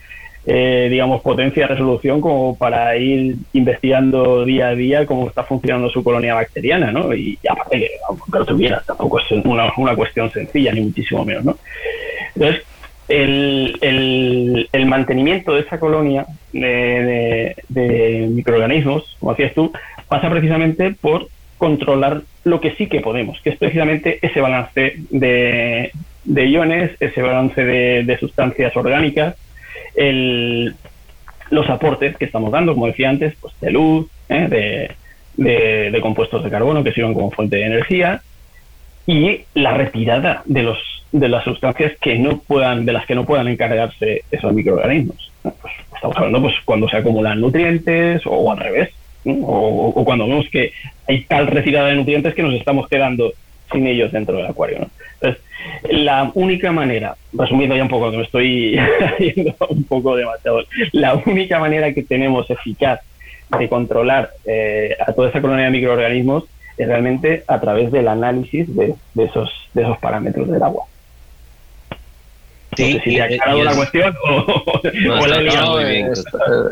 eh, 0.46 0.88
digamos, 0.90 1.22
potencia 1.22 1.64
de 1.64 1.74
resolución 1.74 2.22
como 2.22 2.58
para 2.58 2.96
ir 2.98 3.36
investigando 3.54 4.46
día 4.46 4.70
a 4.70 4.76
día 4.76 5.06
cómo 5.06 5.28
está 5.28 5.44
funcionando 5.44 5.90
su 5.90 6.04
colonia 6.04 6.36
bacteriana, 6.36 6.92
¿no? 6.92 7.14
Y 7.14 7.38
aparte 7.50 7.80
que, 7.80 7.90
aunque 8.08 8.40
lo 8.40 8.46
tuviera, 8.46 8.84
tampoco 8.86 9.20
es 9.20 9.32
una, 9.32 9.72
una 9.78 9.96
cuestión 9.96 10.32
sencilla, 10.32 10.72
ni 10.72 10.82
muchísimo 10.82 11.26
menos, 11.26 11.46
¿no? 11.46 11.58
Entonces, 12.36 12.64
el, 13.08 13.78
el, 13.82 14.70
el, 14.72 14.86
mantenimiento 14.88 15.54
de 15.54 15.62
esa 15.62 15.80
colonia 15.80 16.26
de, 16.52 17.56
de, 17.70 18.28
microorganismos, 18.32 19.16
como 19.20 19.34
decías 19.34 19.54
tú, 19.54 19.72
pasa 20.08 20.30
precisamente 20.30 20.92
por 21.00 21.28
controlar 21.58 22.22
lo 22.44 22.60
que 22.62 22.72
sí 22.76 22.88
que 22.88 23.02
podemos, 23.02 23.40
que 23.42 23.52
es 23.52 23.58
precisamente 23.58 24.20
ese 24.22 24.42
balance 24.42 24.96
de, 25.10 25.92
de 26.24 26.46
iones, 26.48 26.92
ese 27.00 27.22
balance 27.22 27.64
de, 27.64 28.18
sustancias 28.20 28.76
orgánicas, 28.76 29.36
el, 29.96 30.76
los 31.50 31.70
aportes 31.70 32.18
que 32.18 32.26
estamos 32.26 32.52
dando, 32.52 32.74
como 32.74 32.88
decía 32.88 33.10
antes, 33.10 33.36
pues 33.40 33.54
de 33.62 33.72
luz, 33.72 34.08
¿eh? 34.30 34.96
de, 35.38 35.92
de 35.92 36.02
compuestos 36.02 36.44
de 36.44 36.50
carbono 36.50 36.84
que 36.84 36.92
sirven 36.92 37.14
como 37.14 37.32
fuente 37.32 37.58
de 37.58 37.66
energía 37.66 38.22
y 39.08 39.42
la 39.54 39.74
retirada 39.74 40.44
de 40.46 40.64
los 40.64 40.78
de 41.20 41.30
las 41.30 41.46
sustancias 41.46 41.94
que 42.02 42.20
no 42.20 42.40
puedan, 42.40 42.86
de 42.86 42.92
las 42.92 43.06
que 43.06 43.16
no 43.16 43.26
puedan 43.26 43.48
encargarse 43.48 44.24
esos 44.32 44.52
microorganismos. 44.54 45.32
Pues, 45.42 45.74
estamos 45.94 46.18
hablando 46.18 46.42
pues 46.42 46.56
cuando 46.66 46.90
se 46.90 46.98
acumulan 46.98 47.40
nutrientes 47.40 48.22
o, 48.26 48.52
al 48.52 48.58
revés, 48.58 48.90
o, 49.26 50.04
cuando 50.06 50.28
vemos 50.28 50.48
que 50.50 50.72
hay 51.08 51.24
tal 51.24 51.48
retirada 51.48 51.90
de 51.90 51.96
nutrientes 51.96 52.34
que 52.34 52.44
nos 52.44 52.54
estamos 52.54 52.88
quedando 52.88 53.34
sin 53.72 53.88
ellos 53.88 54.12
dentro 54.12 54.38
del 54.38 54.46
acuario. 54.46 54.88
Entonces, 55.22 55.42
la 55.90 56.32
única 56.36 56.72
manera, 56.72 57.16
resumiendo 57.34 57.76
ya 57.76 57.84
un 57.84 57.90
poco, 57.90 58.12
que 58.12 58.18
me 58.18 58.24
estoy 58.24 58.78
haciendo 59.02 59.56
un 59.70 59.84
poco 59.84 60.16
demasiado, 60.16 60.64
la 60.92 61.16
única 61.16 61.60
manera 61.60 61.94
que 61.94 62.04
tenemos 62.04 62.50
eficaz 62.50 63.02
de 63.58 63.70
controlar 63.70 64.32
eh, 64.46 64.96
a 65.06 65.14
toda 65.14 65.30
esa 65.30 65.42
colonia 65.42 65.66
de 65.66 65.72
microorganismos 65.72 66.46
es 66.78 66.88
realmente 66.88 67.44
a 67.48 67.60
través 67.60 67.92
del 67.92 68.08
análisis 68.08 68.74
de, 68.76 68.96
esos, 69.18 69.52
de 69.74 69.84
esos 69.84 69.98
parámetros 70.00 70.50
del 70.50 70.62
agua. 70.62 70.86
Sí, 72.76 73.00
si 73.04 73.16
te 73.16 73.40
ha 73.42 73.54
la 73.56 73.76
cuestión 73.76 74.16
o, 74.30 74.82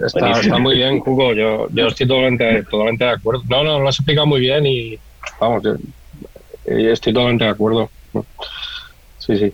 está, 0.06 0.60
muy 0.60 0.76
bien, 0.76 1.02
Hugo. 1.06 1.34
Yo, 1.34 1.68
yo 1.72 1.88
estoy 1.88 2.08
totalmente, 2.08 2.64
totalmente 2.64 3.06
de 3.06 3.12
acuerdo. 3.12 3.44
No, 3.48 3.64
no, 3.64 3.80
lo 3.80 3.88
has 3.88 3.96
explicado 3.96 4.28
muy 4.28 4.40
bien 4.40 4.66
y 4.66 4.98
vamos, 5.40 5.64
yo, 5.64 5.76
estoy 6.66 7.14
totalmente 7.14 7.46
de 7.46 7.52
acuerdo. 7.52 7.90
Sí, 9.18 9.38
sí. 9.38 9.54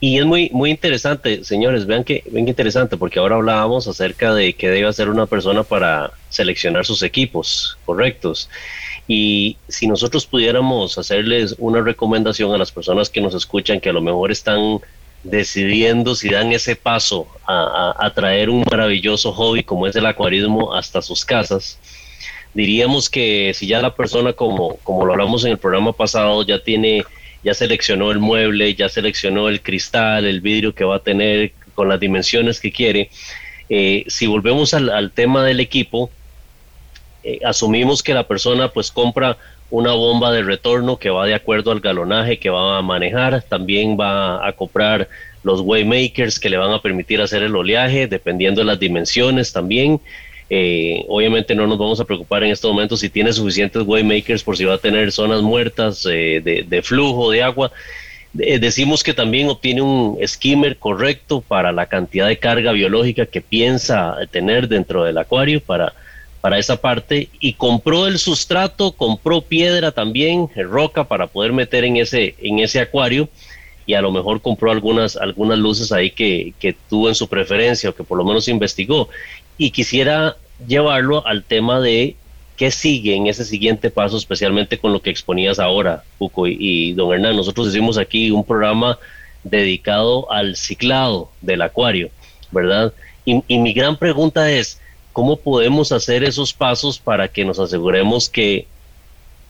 Y 0.00 0.18
es 0.18 0.24
muy, 0.24 0.48
muy 0.52 0.70
interesante, 0.70 1.42
señores, 1.42 1.86
vean 1.86 2.04
que, 2.04 2.22
vean 2.30 2.44
que 2.44 2.50
interesante, 2.50 2.96
porque 2.96 3.18
ahora 3.18 3.36
hablábamos 3.36 3.88
acerca 3.88 4.32
de 4.32 4.52
qué 4.52 4.68
debe 4.68 4.86
hacer 4.86 5.08
una 5.08 5.26
persona 5.26 5.64
para 5.64 6.12
seleccionar 6.28 6.86
sus 6.86 7.02
equipos 7.02 7.76
correctos. 7.84 8.48
Y 9.08 9.56
si 9.66 9.88
nosotros 9.88 10.26
pudiéramos 10.26 10.98
hacerles 10.98 11.56
una 11.58 11.80
recomendación 11.80 12.52
a 12.52 12.58
las 12.58 12.70
personas 12.70 13.10
que 13.10 13.20
nos 13.20 13.34
escuchan, 13.34 13.80
que 13.80 13.88
a 13.88 13.92
lo 13.92 14.02
mejor 14.02 14.30
están 14.30 14.80
decidiendo 15.24 16.14
si 16.14 16.28
dan 16.28 16.52
ese 16.52 16.76
paso 16.76 17.26
a, 17.46 18.12
traer 18.14 18.50
un 18.50 18.64
maravilloso 18.70 19.32
hobby 19.32 19.62
como 19.62 19.86
es 19.86 19.96
el 19.96 20.06
acuarismo 20.06 20.74
hasta 20.74 21.02
sus 21.02 21.24
casas, 21.24 21.78
diríamos 22.54 23.08
que 23.08 23.52
si 23.54 23.66
ya 23.66 23.80
la 23.80 23.94
persona, 23.94 24.32
como, 24.32 24.76
como 24.84 25.04
lo 25.04 25.12
hablamos 25.12 25.44
en 25.44 25.52
el 25.52 25.58
programa 25.58 25.92
pasado, 25.92 26.42
ya 26.44 26.62
tiene, 26.62 27.04
ya 27.42 27.54
seleccionó 27.54 28.10
el 28.10 28.18
mueble, 28.18 28.74
ya 28.74 28.88
seleccionó 28.88 29.48
el 29.48 29.62
cristal, 29.62 30.26
el 30.26 30.40
vidrio 30.40 30.74
que 30.74 30.84
va 30.84 30.96
a 30.96 31.00
tener 31.00 31.52
con 31.74 31.88
las 31.88 32.00
dimensiones 32.00 32.60
que 32.60 32.72
quiere, 32.72 33.10
eh, 33.68 34.04
si 34.06 34.26
volvemos 34.26 34.72
al, 34.72 35.12
tema 35.12 35.44
del 35.44 35.60
equipo, 35.60 36.10
eh, 37.22 37.40
asumimos 37.44 38.02
que 38.02 38.14
la 38.14 38.26
persona 38.26 38.68
pues 38.68 38.90
compra 38.90 39.36
una 39.70 39.92
bomba 39.92 40.32
de 40.32 40.42
retorno 40.42 40.96
que 40.96 41.10
va 41.10 41.26
de 41.26 41.34
acuerdo 41.34 41.72
al 41.72 41.80
galonaje 41.80 42.38
que 42.38 42.48
va 42.48 42.78
a 42.78 42.82
manejar, 42.82 43.42
también 43.42 43.98
va 44.00 44.46
a 44.46 44.52
comprar 44.52 45.08
los 45.42 45.60
waymakers 45.60 46.40
que 46.40 46.48
le 46.48 46.56
van 46.56 46.72
a 46.72 46.80
permitir 46.80 47.20
hacer 47.20 47.42
el 47.42 47.54
oleaje 47.54 48.06
dependiendo 48.06 48.62
de 48.62 48.66
las 48.66 48.80
dimensiones 48.80 49.52
también. 49.52 50.00
Eh, 50.50 51.04
obviamente 51.08 51.54
no 51.54 51.66
nos 51.66 51.76
vamos 51.76 52.00
a 52.00 52.04
preocupar 52.04 52.42
en 52.42 52.52
este 52.52 52.66
momento 52.66 52.96
si 52.96 53.10
tiene 53.10 53.32
suficientes 53.34 53.82
waymakers 53.84 54.42
por 54.42 54.56
si 54.56 54.64
va 54.64 54.74
a 54.74 54.78
tener 54.78 55.12
zonas 55.12 55.42
muertas 55.42 56.06
eh, 56.10 56.40
de, 56.66 56.82
flujo 56.82 57.30
de 57.30 57.42
agua. 57.42 57.70
decimos 58.32 59.02
que 59.02 59.12
también 59.12 59.48
obtiene 59.48 59.82
un 59.82 60.18
skimmer 60.26 60.78
correcto 60.78 61.42
para 61.42 61.70
la 61.70 61.86
cantidad 61.86 62.28
de 62.28 62.38
carga 62.38 62.72
biológica 62.72 63.26
que 63.26 63.42
piensa 63.42 64.16
tener 64.30 64.68
dentro 64.68 65.04
del 65.04 65.18
acuario 65.18 65.60
para, 65.60 65.92
para 66.40 66.58
esa 66.58 66.80
parte 66.80 67.28
y 67.40 67.54
compró 67.54 68.06
el 68.06 68.18
sustrato, 68.18 68.92
compró 68.92 69.42
piedra 69.42 69.92
también, 69.92 70.48
roca 70.56 71.04
para 71.04 71.26
poder 71.26 71.52
meter 71.52 71.84
en 71.84 71.96
ese, 71.96 72.36
en 72.38 72.60
ese 72.60 72.80
acuario 72.80 73.28
y 73.86 73.94
a 73.94 74.02
lo 74.02 74.12
mejor 74.12 74.40
compró 74.40 74.70
algunas, 74.70 75.16
algunas 75.16 75.58
luces 75.58 75.92
ahí 75.92 76.10
que, 76.10 76.52
que 76.60 76.74
tuvo 76.88 77.08
en 77.08 77.14
su 77.14 77.26
preferencia 77.26 77.90
o 77.90 77.94
que 77.94 78.04
por 78.04 78.18
lo 78.18 78.24
menos 78.24 78.46
investigó. 78.48 79.08
Y 79.58 79.70
quisiera 79.70 80.36
llevarlo 80.66 81.26
al 81.26 81.44
tema 81.44 81.80
de 81.80 82.16
qué 82.56 82.70
sigue 82.70 83.14
en 83.14 83.26
ese 83.26 83.44
siguiente 83.44 83.90
paso, 83.90 84.16
especialmente 84.16 84.78
con 84.78 84.92
lo 84.92 85.00
que 85.00 85.10
exponías 85.10 85.58
ahora, 85.58 86.02
Puco 86.18 86.46
y, 86.46 86.92
don 86.94 87.12
Hernán. 87.12 87.36
Nosotros 87.36 87.68
hicimos 87.68 87.98
aquí 87.98 88.30
un 88.30 88.44
programa 88.44 88.98
dedicado 89.44 90.30
al 90.32 90.56
ciclado 90.56 91.30
del 91.40 91.62
acuario, 91.62 92.10
¿verdad? 92.50 92.92
Y, 93.24 93.42
y 93.46 93.58
mi 93.58 93.72
gran 93.72 93.96
pregunta 93.96 94.50
es, 94.50 94.80
¿cómo 95.12 95.36
podemos 95.36 95.92
hacer 95.92 96.24
esos 96.24 96.52
pasos 96.52 96.98
para 96.98 97.28
que 97.28 97.44
nos 97.44 97.58
aseguremos 97.58 98.28
que 98.28 98.66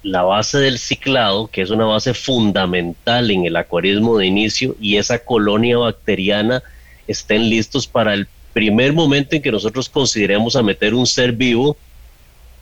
la 0.03 0.23
base 0.23 0.59
del 0.59 0.79
ciclado, 0.79 1.49
que 1.49 1.63
es 1.63 1.71
una 1.71 1.85
base 1.85 2.15
fundamental 2.15 3.31
en 3.31 3.47
el 3.47 3.57
acuarismo 3.57 4.19
de 4.19 4.27
inicio, 4.27 4.77
y 4.81 4.97
esa 4.97 5.19
colonia 5.19 5.79
bacteriana 5.79 6.63
estén 7.07 7.49
listos 7.49 7.87
para 7.87 8.15
el 8.15 8.29
primer 8.53 8.93
momento 8.93 9.37
en 9.37 9.43
que 9.43 9.53
nosotros 9.53 9.89
consideremos 9.89 10.57
a 10.57 10.63
meter 10.63 10.95
un 10.95 11.07
ser 11.07 11.33
vivo, 11.33 11.77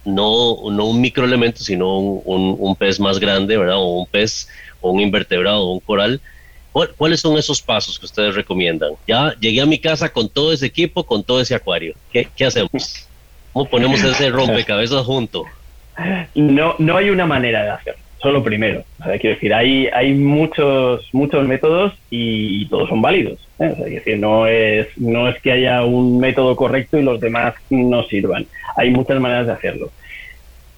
no, 0.05 0.71
no 0.71 0.87
un 0.87 1.01
microelemento, 1.01 1.61
sino 1.61 1.99
un, 1.99 2.77
pez 2.77 3.01
más 3.01 3.19
grande, 3.19 3.57
¿verdad? 3.57 3.77
O 3.77 3.99
un 4.01 4.07
pez, 4.07 4.49
o 4.81 4.91
un 4.91 5.01
invertebrado, 5.01 5.63
o 5.63 5.73
un 5.73 5.81
coral. 5.81 6.21
¿Cuáles 6.97 7.21
son 7.21 7.39
esos 7.39 7.63
pasos 7.63 7.99
que 7.99 8.05
ustedes 8.05 8.35
recomiendan? 8.35 8.93
Ya 9.09 9.35
llegué 9.41 9.63
a 9.63 9.67
mi 9.67 9.79
casa 9.79 10.11
con 10.11 10.29
todo 10.29 10.53
ese 10.53 10.67
equipo, 10.67 11.05
con 11.05 11.25
todo 11.25 11.41
ese 11.41 11.55
acuario. 11.55 11.95
¿Qué, 12.13 12.29
qué 12.37 12.45
hacemos? 12.45 13.07
¿Cómo 13.53 13.65
ponemos 13.71 14.03
ese 14.05 14.29
rompecabezas 14.31 15.05
junto? 15.05 15.45
No, 16.35 16.75
no 16.79 16.99
hay 16.99 17.09
una 17.09 17.25
manera 17.25 17.63
de 17.63 17.71
hacerlo, 17.71 18.03
solo 18.27 18.43
primero. 18.43 18.83
quiero 19.21 19.37
decir, 19.37 19.55
hay, 19.55 19.87
hay 19.87 20.13
muchos, 20.13 21.09
muchos 21.13 21.47
métodos 21.47 21.93
y, 22.11 22.67
todos 22.67 22.89
son 22.89 23.01
válidos. 23.01 23.39
¿eh? 23.61 23.73
decir, 23.89 24.19
no 24.19 24.49
es, 24.49 24.89
no 24.99 25.29
es 25.29 25.41
que 25.41 25.53
haya 25.53 25.85
un 25.85 26.19
método 26.19 26.57
correcto 26.57 26.99
y 26.99 27.03
los 27.03 27.21
demás 27.21 27.55
no 27.71 28.03
sirvan. 28.03 28.45
Hay 28.77 28.91
muchas 28.91 29.21
maneras 29.21 29.47
de 29.47 29.53
hacerlo. 29.53 29.93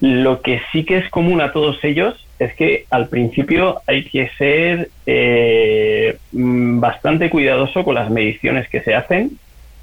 Lo 0.02 0.42
que 0.42 0.60
sí 0.72 0.84
que 0.84 0.98
es 0.98 1.08
común 1.08 1.40
a 1.40 1.52
todos 1.52 1.82
ellos 1.84 2.22
es 2.38 2.52
que 2.52 2.84
al 2.90 3.08
principio 3.08 3.80
hay 3.86 4.04
que 4.04 4.28
ser 4.36 4.90
eh, 5.06 6.18
mm, 6.32 6.80
bastante 6.80 7.30
cuidadoso 7.30 7.82
con 7.82 7.94
las 7.94 8.10
mediciones 8.10 8.68
que 8.68 8.82
se 8.82 8.94
hacen, 8.94 9.38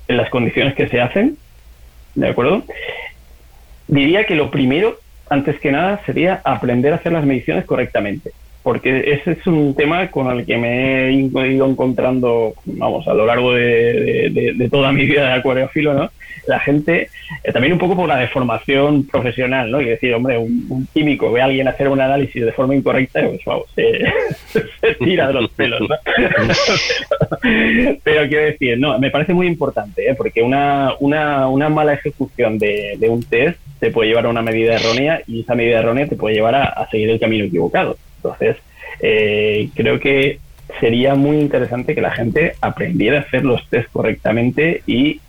en 0.07 0.17
las 0.17 0.29
condiciones 0.29 0.75
que 0.75 0.87
se 0.87 1.01
hacen, 1.01 1.35
¿de 2.13 2.27
acuerdo? 2.27 2.61
Diría 3.87 4.25
que 4.25 4.35
lo 4.35 4.51
primero 4.51 4.99
antes 5.29 5.59
que 5.59 5.71
nada, 5.71 6.01
sería 6.05 6.41
aprender 6.43 6.93
a 6.93 6.97
hacer 6.97 7.11
las 7.11 7.25
mediciones 7.25 7.65
correctamente. 7.65 8.31
Porque 8.63 9.11
ese 9.11 9.33
es 9.33 9.45
un 9.45 9.75
tema 9.75 10.09
con 10.09 10.27
el 10.31 10.43
que 10.43 10.57
me 10.57 11.09
he 11.09 11.11
ido 11.11 11.69
encontrando, 11.69 12.55
vamos, 12.65 13.07
a 13.07 13.13
lo 13.13 13.25
largo 13.27 13.53
de, 13.53 14.67
toda 14.71 14.91
mi 14.91 15.05
vida 15.05 15.27
de 15.27 15.33
acuariofilo, 15.33 15.93
¿no? 15.93 16.09
La 16.47 16.59
gente, 16.59 17.09
eh, 17.43 17.51
también 17.51 17.73
un 17.73 17.79
poco 17.79 17.95
por 17.95 18.07
la 18.07 18.17
deformación 18.17 19.05
profesional, 19.05 19.69
¿no? 19.69 19.81
Y 19.81 19.85
decir, 19.85 20.13
hombre, 20.15 20.39
un, 20.39 20.87
químico 20.91 21.31
ve 21.31 21.41
a 21.41 21.45
alguien 21.45 21.67
hacer 21.67 21.87
un 21.87 22.01
análisis 22.01 22.43
de 22.43 22.51
forma 22.51 22.75
incorrecta, 22.75 23.21
pues 23.21 23.41
vamos, 23.45 23.65
se, 23.75 24.63
tira 24.99 25.27
de 25.27 25.33
los 25.33 25.49
pelos, 25.51 25.81
¿no? 25.81 25.95
Pero 28.03 28.27
quiero 28.27 28.45
decir, 28.45 28.79
no, 28.79 28.97
me 28.97 29.11
parece 29.11 29.33
muy 29.33 29.45
importante, 29.45 30.09
¿eh? 30.09 30.15
Porque 30.15 30.41
una, 30.41 30.93
una, 30.99 31.47
una 31.49 31.69
mala 31.69 31.93
ejecución 31.93 32.57
de, 32.57 32.95
de 32.97 33.09
un 33.09 33.23
test 33.23 33.59
te 33.79 33.91
puede 33.91 34.09
llevar 34.09 34.25
a 34.25 34.29
una 34.29 34.41
medida 34.41 34.75
errónea 34.75 35.21
y 35.27 35.41
esa 35.41 35.55
medida 35.55 35.79
errónea 35.79 36.07
te 36.07 36.15
puede 36.15 36.35
llevar 36.35 36.55
a, 36.55 36.87
seguir 36.89 37.09
el 37.09 37.19
camino 37.19 37.45
equivocado. 37.45 37.97
Entonces, 38.17 38.57
eh, 39.01 39.69
creo 39.75 39.99
que 39.99 40.39
sería 40.79 41.15
muy 41.15 41.37
interesante 41.37 41.95
que 41.95 42.01
la 42.01 42.11
gente 42.11 42.53
aprendiera 42.61 43.19
a 43.19 43.21
hacer 43.21 43.43
los 43.43 43.67
test 43.69 43.91
correctamente 43.91 44.81
y 44.87 45.19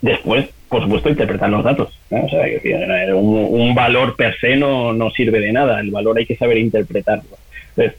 después, 0.00 0.46
por 0.68 0.82
supuesto, 0.82 1.08
interpretar 1.08 1.48
los 1.50 1.64
datos. 1.64 1.98
O 2.10 2.28
sea, 2.28 2.44
que 2.60 3.12
un, 3.14 3.74
valor 3.74 4.16
per 4.16 4.38
se 4.38 4.56
no, 4.56 4.92
no 4.92 5.10
sirve 5.10 5.40
de 5.40 5.52
nada, 5.52 5.80
el 5.80 5.90
valor 5.90 6.18
hay 6.18 6.26
que 6.26 6.36
saber 6.36 6.58
interpretarlo. 6.58 7.38
Entonces, 7.70 7.98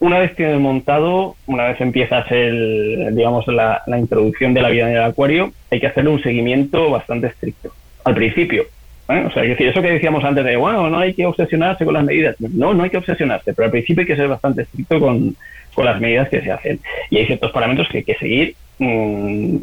una 0.00 0.18
vez 0.18 0.34
tienes 0.36 0.60
montado, 0.60 1.36
una 1.46 1.64
vez 1.64 1.80
empiezas 1.80 2.30
el, 2.30 3.14
digamos, 3.14 3.46
la, 3.48 3.82
la 3.86 3.98
introducción 3.98 4.54
de 4.54 4.62
la 4.62 4.70
vida 4.70 4.88
en 4.88 4.96
el 4.96 5.02
acuario, 5.02 5.52
hay 5.70 5.80
que 5.80 5.88
hacerle 5.88 6.10
un 6.10 6.22
seguimiento 6.22 6.90
bastante 6.90 7.26
estricto. 7.28 7.72
Al 8.04 8.14
principio, 8.14 8.64
O 9.08 9.30
sea, 9.30 9.42
es 9.42 9.48
decir, 9.50 9.68
eso 9.68 9.80
que 9.80 9.92
decíamos 9.92 10.22
antes 10.22 10.44
de, 10.44 10.56
bueno, 10.56 10.90
no 10.90 10.98
hay 10.98 11.14
que 11.14 11.24
obsesionarse 11.24 11.86
con 11.86 11.94
las 11.94 12.04
medidas. 12.04 12.36
No, 12.38 12.74
no 12.74 12.84
hay 12.84 12.90
que 12.90 12.98
obsesionarse, 12.98 13.54
pero 13.54 13.66
al 13.66 13.70
principio 13.70 14.02
hay 14.02 14.06
que 14.06 14.16
ser 14.16 14.28
bastante 14.28 14.62
estricto 14.62 15.00
con, 15.00 15.34
las 15.78 16.00
medidas 16.00 16.28
que 16.28 16.40
se 16.40 16.50
hacen. 16.50 16.80
Y 17.08 17.18
hay 17.18 17.26
ciertos 17.26 17.52
parámetros 17.52 17.88
que 17.88 17.98
hay 17.98 18.04
que 18.04 18.16
seguir, 18.16 18.56
mm, 18.78 19.56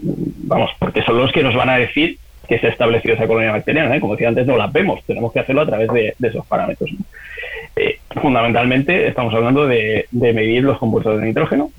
vamos, 0.48 0.72
porque 0.80 1.02
son 1.02 1.18
los 1.18 1.30
que 1.34 1.43
nos 1.43 1.54
van 1.54 1.68
a 1.68 1.78
decir 1.78 2.18
que 2.48 2.58
se 2.58 2.68
ha 2.68 2.70
establecido 2.70 3.16
esa 3.16 3.28
colonia 3.28 3.52
bacteriana. 3.52 3.93
¿eh? 3.93 4.00
Como 4.00 4.14
decía 4.14 4.30
antes, 4.30 4.48
no 4.48 4.56
las 4.56 4.72
vemos, 4.72 5.04
tenemos 5.04 5.34
que 5.34 5.41
hacerlo 5.41 5.62
a 5.62 5.66
través 5.66 5.91
de, 5.91 6.16
esos 6.24 6.46
parámetros. 6.46 6.89
Eh, 7.76 8.00
fundamentalmente 8.22 9.10
estamos 9.10 9.34
hablando 9.34 9.68
de, 9.68 10.08
medir 10.12 10.64
los 10.64 10.78
compuestos 10.78 11.20
de 11.20 11.28
nitrógeno, 11.28 11.70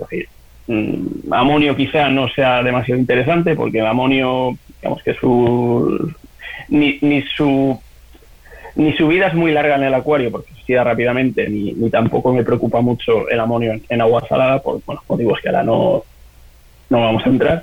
mm, 0.66 1.32
amonio 1.32 1.74
quizá 1.74 2.10
no 2.10 2.28
sea 2.28 2.62
demasiado 2.62 3.00
interesante 3.00 3.56
porque 3.56 3.78
el 3.78 3.86
amonio, 3.86 4.54
digamos 4.82 5.02
que 5.02 5.14
su, 5.14 6.14
ni, 6.68 6.98
ni 7.00 7.22
su 7.22 7.80
ni 8.76 8.92
su 8.92 9.08
vida 9.08 9.28
es 9.28 9.34
muy 9.34 9.52
larga 9.52 9.76
en 9.76 9.84
el 9.84 9.94
acuario 9.94 10.30
porque 10.30 10.52
se 10.52 10.60
oxida 10.60 10.84
rápidamente, 10.84 11.48
ni, 11.48 11.72
ni, 11.72 11.90
tampoco 11.90 12.32
me 12.32 12.44
preocupa 12.44 12.80
mucho 12.80 13.28
el 13.28 13.40
amonio 13.40 13.80
en, 13.88 14.00
agua 14.00 14.26
salada 14.28 14.62
por 14.62 14.80
bueno, 14.84 15.02
motivos 15.08 15.40
que 15.40 15.48
ahora 15.48 15.62
no, 15.62 16.04
no 16.90 17.00
vamos 17.00 17.24
a 17.26 17.30
entrar. 17.30 17.62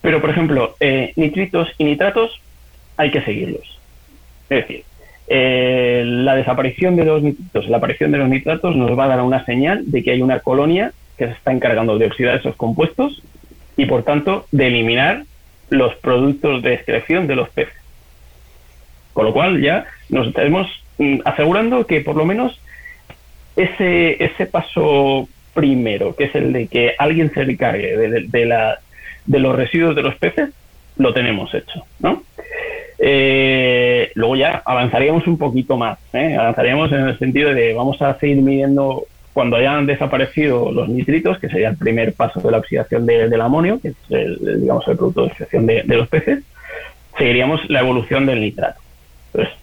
Pero, 0.00 0.20
por 0.20 0.30
ejemplo, 0.30 0.74
eh, 0.80 1.12
nitritos 1.16 1.68
y 1.78 1.84
nitratos 1.84 2.40
hay 2.96 3.10
que 3.10 3.22
seguirlos. 3.22 3.78
Es 4.50 4.66
decir, 4.66 4.84
eh, 5.28 6.02
la 6.04 6.34
desaparición 6.34 6.96
de 6.96 7.04
los 7.04 7.22
nitritos, 7.22 7.68
la 7.68 7.76
aparición 7.76 8.10
de 8.10 8.18
los 8.18 8.28
nitratos 8.28 8.74
nos 8.74 8.98
va 8.98 9.04
a 9.04 9.08
dar 9.08 9.20
una 9.20 9.44
señal 9.44 9.82
de 9.90 10.02
que 10.02 10.10
hay 10.10 10.22
una 10.22 10.40
colonia 10.40 10.92
que 11.16 11.26
se 11.26 11.32
está 11.32 11.52
encargando 11.52 11.98
de 11.98 12.06
oxidar 12.06 12.36
esos 12.36 12.56
compuestos 12.56 13.22
y, 13.76 13.86
por 13.86 14.02
tanto, 14.02 14.46
de 14.50 14.66
eliminar 14.66 15.24
los 15.70 15.94
productos 15.96 16.62
de 16.62 16.74
excreción 16.74 17.26
de 17.26 17.36
los 17.36 17.48
peces. 17.50 17.74
Con 19.12 19.26
lo 19.26 19.32
cual 19.32 19.60
ya 19.60 19.86
nos 20.08 20.28
estaremos 20.28 20.66
mm, 20.98 21.20
asegurando 21.24 21.86
que 21.86 22.00
por 22.00 22.16
lo 22.16 22.24
menos 22.24 22.60
ese, 23.56 24.22
ese 24.22 24.46
paso 24.46 25.28
primero, 25.54 26.14
que 26.14 26.24
es 26.24 26.34
el 26.34 26.52
de 26.52 26.68
que 26.68 26.94
alguien 26.98 27.32
se 27.32 27.42
encargue 27.42 27.96
de, 27.96 28.46
la, 28.46 28.78
de 29.26 29.38
los 29.40 29.56
residuos 29.56 29.96
de 29.96 30.02
los 30.02 30.14
peces, 30.14 30.50
lo 30.96 31.12
tenemos 31.12 31.52
hecho, 31.54 31.84
¿no? 31.98 32.22
Eh, 33.00 34.10
luego 34.14 34.36
ya 34.36 34.62
avanzaríamos 34.64 35.26
un 35.26 35.38
poquito 35.38 35.76
más, 35.76 35.98
¿eh? 36.12 36.36
avanzaríamos 36.36 36.90
en 36.92 37.08
el 37.08 37.18
sentido 37.18 37.54
de 37.54 37.72
vamos 37.72 38.00
a 38.02 38.18
seguir 38.18 38.38
midiendo 38.38 39.04
cuando 39.32 39.56
hayan 39.56 39.86
desaparecido 39.86 40.72
los 40.72 40.88
nitritos, 40.88 41.38
que 41.38 41.48
sería 41.48 41.68
el 41.68 41.76
primer 41.76 42.12
paso 42.12 42.40
de 42.40 42.50
la 42.50 42.58
oxidación 42.58 43.06
del 43.06 43.40
amonio, 43.40 43.80
que 43.80 43.88
es 43.88 43.96
el, 44.10 44.60
digamos, 44.60 44.86
el 44.88 44.96
producto 44.96 45.22
de 45.22 45.28
excreción 45.28 45.66
de, 45.66 45.82
de 45.84 45.96
los 45.96 46.08
peces, 46.08 46.42
seguiríamos 47.16 47.68
la 47.70 47.80
evolución 47.80 48.26
del 48.26 48.40
nitrato. 48.40 48.80
Entonces, 49.38 49.54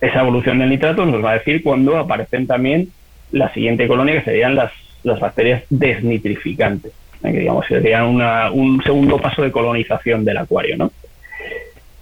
esa 0.00 0.20
evolución 0.20 0.58
del 0.58 0.70
nitrato 0.70 1.04
nos 1.04 1.22
va 1.22 1.32
a 1.32 1.38
decir 1.38 1.62
cuándo 1.62 1.96
aparecen 1.98 2.46
también 2.46 2.88
la 3.30 3.52
siguiente 3.52 3.86
colonia, 3.86 4.14
que 4.14 4.24
serían 4.24 4.54
las, 4.54 4.72
las 5.02 5.20
bacterias 5.20 5.62
desnitrificantes, 5.68 6.92
¿eh? 7.22 7.32
que 7.32 7.40
digamos 7.40 7.66
serían 7.66 8.04
un 8.06 8.82
segundo 8.82 9.18
paso 9.18 9.42
de 9.42 9.52
colonización 9.52 10.24
del 10.24 10.38
acuario. 10.38 10.76
¿no? 10.78 10.92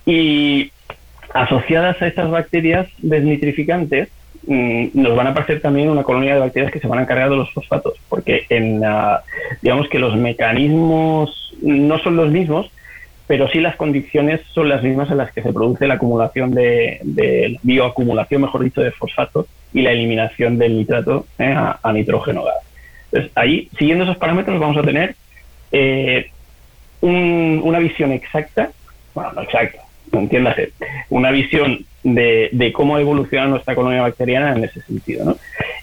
Y 0.05 0.71
asociadas 1.35 2.01
a 2.01 2.07
estas 2.07 2.31
bacterias 2.31 2.87
desnitrificantes, 2.99 4.09
mm, 4.47 4.89
nos 4.95 5.17
van 5.17 5.27
a 5.27 5.31
aparecer 5.31 5.61
también 5.61 5.91
una 5.91 6.05
colonia 6.05 6.35
de 6.35 6.41
bacterias 6.41 6.71
que 6.71 6.79
se 6.79 6.87
van 6.87 7.01
a 7.01 7.03
encargar 7.03 7.29
de 7.29 7.37
los 7.37 7.53
fosfatos, 7.53 7.95
porque 8.09 8.47
en 8.51 8.83
digamos 9.63 9.89
que 9.89 9.99
los 9.99 10.17
mecanismos 10.17 11.55
no 11.61 11.99
son 11.99 12.17
los 12.17 12.31
mismos, 12.31 12.71
pero 13.27 13.49
sí 13.49 13.61
las 13.61 13.77
condiciones 13.77 14.41
son 14.53 14.69
las 14.69 14.83
mismas 14.83 15.11
en 15.11 15.19
las 15.19 15.33
que 15.33 15.43
se 15.43 15.53
produce 15.53 15.87
la 15.87 15.95
acumulación 15.95 16.53
de, 16.53 17.01
de 17.03 17.59
bioacumulación, 17.63 18.43
mejor 18.43 18.63
dicho, 18.63 18.81
de 18.81 18.93
fosfato 18.93 19.47
y 19.73 19.83
la 19.83 19.93
eliminación 19.93 20.59
del 20.59 20.77
nitrato 20.77 21.27
eh, 21.39 21.55
a, 21.55 21.93
nitrógeno 21.93 22.45
gas. 22.45 22.57
Entonces, 23.11 23.33
ahí, 23.35 23.69
siguiendo 23.79 24.05
esos 24.05 24.17
parámetros, 24.17 24.59
vamos 24.59 24.77
a 24.77 24.83
tener 24.83 25.15
eh, 25.73 26.31
una 27.01 27.79
visión 27.79 28.13
exacta, 28.13 28.71
bueno, 29.15 29.33
no 29.35 29.43
exacta, 29.43 29.83
entiéndase, 30.13 30.73
una 31.11 31.31
visión 31.31 31.85
de, 32.03 32.73
cómo 32.75 32.99
evoluciona 32.99 33.47
nuestra 33.47 33.75
colonia 33.75 34.03
bacteriana 34.03 34.57
en 34.57 34.65
ese 34.65 34.81
sentido. 34.83 35.25
¿no? 35.25 35.37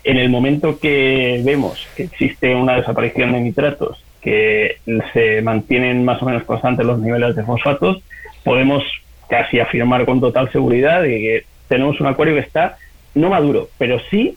En 0.03 0.17
el 0.17 0.29
momento 0.29 0.79
que 0.79 1.41
vemos 1.43 1.87
que 1.95 2.03
existe 2.03 2.55
una 2.55 2.75
desaparición 2.77 3.31
de 3.33 3.41
nitratos, 3.41 4.03
que 4.23 4.77
se 5.13 5.41
mantienen 5.41 6.05
más 6.05 6.21
o 6.21 6.25
menos 6.25 6.43
constantes 6.43 6.85
los 6.85 6.99
niveles 6.99 7.35
de 7.35 7.43
fosfatos, 7.43 8.01
podemos 8.43 8.83
casi 9.29 9.59
afirmar 9.59 10.05
con 10.05 10.21
total 10.21 10.51
seguridad 10.51 11.01
de 11.01 11.09
que 11.09 11.43
tenemos 11.67 11.99
un 11.99 12.07
acuario 12.07 12.35
que 12.35 12.41
está 12.41 12.77
no 13.15 13.29
maduro, 13.29 13.69
pero 13.77 13.99
sí 14.09 14.35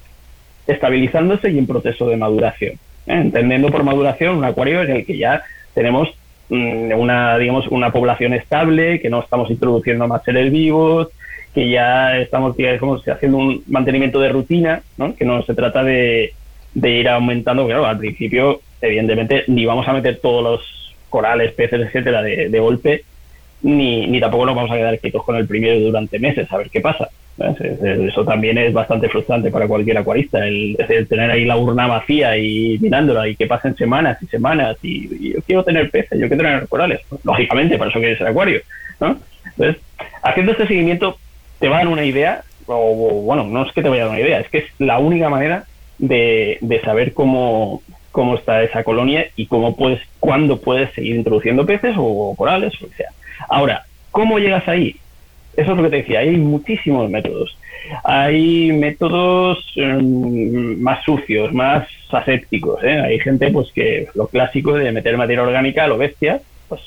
estabilizándose 0.66 1.50
y 1.50 1.58
en 1.58 1.66
proceso 1.66 2.08
de 2.08 2.16
maduración. 2.16 2.72
¿eh? 3.06 3.14
Entendiendo 3.14 3.68
por 3.70 3.84
maduración 3.84 4.36
un 4.36 4.44
acuario 4.44 4.82
en 4.82 4.90
el 4.90 5.06
que 5.06 5.16
ya 5.16 5.42
tenemos 5.74 6.08
mm, 6.48 6.92
una, 6.92 7.38
digamos, 7.38 7.68
una 7.68 7.92
población 7.92 8.34
estable, 8.34 9.00
que 9.00 9.10
no 9.10 9.20
estamos 9.20 9.50
introduciendo 9.50 10.08
más 10.08 10.24
seres 10.24 10.50
vivos, 10.50 11.08
que 11.54 11.70
ya 11.70 12.18
estamos 12.18 12.56
digamos, 12.56 13.06
haciendo 13.08 13.38
un 13.38 13.62
mantenimiento 13.68 14.20
de 14.20 14.28
rutina, 14.28 14.82
que 15.16 15.24
no 15.24 15.42
se 15.42 15.54
trata 15.54 15.82
de, 15.82 16.34
ir 16.74 17.08
aumentando, 17.08 17.66
claro, 17.66 17.86
al 17.86 17.96
principio, 17.96 18.60
evidentemente, 18.80 19.44
ni 19.48 19.64
vamos 19.64 19.86
a 19.88 19.92
meter 19.92 20.18
todos 20.20 20.42
los 20.42 20.96
corales, 21.10 21.52
peces, 21.52 21.80
etcétera, 21.80 22.22
de, 22.22 22.48
de 22.48 22.58
golpe, 22.60 23.04
ni, 23.62 24.06
ni 24.06 24.20
tampoco 24.20 24.46
nos 24.46 24.56
vamos 24.56 24.70
a 24.70 24.76
quedar 24.76 24.98
quietos 24.98 25.24
con 25.24 25.36
el 25.36 25.46
primero 25.46 25.80
durante 25.80 26.18
meses 26.18 26.50
a 26.52 26.56
ver 26.56 26.70
qué 26.70 26.80
pasa. 26.80 27.08
Eso 27.38 28.24
también 28.24 28.56
es 28.56 28.72
bastante 28.72 29.10
frustrante 29.10 29.50
para 29.50 29.68
cualquier 29.68 29.98
acuarista, 29.98 30.46
el, 30.46 30.76
tener 31.08 31.30
ahí 31.30 31.44
la 31.44 31.58
urna 31.58 31.86
vacía 31.86 32.36
y 32.38 32.78
mirándola 32.78 33.28
y 33.28 33.36
que 33.36 33.46
pasen 33.46 33.76
semanas 33.76 34.16
y 34.22 34.26
semanas 34.26 34.78
y, 34.82 35.34
yo 35.34 35.42
quiero 35.42 35.62
tener 35.62 35.90
peces, 35.90 36.18
yo 36.18 36.28
quiero 36.28 36.44
tener 36.44 36.68
corales. 36.68 37.00
Lógicamente, 37.24 37.76
para 37.76 37.90
eso 37.90 37.98
quieres 37.98 38.20
el 38.20 38.28
acuario. 38.28 38.62
¿no? 39.00 39.18
Entonces, 39.44 39.82
haciendo 40.22 40.52
este 40.52 40.66
seguimiento 40.66 41.18
te 41.58 41.68
va 41.68 41.76
a 41.76 41.78
dar 41.80 41.88
una 41.88 42.04
idea, 42.04 42.42
o, 42.66 43.22
bueno, 43.22 43.44
no 43.44 43.66
es 43.66 43.72
que 43.72 43.82
te 43.82 43.90
vaya 43.90 44.04
a 44.04 44.06
dar 44.06 44.14
una 44.14 44.24
idea, 44.24 44.40
es 44.40 44.48
que 44.48 44.58
es 44.58 44.64
la 44.78 44.98
única 44.98 45.28
manera 45.28 45.64
de, 45.98 46.58
saber 46.84 47.12
cómo, 47.12 47.82
cómo 48.16 48.36
está 48.36 48.62
esa 48.62 48.82
colonia 48.82 49.26
y 49.36 49.44
cómo 49.44 49.76
puedes, 49.76 50.00
cuándo 50.20 50.58
puedes 50.58 50.90
seguir 50.94 51.16
introduciendo 51.16 51.66
peces 51.66 51.94
o 51.98 52.34
corales, 52.34 52.72
o 52.80 52.84
lo 52.84 52.88
que 52.88 52.96
sea. 52.96 53.10
Ahora, 53.46 53.84
¿cómo 54.10 54.38
llegas 54.38 54.66
ahí? 54.68 54.96
Eso 55.54 55.72
es 55.72 55.76
lo 55.76 55.82
que 55.82 55.90
te 55.90 55.96
decía, 55.96 56.20
hay 56.20 56.34
muchísimos 56.38 57.10
métodos. 57.10 57.58
Hay 58.04 58.72
métodos 58.72 59.58
em, 59.76 60.80
más 60.80 61.04
sucios, 61.04 61.52
más 61.52 61.86
asépticos. 62.10 62.82
¿eh? 62.84 62.98
Hay 62.98 63.20
gente 63.20 63.50
pues 63.50 63.70
que 63.72 64.08
lo 64.14 64.28
clásico 64.28 64.72
de 64.72 64.92
meter 64.92 65.18
materia 65.18 65.42
orgánica 65.42 65.84
a 65.84 65.88
lo 65.88 65.98
bestia, 65.98 66.40
pues 66.70 66.80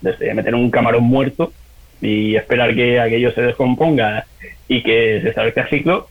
desde 0.00 0.34
meter 0.34 0.56
un 0.56 0.72
camarón 0.72 1.04
muerto 1.04 1.52
y 2.02 2.34
esperar 2.34 2.74
que 2.74 2.98
aquello 2.98 3.30
se 3.30 3.42
descomponga 3.42 4.26
y 4.66 4.82
que 4.82 5.20
se 5.22 5.28
establezca 5.28 5.60
el 5.60 5.68
ciclo, 5.68 6.08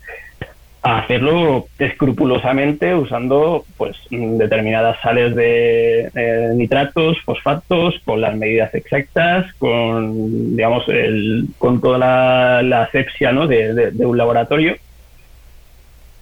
a 0.85 0.99
hacerlo 0.99 1.65
escrupulosamente 1.79 2.93
usando 2.93 3.65
pues 3.75 3.97
determinadas 4.11 5.01
sales 5.01 5.35
de, 5.35 6.11
nitratos, 6.53 7.19
fosfatos, 7.21 7.95
con 8.05 8.21
las 8.21 8.35
medidas 8.35 8.71
exactas, 8.75 9.51
con 9.55 10.55
digamos 10.55 10.87
el, 10.87 11.47
con 11.57 11.81
toda 11.81 12.61
la, 12.61 12.83
asepsia 12.83 13.31
¿no? 13.31 13.47
de, 13.47 13.91
un 14.05 14.15
laboratorio. 14.15 14.75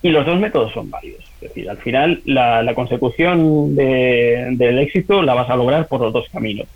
Y 0.02 0.10
los 0.12 0.26
dos 0.26 0.40
métodos 0.40 0.72
son 0.72 0.90
válidos. 0.90 1.26
Es 1.42 1.50
decir, 1.50 1.70
al 1.70 1.78
final 1.80 2.22
la, 2.24 2.74
consecución 2.74 3.76
del 3.76 4.80
éxito 4.80 5.24
la 5.24 5.34
vas 5.34 5.50
a 5.50 5.58
lograr 5.58 5.88
por 5.90 6.00
los 6.00 6.14
dos 6.14 6.30
caminos. 6.32 6.68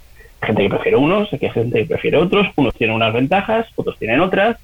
Gente 0.42 0.64
que 0.64 0.70
prefiere 0.70 0.98
unos, 0.98 1.32
hay 1.32 1.40
gente 1.40 1.80
que 1.80 1.86
prefiere 1.86 2.18
otros, 2.18 2.48
unos 2.58 2.74
tienen 2.76 2.98
unas 2.98 3.14
ventajas, 3.14 3.66
otros 3.78 3.98
tienen 3.98 4.20
otras, 4.20 4.58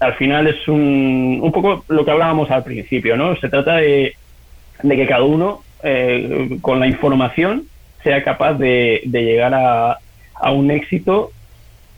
al 0.00 0.14
final 0.14 0.46
es 0.46 0.68
un, 0.68 1.40
un 1.42 1.52
poco 1.52 1.84
lo 1.88 2.04
que 2.04 2.10
hablábamos 2.10 2.50
al 2.50 2.64
principio, 2.64 3.16
¿no? 3.16 3.36
Se 3.36 3.48
trata 3.48 3.76
de, 3.76 4.14
que 4.82 5.06
cada 5.06 5.22
uno, 5.22 5.62
eh, 5.82 6.58
con 6.60 6.80
la 6.80 6.86
información, 6.86 7.64
sea 8.02 8.22
capaz 8.22 8.54
de, 8.54 9.02
llegar 9.04 9.54
a, 9.54 9.98
a, 10.34 10.52
un 10.52 10.70
éxito 10.70 11.32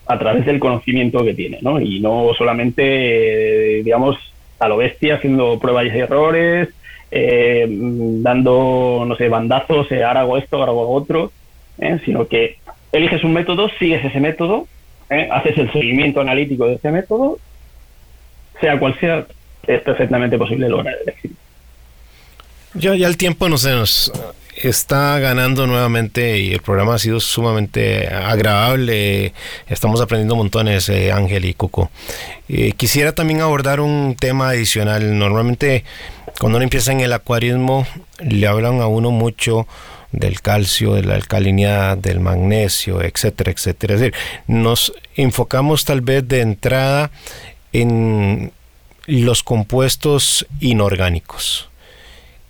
a 0.06 0.18
través 0.18 0.46
del 0.46 0.60
conocimiento 0.60 1.24
que 1.24 1.34
tiene, 1.34 1.58
¿no? 1.60 1.80
Y 1.80 2.00
no 2.00 2.30
solamente, 2.36 3.82
digamos, 3.84 4.16
a 4.58 4.68
lo 4.68 4.76
bestia, 4.76 5.16
haciendo 5.16 5.58
pruebas 5.58 5.86
y 5.86 5.98
errores, 5.98 6.68
eh, 7.10 7.66
dando, 7.68 9.04
no 9.06 9.16
sé, 9.16 9.28
bandazos, 9.28 9.90
eh, 9.92 10.04
ahora 10.04 10.20
hago 10.20 10.38
esto, 10.38 10.56
ahora 10.56 10.70
hago 10.70 10.88
otro, 10.88 11.32
sino 12.04 12.26
que 12.26 12.56
eliges 12.90 13.22
un 13.22 13.32
método, 13.32 13.68
sigues 13.78 14.04
ese 14.04 14.18
método, 14.18 14.66
haces 15.30 15.56
el 15.58 15.72
seguimiento 15.72 16.20
analítico 16.20 16.66
de 16.66 16.74
ese 16.74 16.90
método 16.90 17.38
sea 18.60 18.78
cual 18.78 18.98
sea, 19.00 19.26
es 19.66 19.82
perfectamente 19.82 20.38
posible 20.38 20.68
lograr 20.68 20.94
el 21.02 21.08
éxito. 21.08 21.34
Ya, 22.74 22.94
ya 22.94 23.06
el 23.06 23.16
tiempo 23.16 23.48
nos 23.48 23.64
está 24.62 25.18
ganando 25.18 25.66
nuevamente 25.66 26.38
y 26.38 26.52
el 26.52 26.60
programa 26.60 26.94
ha 26.94 26.98
sido 26.98 27.20
sumamente 27.20 28.08
agradable. 28.08 29.32
Estamos 29.68 30.00
aprendiendo 30.00 30.36
montones, 30.36 30.88
eh, 30.88 31.12
Ángel 31.12 31.44
y 31.44 31.54
Cuco. 31.54 31.90
Eh, 32.48 32.72
quisiera 32.72 33.12
también 33.12 33.40
abordar 33.40 33.80
un 33.80 34.16
tema 34.18 34.50
adicional. 34.50 35.18
Normalmente 35.18 35.84
cuando 36.40 36.58
uno 36.58 36.64
empieza 36.64 36.92
en 36.92 37.00
el 37.00 37.12
acuarismo 37.12 37.86
le 38.20 38.46
hablan 38.46 38.80
a 38.80 38.86
uno 38.86 39.10
mucho 39.10 39.66
del 40.12 40.40
calcio, 40.40 40.94
de 40.94 41.02
la 41.02 41.14
alcalinidad, 41.14 41.98
del 41.98 42.20
magnesio, 42.20 43.02
etcétera, 43.02 43.50
etcétera. 43.50 43.94
Es 43.94 44.00
decir, 44.00 44.14
nos 44.46 44.92
enfocamos 45.16 45.84
tal 45.84 46.00
vez 46.00 46.26
de 46.26 46.40
entrada 46.40 47.10
en 47.72 48.52
los 49.06 49.42
compuestos 49.42 50.46
inorgánicos. 50.60 51.68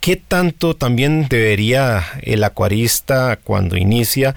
¿Qué 0.01 0.17
tanto 0.17 0.75
también 0.75 1.29
debería 1.29 2.05
el 2.23 2.45
acuarista 2.45 3.39
cuando 3.43 3.77
inicia 3.77 4.35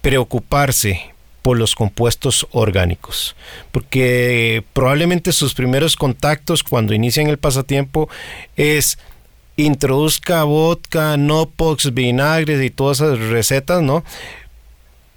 preocuparse 0.00 1.12
por 1.42 1.58
los 1.58 1.74
compuestos 1.74 2.46
orgánicos? 2.50 3.36
Porque 3.72 4.64
probablemente 4.72 5.32
sus 5.32 5.54
primeros 5.54 5.96
contactos 5.96 6.62
cuando 6.62 6.92
inician 6.92 7.28
el 7.28 7.38
pasatiempo 7.38 8.08
es 8.56 8.98
introduzca 9.56 10.44
vodka, 10.44 11.16
nopox, 11.16 11.94
vinagres 11.94 12.62
y 12.62 12.70
todas 12.70 13.00
esas 13.00 13.18
recetas, 13.18 13.82
¿no? 13.82 14.04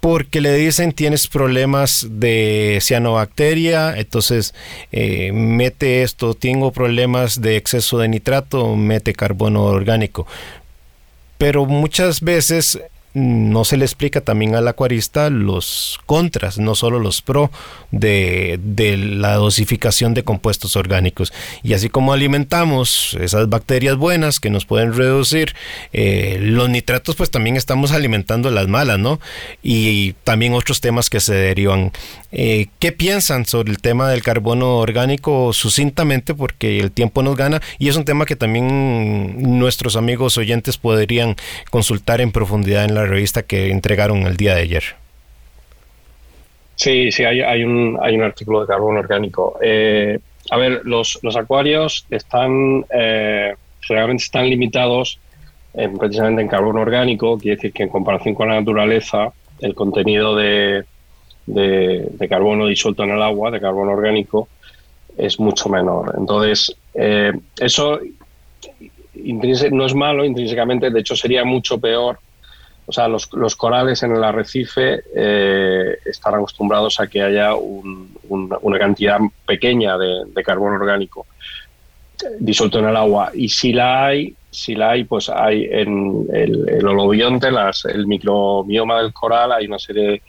Porque 0.00 0.40
le 0.40 0.54
dicen 0.54 0.92
tienes 0.92 1.26
problemas 1.26 2.06
de 2.08 2.78
cianobacteria, 2.80 3.94
entonces 3.96 4.54
eh, 4.92 5.32
mete 5.32 6.02
esto, 6.02 6.34
tengo 6.34 6.72
problemas 6.72 7.40
de 7.40 7.56
exceso 7.56 7.98
de 7.98 8.08
nitrato, 8.08 8.76
mete 8.76 9.12
carbono 9.12 9.64
orgánico. 9.64 10.26
Pero 11.36 11.66
muchas 11.66 12.20
veces 12.20 12.80
no 13.18 13.64
se 13.64 13.76
le 13.76 13.84
explica 13.84 14.20
también 14.20 14.54
al 14.54 14.68
acuarista 14.68 15.30
los 15.30 15.98
contras, 16.06 16.58
no 16.58 16.74
solo 16.74 16.98
los 16.98 17.22
pro 17.22 17.50
de, 17.90 18.58
la 18.98 19.34
dosificación 19.34 20.14
de 20.14 20.24
compuestos 20.24 20.76
orgánicos. 20.76 21.32
Y 21.62 21.74
así 21.74 21.88
como 21.88 22.12
alimentamos 22.12 23.16
esas 23.20 23.48
bacterias 23.48 23.96
buenas 23.96 24.40
que 24.40 24.50
nos 24.50 24.64
pueden 24.64 24.94
reducir 24.94 25.54
eh, 25.92 26.38
los 26.40 26.68
nitratos, 26.68 27.16
pues 27.16 27.30
también 27.30 27.56
estamos 27.56 27.92
alimentando 27.92 28.50
las 28.50 28.68
malas, 28.68 28.98
¿no? 28.98 29.20
Y, 29.62 30.14
también 30.24 30.54
otros 30.54 30.80
temas 30.80 31.10
que 31.10 31.20
se 31.20 31.34
derivan. 31.34 31.92
Eh, 32.32 32.66
¿Qué 32.78 32.92
piensan 32.92 33.46
sobre 33.46 33.70
el 33.70 33.78
tema 33.78 34.08
del 34.08 34.22
carbono 34.22 34.76
orgánico 34.76 35.52
sucintamente? 35.52 36.34
Porque 36.34 36.78
el 36.80 36.92
tiempo 36.92 37.22
nos 37.22 37.36
gana 37.36 37.60
y 37.78 37.88
es 37.88 37.96
un 37.96 38.04
tema 38.04 38.26
que 38.26 38.36
también 38.36 39.58
nuestros 39.58 39.96
amigos 39.96 40.36
oyentes 40.38 40.76
podrían 40.76 41.36
consultar 41.70 42.20
en 42.20 42.32
profundidad 42.32 42.84
en 42.84 42.94
la 42.94 43.04
revista 43.08 43.42
que 43.42 43.70
entregaron 43.70 44.22
el 44.22 44.36
día 44.36 44.54
de 44.54 44.62
ayer. 44.62 44.84
Sí, 46.76 47.10
sí, 47.10 47.24
hay, 47.24 47.40
hay, 47.40 47.64
un, 47.64 47.98
hay 48.00 48.14
un 48.14 48.22
artículo 48.22 48.60
de 48.60 48.66
carbono 48.66 49.00
orgánico. 49.00 49.58
Eh, 49.60 50.18
a 50.50 50.56
ver, 50.56 50.82
los, 50.84 51.18
los 51.22 51.36
acuarios 51.36 52.06
están, 52.10 52.84
eh, 52.90 53.54
realmente 53.88 54.24
están 54.24 54.48
limitados 54.48 55.18
precisamente 55.98 56.42
en 56.42 56.48
carbono 56.48 56.80
orgánico, 56.80 57.38
quiere 57.38 57.54
decir 57.54 57.72
que 57.72 57.84
en 57.84 57.88
comparación 57.88 58.34
con 58.34 58.48
la 58.48 58.58
naturaleza, 58.58 59.32
el 59.60 59.74
contenido 59.76 60.34
de, 60.34 60.84
de, 61.48 62.28
carbono 62.28 62.66
disuelto 62.66 63.04
en 63.04 63.10
el 63.10 63.22
agua, 63.22 63.50
de 63.50 63.60
carbono 63.60 63.92
orgánico, 63.92 64.48
es 65.16 65.40
mucho 65.40 65.68
menor. 65.68 66.14
Entonces, 66.18 66.74
eh, 66.94 67.32
eso 67.58 67.98
no 69.14 69.86
es 69.86 69.94
malo 69.94 70.24
intrínsecamente, 70.24 70.90
de 70.90 71.00
hecho 71.00 71.16
sería 71.16 71.44
mucho 71.44 71.78
peor 71.78 72.18
o 72.88 72.92
sea, 72.92 73.06
los, 73.06 73.26
corales 73.54 74.02
en 74.02 74.16
el 74.16 74.24
arrecife 74.24 75.02
eh, 75.14 75.98
están 76.06 76.36
acostumbrados 76.36 76.98
a 77.00 77.06
que 77.06 77.20
haya 77.20 77.54
una 77.54 78.78
cantidad 78.78 79.18
pequeña 79.46 79.98
de, 79.98 80.42
carbono 80.42 80.76
orgánico 80.76 81.26
disuelto 82.40 82.78
en 82.78 82.86
el 82.86 82.96
agua. 82.96 83.30
Y 83.34 83.50
si 83.50 83.74
la 83.74 84.06
hay, 84.06 84.34
si 84.50 84.74
la 84.74 84.92
hay, 84.92 85.04
pues 85.04 85.28
hay 85.28 85.68
en 85.70 86.28
el, 86.32 86.66
el 86.66 87.82
el 87.92 88.06
microbioma 88.06 89.02
del 89.02 89.12
coral, 89.12 89.52
hay 89.52 89.66
una 89.66 89.78
serie 89.78 90.22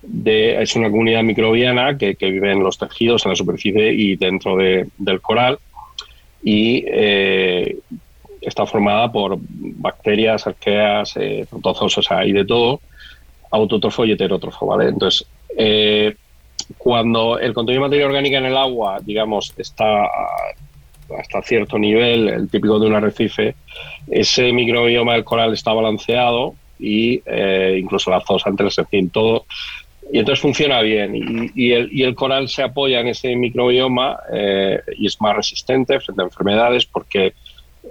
de, 0.00 0.62
es 0.62 0.74
una 0.76 0.90
comunidad 0.90 1.22
microbiana 1.22 1.98
que, 1.98 2.16
vive 2.18 2.52
en 2.52 2.62
los 2.62 2.78
tejidos, 2.78 3.26
en 3.26 3.32
la 3.32 3.36
superficie 3.36 3.92
y 3.92 4.16
dentro 4.16 4.56
del 4.56 5.20
coral. 5.20 5.58
Y 6.42 6.84
eh, 6.86 7.76
está 8.40 8.66
formada 8.66 9.10
por 9.10 9.38
bacterias, 9.40 10.46
arqueas, 10.46 11.16
eh, 11.16 11.46
o 11.50 11.88
sea, 11.88 12.18
hay 12.18 12.32
de 12.32 12.44
todo, 12.44 12.80
autótrofo 13.50 14.04
y 14.04 14.12
heterótrofo, 14.12 14.66
¿vale? 14.66 14.88
Entonces, 14.88 15.26
eh, 15.56 16.14
cuando 16.76 17.38
el 17.38 17.54
contenido 17.54 17.82
de 17.82 17.88
materia 17.88 18.06
orgánica 18.06 18.38
en 18.38 18.46
el 18.46 18.56
agua, 18.56 18.98
digamos, 19.02 19.54
está 19.56 20.04
hasta 21.18 21.42
cierto 21.42 21.78
nivel, 21.78 22.28
el 22.28 22.50
típico 22.50 22.78
de 22.78 22.86
un 22.86 22.94
arrecife, 22.94 23.54
ese 24.08 24.52
microbioma 24.52 25.14
del 25.14 25.24
coral 25.24 25.52
está 25.52 25.72
balanceado 25.72 26.54
y 26.78 27.22
eh, 27.24 27.78
incluso 27.80 28.10
las 28.10 28.24
zoosantles, 28.24 28.78
en 28.78 28.86
fin, 28.86 29.10
todo. 29.10 29.46
Y 30.12 30.18
entonces 30.20 30.40
funciona 30.40 30.80
bien. 30.80 31.50
Y, 31.54 31.72
el, 31.72 31.90
y 31.92 32.02
el, 32.02 32.14
coral 32.14 32.48
se 32.48 32.62
apoya 32.62 33.00
en 33.00 33.08
ese 33.08 33.34
microbioma 33.36 34.18
eh, 34.32 34.80
y 34.96 35.06
es 35.06 35.20
más 35.20 35.36
resistente 35.36 36.00
frente 36.00 36.22
a 36.22 36.26
enfermedades 36.26 36.86
porque 36.86 37.34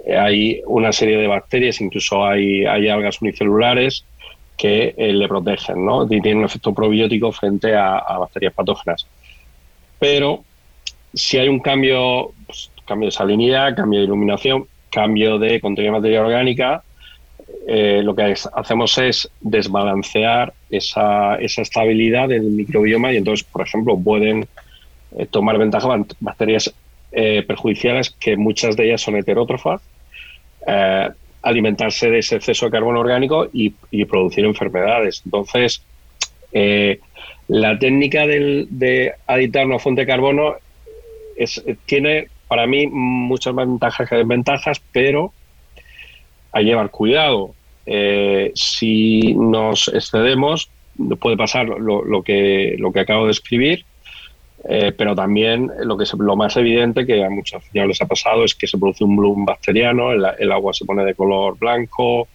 hay 0.06 0.62
una 0.66 0.92
serie 0.92 1.18
de 1.18 1.26
bacterias, 1.26 1.80
incluso 1.80 2.24
hay, 2.24 2.64
hay 2.64 2.88
algas 2.88 3.20
unicelulares 3.20 4.04
que 4.56 4.94
eh, 4.96 5.12
le 5.12 5.28
protegen, 5.28 5.84
¿no? 5.84 6.04
Y 6.04 6.20
tienen 6.20 6.38
un 6.38 6.44
efecto 6.44 6.74
probiótico 6.74 7.30
frente 7.32 7.74
a, 7.74 8.00
bacterias 8.18 8.52
patógenas. 8.52 9.06
Pero 9.98 10.44
si 11.14 11.38
hay 11.38 11.48
un 11.48 11.60
cambio, 11.60 12.32
pues, 12.46 12.70
cambio 12.84 13.06
de 13.06 13.12
salinidad, 13.12 13.76
cambio 13.76 14.00
de 14.00 14.06
iluminación, 14.06 14.66
cambio 14.90 15.38
de 15.38 15.60
contenido 15.60 15.94
de 15.94 15.98
materia 15.98 16.22
orgánica, 16.22 16.82
eh, 17.66 18.00
lo 18.02 18.14
que 18.16 18.34
hacemos 18.52 18.98
es 18.98 19.30
desbalancear 19.40 20.52
esa, 20.70 21.36
esa, 21.36 21.62
estabilidad 21.62 22.28
del 22.28 22.42
microbioma 22.42 23.12
y 23.12 23.18
entonces, 23.18 23.44
por 23.44 23.66
ejemplo, 23.66 23.98
pueden 23.98 24.48
eh, 25.16 25.26
tomar 25.26 25.56
ventaja 25.58 25.88
bacterias 26.20 26.74
eh, 27.12 27.42
perjudiciales, 27.46 28.10
que 28.10 28.36
muchas 28.36 28.76
de 28.76 28.86
ellas 28.86 29.00
son 29.00 29.16
heterótrofas, 29.16 29.80
eh, 30.66 31.08
alimentarse 31.42 32.10
de 32.10 32.18
ese 32.18 32.36
exceso 32.36 32.66
de 32.66 32.72
carbono 32.72 33.00
orgánico 33.00 33.48
y, 33.52 33.70
producir 34.04 34.44
enfermedades. 34.44 35.22
Entonces, 35.24 35.82
eh, 36.52 37.00
la 37.48 37.78
técnica 37.78 38.26
de 38.26 39.12
aditar 39.26 39.66
una 39.66 39.78
fuente 39.78 40.02
de 40.02 40.06
carbono 40.06 40.56
tiene 41.86 42.28
para 42.48 42.66
mí 42.66 42.86
muchas 42.88 43.54
ventajas 43.54 44.08
que 44.08 44.16
desventajas, 44.16 44.82
pero 44.92 45.32
que 46.52 46.60
llevar 46.62 46.90
cuidado. 46.90 47.54
si 48.54 49.34
nos 49.34 49.88
excedemos, 49.88 50.68
puede 51.20 51.36
pasar 51.36 51.68
lo, 51.68 52.22
que, 52.22 52.74
lo 52.78 52.92
que 52.92 53.00
acabo 53.00 53.26
de 53.26 53.32
escribir, 53.32 53.84
eh, 54.64 54.92
pero 54.96 55.14
también 55.14 55.70
lo 55.84 55.96
que 55.96 56.04
lo 56.18 56.36
más 56.36 56.56
evidente 56.56 57.06
que 57.06 57.24
a 57.24 57.30
muchos 57.30 57.54
aficionados 57.54 57.90
les 57.90 58.02
ha 58.02 58.06
pasado 58.06 58.44
es 58.44 58.54
que 58.54 58.66
se 58.66 58.76
produce 58.76 59.04
un 59.04 59.16
bloom 59.16 59.44
bacteriano, 59.44 60.10
el, 60.12 60.52
agua 60.52 60.74
se 60.74 60.84
pone 60.84 61.04
de 61.04 61.14
color 61.14 61.56
blanco 61.58 62.28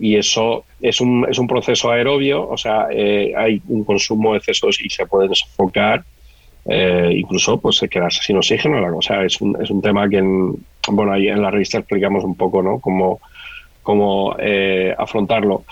y 0.00 0.16
eso 0.16 0.64
es 0.80 1.00
un, 1.00 1.26
es 1.28 1.38
un 1.38 1.46
proceso 1.46 1.90
aerobio, 1.90 2.48
o 2.48 2.56
sea, 2.56 2.88
eh, 2.90 3.32
hay 3.36 3.60
un 3.68 3.84
consumo 3.84 4.32
de 4.32 4.38
excesos 4.38 4.80
y 4.82 4.88
se 4.88 5.06
pueden 5.06 5.34
sofocar, 5.34 6.02
eh, 6.66 7.12
incluso 7.14 7.60
pues 7.60 7.84
quedarse 7.90 8.22
sin 8.22 8.38
oxígeno, 8.38 8.96
o 8.96 9.02
sea, 9.02 9.22
es 9.22 9.40
un, 9.40 9.56
es 9.62 9.70
un 9.70 9.82
tema 9.82 10.08
que 10.08 10.18
en, 10.18 10.56
bueno, 10.88 11.12
ahí 11.12 11.28
en 11.28 11.42
la 11.42 11.50
revista 11.50 11.78
explicamos 11.78 12.24
un 12.24 12.36
poco, 12.36 12.62
¿no? 12.62 12.80
Cómo, 12.80 13.20
cómo 13.82 14.34
afrontarlo. 14.96 15.64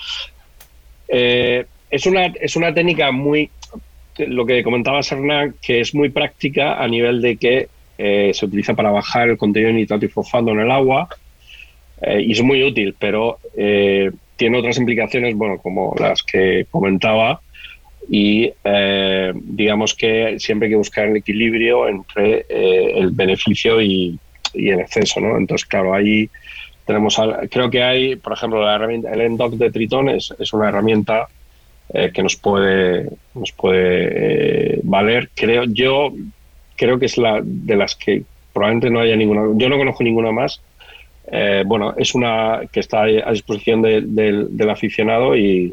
es, 1.07 2.05
una, 2.05 2.27
es 2.27 2.55
una 2.55 2.73
técnica 2.73 3.11
muy 3.11 3.49
lo 4.17 4.45
que 4.45 4.63
comentaba 4.63 4.99
Hernán, 4.99 5.55
que 5.61 5.81
es 5.81 5.93
muy 5.95 6.09
práctica 6.09 6.81
a 6.81 6.87
nivel 6.87 7.21
de 7.21 7.37
que 7.37 7.67
eh, 7.97 8.31
se 8.33 8.45
utiliza 8.45 8.73
para 8.73 8.91
bajar 8.91 9.29
el 9.29 9.37
contenido 9.37 9.71
de 9.71 9.77
nitrato 9.77 10.05
y 10.05 10.09
fosfato 10.09 10.51
en 10.51 10.59
el 10.59 10.71
agua 10.71 11.07
eh, 12.01 12.21
y 12.21 12.31
es 12.31 12.41
muy 12.41 12.63
útil, 12.63 12.95
pero 12.97 13.39
eh, 13.55 14.11
tiene 14.35 14.57
otras 14.57 14.77
implicaciones, 14.77 15.35
bueno, 15.35 15.57
como 15.59 15.95
las 15.99 16.23
que 16.23 16.65
comentaba 16.69 17.41
y 18.09 18.51
digamos 19.33 19.93
que 19.93 20.35
siempre 20.37 20.65
hay 20.65 20.71
que 20.71 20.77
buscar 20.77 21.07
el 21.07 21.15
equilibrio 21.15 21.87
entre 21.87 22.45
el 22.49 23.11
beneficio 23.11 23.81
y, 23.81 24.19
el 24.53 24.81
exceso, 24.81 25.21
¿no? 25.21 25.37
Entonces, 25.37 25.65
claro, 25.65 25.93
ahí 25.93 26.29
tenemos, 26.85 27.17
creo 27.49 27.71
que 27.71 27.81
hay, 27.81 28.17
por 28.17 28.33
ejemplo, 28.33 28.61
la 28.61 28.75
herramienta, 28.75 29.13
el 29.13 29.21
ENDOC 29.21 29.53
de 29.53 29.71
Triton 29.71 30.09
es, 30.09 30.33
es 30.37 30.51
una 30.51 30.67
herramienta 30.67 31.29
eh, 31.95 32.11
que 32.11 32.23
nos 32.23 32.35
puede, 32.35 33.07
nos 33.35 33.51
puede 33.51 34.77
eh, 34.77 34.79
valer. 34.81 35.29
Creo, 35.35 35.65
yo 35.65 36.11
creo 36.75 36.97
que 36.97 37.05
es 37.05 37.19
la 37.19 37.39
de 37.43 37.75
las 37.75 37.95
que 37.95 38.23
probablemente 38.51 38.89
no 38.89 38.99
haya 38.99 39.15
ninguna, 39.15 39.43
yo 39.55 39.69
no 39.69 39.77
conozco 39.77 40.03
ninguna 40.03 40.31
más. 40.31 40.59
Eh, 41.31 41.63
bueno, 41.67 41.93
es 41.95 42.15
una 42.15 42.61
que 42.71 42.79
está 42.79 43.03
a 43.03 43.31
disposición 43.31 43.83
del 43.83 44.69
aficionado 44.71 45.37
y, 45.37 45.71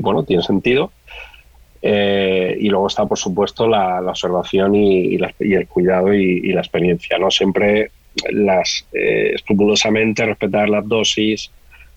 bueno, 0.00 0.24
tiene 0.24 0.42
sentido. 0.42 0.90
y 1.80 2.68
luego 2.68 2.88
está, 2.88 3.06
por 3.06 3.18
supuesto, 3.18 3.68
la, 3.68 4.00
observación 4.00 4.74
y, 4.74 5.14
el 5.14 5.68
cuidado 5.68 6.12
y, 6.12 6.52
la 6.52 6.62
experiencia. 6.62 7.16
¿no? 7.18 7.30
Siempre 7.30 7.92
las 8.32 8.86
escrupulosamente 8.92 10.26
respetar 10.26 10.68
las 10.68 10.86
dosis, 10.88 11.52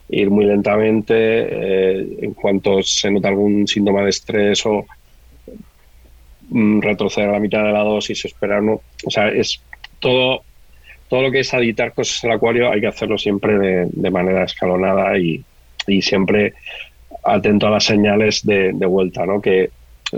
ir 0.10 0.30
muy 0.30 0.46
lentamente, 0.46 1.16
eh, 1.16 2.08
en 2.22 2.34
cuanto 2.34 2.84
se 2.84 3.10
nota 3.10 3.30
algún 3.30 3.68
síntoma 3.68 4.04
de 4.04 4.10
estrés 4.10 4.66
o 4.66 4.86
mm, 6.50 6.82
retroceder 6.82 7.30
a 7.30 7.34
la 7.34 7.40
mitad 7.40 7.64
de 7.64 7.72
la 7.72 7.84
dosis, 7.84 8.26
esperar, 8.26 8.62
¿no? 8.62 8.82
o 9.06 9.10
sea, 9.10 9.30
es 9.30 9.62
todo, 10.00 10.44
todo 11.10 11.24
lo 11.24 11.32
que 11.32 11.40
es 11.40 11.54
aditar 11.54 11.94
cosas 11.94 12.24
al 12.26 12.32
acuario 12.32 12.72
hay 12.72 12.82
que 12.82 12.88
hacerlo 12.88 13.18
siempre 13.18 13.58
de, 13.58 14.12
manera 14.12 14.44
escalonada 14.44 15.18
y, 15.18 15.44
siempre 16.02 16.54
atento 17.24 17.68
a 17.68 17.72
las 17.72 17.84
señales 17.84 18.44
de, 18.44 18.72
vuelta, 18.72 19.26
¿no? 19.26 19.40
Que, 19.40 19.70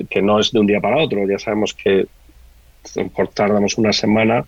que, 0.09 0.21
no 0.21 0.39
es 0.39 0.51
de 0.51 0.59
un 0.59 0.67
día 0.67 0.79
para 0.79 0.97
otro, 0.97 1.27
ya 1.27 1.37
sabemos 1.37 1.73
que 1.73 2.07
por 3.13 3.27
tardamos 3.29 3.77
una 3.77 3.91
semana, 3.91 4.45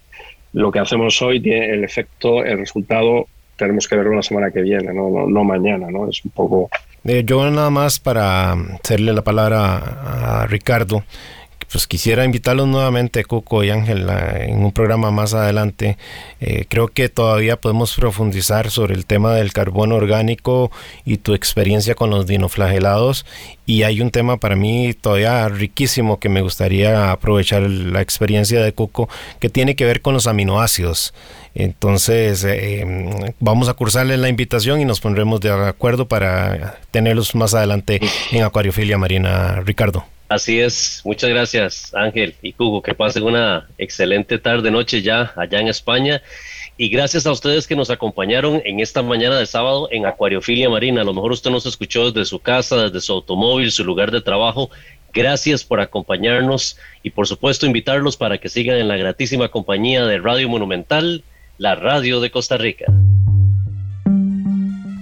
lo 0.53 0.71
que 0.71 0.79
hacemos 0.79 1.21
hoy 1.21 1.41
tiene 1.41 1.71
el 1.71 1.83
efecto, 1.83 2.43
el 2.43 2.59
resultado 2.59 3.27
tenemos 3.59 3.87
que 3.87 3.95
verlo 3.95 4.15
la 4.15 4.23
semana 4.23 4.49
que 4.49 4.61
viene, 4.61 4.91
no, 4.93 5.27
no, 5.27 5.43
mañana, 5.43 5.87
¿no? 5.91 6.09
Es 6.09 6.23
un 6.25 6.31
poco... 6.31 6.69
Eh, 7.03 7.23
yo 7.25 7.49
nada 7.51 7.69
más 7.69 7.99
para 7.99 8.53
hacerle 8.53 9.13
la 9.13 9.21
palabra 9.21 10.41
a 10.41 10.47
Ricardo, 10.47 11.03
pues 11.71 11.87
quisiera 11.87 12.25
invitarlos 12.25 12.67
nuevamente, 12.67 13.23
Coco 13.25 13.63
y 13.63 13.69
Ángel, 13.69 14.07
en 14.09 14.63
un 14.63 14.71
programa 14.71 15.11
más 15.11 15.33
adelante. 15.33 15.97
Eh, 16.41 16.65
creo 16.67 16.87
que 16.87 17.09
todavía 17.09 17.57
podemos 17.57 17.95
profundizar 17.95 18.71
sobre 18.71 18.95
el 18.95 19.05
tema 19.05 19.33
del 19.33 19.53
carbono 19.53 19.95
orgánico 19.95 20.71
y 21.05 21.17
tu 21.17 21.33
experiencia 21.33 21.95
con 21.95 22.09
los 22.09 22.25
dinoflagelados. 22.25 23.25
Y 23.65 23.83
hay 23.83 24.01
un 24.01 24.09
tema 24.09 24.37
para 24.37 24.55
mí 24.55 24.93
todavía 24.93 25.47
riquísimo 25.47 26.19
que 26.19 26.27
me 26.29 26.41
gustaría 26.41 27.11
aprovechar 27.11 27.61
la 27.61 28.01
experiencia 28.01 28.63
de 28.63 28.73
Coco, 28.73 29.07
que 29.39 29.49
tiene 29.49 29.75
que 29.75 29.85
ver 29.85 30.01
con 30.01 30.15
los 30.15 30.25
aminoácidos. 30.25 31.13
Entonces, 31.53 32.43
eh, 32.45 33.33
vamos 33.39 33.69
a 33.69 33.73
cursarle 33.73 34.17
la 34.17 34.29
invitación 34.29 34.81
y 34.81 34.85
nos 34.85 35.01
pondremos 35.01 35.39
de 35.41 35.51
acuerdo 35.51 36.07
para 36.07 36.79
tenerlos 36.91 37.35
más 37.35 37.53
adelante 37.53 37.99
en 38.31 38.43
Acuariofilia 38.43 38.97
Marina. 38.97 39.61
Ricardo. 39.61 40.18
Así 40.29 40.59
es, 40.59 41.01
muchas 41.05 41.31
gracias 41.31 41.91
Ángel 41.95 42.35
y 42.43 42.53
Hugo, 42.55 42.83
que 42.83 42.93
pasen 42.93 43.23
una 43.23 43.67
excelente 43.79 44.37
tarde, 44.37 44.69
noche 44.69 45.01
ya 45.01 45.33
allá 45.35 45.59
en 45.59 45.67
España. 45.67 46.21
Y 46.77 46.89
gracias 46.89 47.25
a 47.25 47.31
ustedes 47.31 47.65
que 47.65 47.75
nos 47.75 47.89
acompañaron 47.89 48.61
en 48.63 48.79
esta 48.79 49.01
mañana 49.01 49.39
de 49.39 49.47
sábado 49.47 49.89
en 49.91 50.05
Acuariofilia 50.05 50.69
Marina. 50.69 51.01
A 51.01 51.03
lo 51.03 51.15
mejor 51.15 51.31
usted 51.31 51.49
nos 51.49 51.65
escuchó 51.65 52.11
desde 52.11 52.29
su 52.29 52.39
casa, 52.39 52.83
desde 52.83 53.01
su 53.01 53.11
automóvil, 53.11 53.71
su 53.71 53.83
lugar 53.83 54.11
de 54.11 54.21
trabajo. 54.21 54.69
Gracias 55.11 55.63
por 55.63 55.81
acompañarnos 55.81 56.77
y 57.01 57.09
por 57.09 57.27
supuesto 57.27 57.65
invitarlos 57.65 58.15
para 58.15 58.37
que 58.37 58.49
sigan 58.49 58.77
en 58.77 58.87
la 58.87 58.97
gratísima 58.97 59.49
compañía 59.49 60.05
de 60.05 60.19
Radio 60.19 60.47
Monumental, 60.47 61.23
la 61.57 61.73
radio 61.73 62.21
de 62.21 62.29
Costa 62.29 62.55
Rica. 62.55 62.85